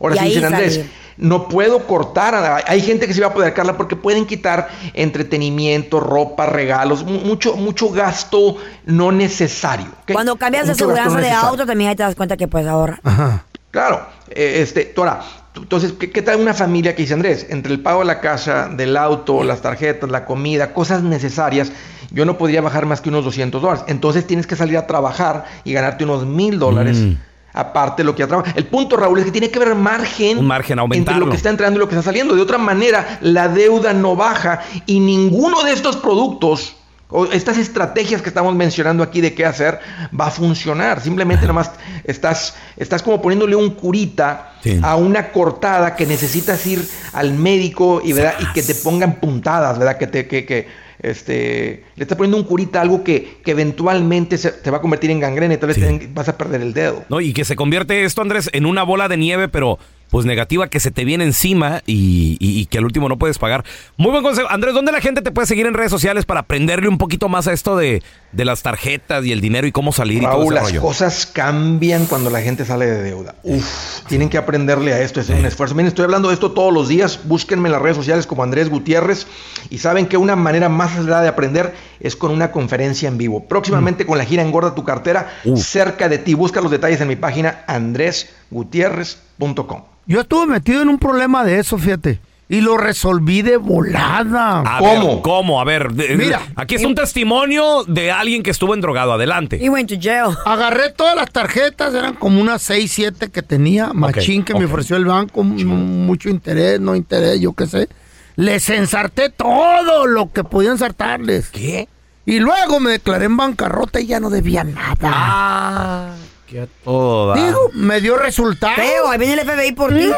Ahora 0.00 0.14
Y 0.14 0.18
sí 0.18 0.24
ahí 0.24 0.30
dicen 0.30 0.44
Andrés, 0.44 0.74
salir. 0.74 0.90
No 1.18 1.48
puedo 1.48 1.86
cortar. 1.86 2.34
a- 2.34 2.62
Hay 2.66 2.80
gente 2.80 3.06
que 3.06 3.14
se 3.14 3.20
va 3.20 3.26
a 3.28 3.34
poder, 3.34 3.52
Carla, 3.54 3.76
porque 3.76 3.96
pueden 3.96 4.24
quitar 4.26 4.68
entretenimiento, 4.94 6.00
ropa, 6.00 6.46
regalos, 6.46 7.04
mu- 7.04 7.20
mucho, 7.20 7.56
mucho 7.56 7.90
gasto 7.90 8.56
no 8.86 9.12
necesario. 9.12 9.86
Cuando 10.12 10.36
cambias 10.36 10.66
de 10.66 10.72
Mucho 10.72 10.84
seguridad 10.86 11.06
no 11.06 11.16
de 11.20 11.30
auto, 11.30 11.66
también 11.66 11.90
ahí 11.90 11.96
te 11.96 12.02
das 12.04 12.14
cuenta 12.14 12.36
que 12.36 12.48
puedes 12.48 12.68
ahorrar. 12.68 13.00
Ajá. 13.04 13.44
Claro, 13.70 14.06
eh, 14.30 14.60
este, 14.62 14.84
Tora, 14.86 15.20
entonces, 15.54 15.92
¿qué, 15.92 16.10
qué 16.10 16.22
tal 16.22 16.40
una 16.40 16.54
familia 16.54 16.94
que 16.94 17.02
dice 17.02 17.14
Andrés? 17.14 17.46
Entre 17.50 17.72
el 17.72 17.80
pago 17.80 18.00
de 18.00 18.06
la 18.06 18.20
casa, 18.20 18.68
del 18.68 18.96
auto, 18.96 19.42
las 19.44 19.60
tarjetas, 19.60 20.08
la 20.10 20.24
comida, 20.24 20.72
cosas 20.72 21.02
necesarias, 21.02 21.70
yo 22.10 22.24
no 22.24 22.38
podría 22.38 22.62
bajar 22.62 22.86
más 22.86 23.00
que 23.02 23.10
unos 23.10 23.24
200 23.24 23.60
dólares. 23.60 23.84
Entonces 23.88 24.26
tienes 24.26 24.46
que 24.46 24.56
salir 24.56 24.78
a 24.78 24.86
trabajar 24.86 25.44
y 25.64 25.72
ganarte 25.74 26.04
unos 26.04 26.24
mil 26.24 26.58
dólares. 26.58 26.96
Mm. 26.96 27.14
Aparte 27.58 28.04
lo 28.04 28.14
que 28.14 28.20
ya 28.20 28.28
trabaja. 28.28 28.52
El 28.54 28.66
punto, 28.66 28.96
Raúl, 28.96 29.18
es 29.18 29.24
que 29.24 29.32
tiene 29.32 29.50
que 29.50 29.58
haber 29.58 29.74
margen, 29.74 30.38
Un 30.38 30.46
margen, 30.46 30.78
entre 30.92 31.16
lo 31.16 31.28
que 31.28 31.34
está 31.34 31.50
entrando 31.50 31.76
y 31.76 31.80
lo 31.80 31.88
que 31.88 31.96
está 31.96 32.04
saliendo. 32.04 32.36
De 32.36 32.40
otra 32.40 32.56
manera, 32.56 33.18
la 33.20 33.48
deuda 33.48 33.92
no 33.92 34.14
baja 34.14 34.60
y 34.86 35.00
ninguno 35.00 35.64
de 35.64 35.72
estos 35.72 35.96
productos 35.96 36.76
o 37.10 37.24
estas 37.24 37.58
estrategias 37.58 38.22
que 38.22 38.28
estamos 38.28 38.54
mencionando 38.54 39.02
aquí 39.02 39.20
de 39.20 39.34
qué 39.34 39.44
hacer 39.44 39.80
va 40.18 40.26
a 40.26 40.30
funcionar. 40.30 41.00
Simplemente 41.00 41.48
nomás 41.48 41.72
estás, 42.04 42.54
estás 42.76 43.02
como 43.02 43.20
poniéndole 43.20 43.56
un 43.56 43.70
curita 43.70 44.52
Sí. 44.62 44.78
a 44.82 44.96
una 44.96 45.30
cortada 45.30 45.94
que 45.96 46.04
necesitas 46.04 46.64
ir 46.66 46.86
al 47.12 47.32
médico 47.32 48.00
y, 48.04 48.12
¿verdad? 48.12 48.34
y 48.40 48.52
que 48.52 48.62
te 48.62 48.74
pongan 48.74 49.16
puntadas, 49.16 49.78
¿verdad? 49.78 49.98
Que 49.98 50.06
te, 50.08 50.26
que, 50.28 50.44
que, 50.44 50.68
este, 51.00 51.84
le 51.96 52.02
estás 52.02 52.16
poniendo 52.16 52.36
un 52.36 52.44
curita 52.44 52.78
a 52.80 52.82
algo 52.82 53.04
que, 53.04 53.38
que 53.44 53.52
eventualmente 53.52 54.38
se, 54.38 54.50
te 54.52 54.70
va 54.70 54.78
a 54.78 54.80
convertir 54.80 55.10
en 55.10 55.20
gangrena 55.20 55.54
y 55.54 55.56
tal 55.58 55.68
vez 55.68 55.76
Sí. 55.76 55.82
te- 55.82 56.08
vas 56.12 56.28
a 56.28 56.36
perder 56.36 56.60
el 56.62 56.72
dedo. 56.74 57.04
No, 57.08 57.20
y 57.20 57.32
que 57.32 57.44
se 57.44 57.56
convierte 57.56 58.04
esto, 58.04 58.22
Andrés, 58.22 58.50
en 58.52 58.66
una 58.66 58.82
bola 58.82 59.08
de 59.08 59.16
nieve, 59.16 59.48
pero 59.48 59.78
pues 60.10 60.24
negativa 60.24 60.68
que 60.68 60.80
se 60.80 60.90
te 60.90 61.04
viene 61.04 61.24
encima 61.24 61.82
y, 61.86 62.38
y- 62.40 62.58
y 62.60 62.66
que 62.66 62.78
al 62.78 62.84
último 62.86 63.10
no 63.10 63.18
puedes 63.18 63.38
pagar. 63.38 63.62
Muy 63.98 64.10
buen 64.10 64.22
consejo. 64.22 64.48
Andrés, 64.50 64.72
¿dónde 64.72 64.90
la 64.90 65.02
gente 65.02 65.20
te 65.20 65.30
puede 65.30 65.46
seguir 65.46 65.66
en 65.66 65.74
redes 65.74 65.90
sociales 65.90 66.24
para 66.24 66.40
aprenderle 66.40 66.88
un 66.88 66.96
poquito 66.96 67.28
más 67.28 67.46
a 67.46 67.52
esto 67.52 67.76
de, 67.76 68.02
de 68.32 68.44
las 68.44 68.62
tarjetas 68.62 69.24
y 69.24 69.32
el 69.32 69.40
dinero 69.40 69.66
y 69.66 69.72
cómo 69.72 69.92
salir 69.92 70.18
y 70.18 70.26
todo 70.26 70.32
Raúl, 70.32 70.44
ese 70.46 70.54
las 70.54 70.64
rollo? 70.64 70.80
cosas 70.82 71.26
cambian 71.26 72.06
cuando 72.06 72.30
la 72.30 72.40
gente 72.42 72.64
sale 72.64 72.86
de 72.86 73.02
deuda. 73.02 73.34
Uf, 73.42 74.00
tienen 74.06 74.28
que 74.28 74.38
aprenderle 74.38 74.92
a 74.92 75.00
esto, 75.00 75.20
es 75.20 75.28
un 75.30 75.44
esfuerzo. 75.46 75.74
Miren, 75.74 75.88
estoy 75.88 76.04
hablando 76.04 76.28
de 76.28 76.34
esto 76.34 76.52
todos 76.52 76.72
los 76.72 76.88
días. 76.88 77.20
Búsquenme 77.24 77.68
en 77.68 77.72
las 77.72 77.82
redes 77.82 77.96
sociales 77.96 78.26
como 78.26 78.42
Andrés 78.42 78.68
Gutiérrez 78.68 79.26
y 79.70 79.78
saben 79.78 80.06
que 80.06 80.16
una 80.16 80.36
manera 80.36 80.68
más 80.68 80.92
acelerada 80.92 81.22
de 81.22 81.28
aprender 81.28 81.74
es 82.00 82.16
con 82.16 82.30
una 82.30 82.52
conferencia 82.52 83.08
en 83.08 83.18
vivo. 83.18 83.46
Próximamente 83.48 84.06
con 84.06 84.18
la 84.18 84.24
gira 84.24 84.42
Engorda 84.42 84.74
tu 84.74 84.84
cartera 84.84 85.32
cerca 85.56 86.08
de 86.08 86.18
ti. 86.18 86.34
Busca 86.34 86.60
los 86.60 86.70
detalles 86.70 87.00
en 87.00 87.08
mi 87.08 87.16
página 87.16 87.64
andresgutierrez.com. 87.66 89.82
Yo 90.06 90.20
estuve 90.20 90.46
metido 90.46 90.82
en 90.82 90.88
un 90.88 90.98
problema 90.98 91.44
de 91.44 91.58
eso, 91.58 91.76
fíjate. 91.78 92.20
Y 92.50 92.62
lo 92.62 92.78
resolví 92.78 93.42
de 93.42 93.58
volada. 93.58 94.60
A 94.60 94.80
ver, 94.80 95.20
¿Cómo? 95.22 95.60
A 95.60 95.64
ver, 95.64 95.92
de- 95.92 96.16
Mira. 96.16 96.40
aquí 96.56 96.76
es 96.76 96.84
un 96.84 96.94
testimonio 96.94 97.84
de 97.86 98.10
alguien 98.10 98.42
que 98.42 98.50
estuvo 98.50 98.72
en 98.72 98.80
drogado. 98.80 99.12
Adelante. 99.12 99.58
He 99.62 99.68
went 99.68 99.90
to 99.90 99.96
jail. 100.00 100.34
Agarré 100.46 100.90
todas 100.92 101.14
las 101.14 101.30
tarjetas, 101.30 101.92
eran 101.92 102.14
como 102.14 102.40
unas 102.40 102.62
6, 102.62 102.90
7 102.90 103.30
que 103.30 103.42
tenía, 103.42 103.92
machín 103.92 104.44
que 104.44 104.54
me 104.54 104.64
ofreció 104.64 104.96
el 104.96 105.04
banco, 105.04 105.42
mucho 105.44 106.30
interés, 106.30 106.80
no 106.80 106.96
interés, 106.96 107.38
yo 107.40 107.52
qué 107.52 107.66
sé. 107.66 107.88
Les 108.36 108.70
ensarté 108.70 109.28
todo 109.30 110.06
lo 110.06 110.32
que 110.32 110.42
podía 110.44 110.70
ensartarles. 110.70 111.50
¿Qué? 111.50 111.88
Y 112.24 112.38
luego 112.38 112.78
me 112.80 112.90
declaré 112.92 113.24
en 113.26 113.36
bancarrota 113.36 114.00
y 114.00 114.06
ya 114.06 114.20
no 114.20 114.30
debía 114.30 114.62
nada. 114.64 114.96
Ah, 115.02 116.14
qué 116.46 116.60
a 116.62 116.66
todo 116.84 117.28
da. 117.28 117.34
Digo, 117.46 117.58
me 117.74 118.00
dio 118.00 118.16
resultado. 118.16 118.74
Feo, 118.76 119.10
ahí 119.10 119.18
viene 119.18 119.34
el 119.34 119.40
FBI 119.48 119.72
por 119.72 119.92
ti. 119.92 120.10
A 120.10 120.16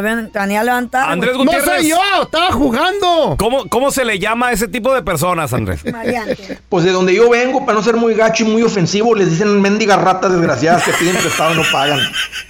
ver, 0.00 0.28
Tenía 0.32 0.62
levantar. 0.64 1.08
Andrés 1.10 1.32
No 1.34 1.38
Gutiérrez. 1.44 1.64
soy 1.64 1.88
yo, 1.88 1.96
estaba 2.22 2.52
jugando. 2.52 3.36
¿Cómo, 3.38 3.68
¿Cómo 3.68 3.90
se 3.90 4.04
le 4.04 4.18
llama 4.18 4.48
a 4.48 4.52
ese 4.52 4.68
tipo 4.68 4.94
de 4.94 5.02
personas, 5.02 5.52
Andrés? 5.52 5.80
Pues 6.68 6.84
de 6.84 6.90
donde 6.92 7.14
yo 7.14 7.30
vengo, 7.30 7.64
para 7.64 7.78
no 7.78 7.82
ser 7.84 7.96
muy 7.96 8.14
gacho 8.14 8.44
y 8.44 8.48
muy 8.48 8.62
ofensivo, 8.62 9.14
les 9.14 9.30
dicen 9.30 9.60
mendigas 9.60 10.00
ratas 10.00 10.32
desgraciadas 10.32 10.82
que 10.82 10.92
piden 10.92 11.16
prestado 11.16 11.54
y 11.54 11.56
no 11.58 11.62
pagan. 11.72 12.00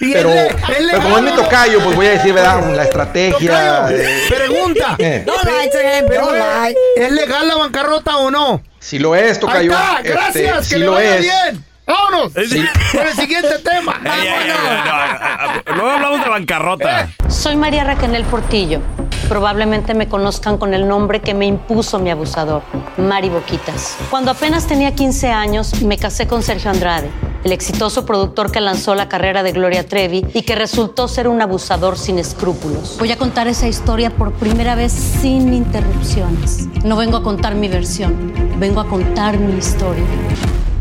Y 0.01 0.13
Pero, 0.13 0.31
es 0.31 0.35
le- 0.35 0.47
es 0.49 0.55
pero 0.91 1.03
como 1.03 1.19
es 1.19 1.25
mi 1.25 1.31
tocayo, 1.33 1.81
pues 1.83 1.97
voy 1.97 2.07
a 2.07 2.11
decir, 2.11 2.33
¿verdad? 2.33 2.75
La 2.75 2.83
estrategia. 2.85 3.89
Eh, 3.91 4.23
pregunta. 4.29 4.97
Eh. 4.99 5.23
Don't 5.25 5.49
eh. 5.49 6.75
¿Es 6.97 7.13
legal 7.13 7.47
la 7.47 7.57
bancarrota 7.57 8.17
o 8.19 8.31
no? 8.31 8.63
Si 8.79 8.99
lo 8.99 9.15
es, 9.15 9.33
Ahí 9.37 9.41
tocayo. 9.41 9.73
está, 9.73 9.97
este, 9.99 10.11
gracias, 10.11 10.67
si 10.67 10.71
que 10.75 10.79
le 10.81 10.87
lo 10.87 10.93
vaya 10.93 11.17
es. 11.17 11.21
bien. 11.23 11.65
Vámonos. 11.89 12.33
Sí. 12.49 12.65
Con 12.93 13.07
el 13.07 13.15
siguiente 13.15 13.59
tema. 13.65 14.01
Ey, 14.05 14.29
ey, 14.29 14.51
ey, 14.51 15.75
no, 15.75 15.83
no, 15.83 15.91
hablamos 15.91 16.23
de 16.23 16.29
bancarrota. 16.29 17.09
Soy 17.29 17.57
María 17.57 17.85
Raquel 17.85 18.25
Portillo. 18.25 18.81
Probablemente 19.29 19.95
me 19.95 20.09
conozcan 20.09 20.57
con 20.57 20.73
el 20.73 20.89
nombre 20.89 21.21
que 21.21 21.35
me 21.35 21.45
impuso 21.45 21.99
mi 21.99 22.11
abusador, 22.11 22.63
Mari 22.97 23.29
Boquitas. 23.29 23.99
Cuando 24.09 24.31
apenas 24.31 24.67
tenía 24.67 24.95
15 24.95 25.29
años, 25.29 25.83
me 25.83 25.99
casé 25.99 26.27
con 26.27 26.43
Sergio 26.43 26.71
Andrade, 26.71 27.11
el 27.45 27.53
exitoso 27.53 28.07
productor 28.07 28.51
que 28.51 28.61
lanzó 28.61 28.95
la 28.95 29.11
carrera 29.11 29.43
de 29.43 29.53
Gloria 29.53 29.87
Trevi 29.87 30.27
y 30.33 30.43
que 30.43 30.55
resultó 30.55 31.09
ser 31.09 31.29
un 31.29 31.43
abusador 31.43 31.99
sin 31.99 32.19
escrúpulos. 32.19 32.97
Voy 32.99 33.13
a 33.13 33.19
contar 33.19 33.49
esa 33.49 33.69
historia 33.69 34.09
por 34.09 34.33
primera 34.33 34.75
vez 34.75 34.93
sin 34.93 35.53
interrupciones. 35.53 36.67
No 36.85 36.97
vengo 36.97 37.19
a 37.19 37.23
contar 37.23 37.55
mi 37.55 37.69
versión, 37.69 38.33
vengo 38.59 38.81
a 38.81 38.89
contar 38.89 39.39
mi 39.39 39.59
historia. 39.59 40.05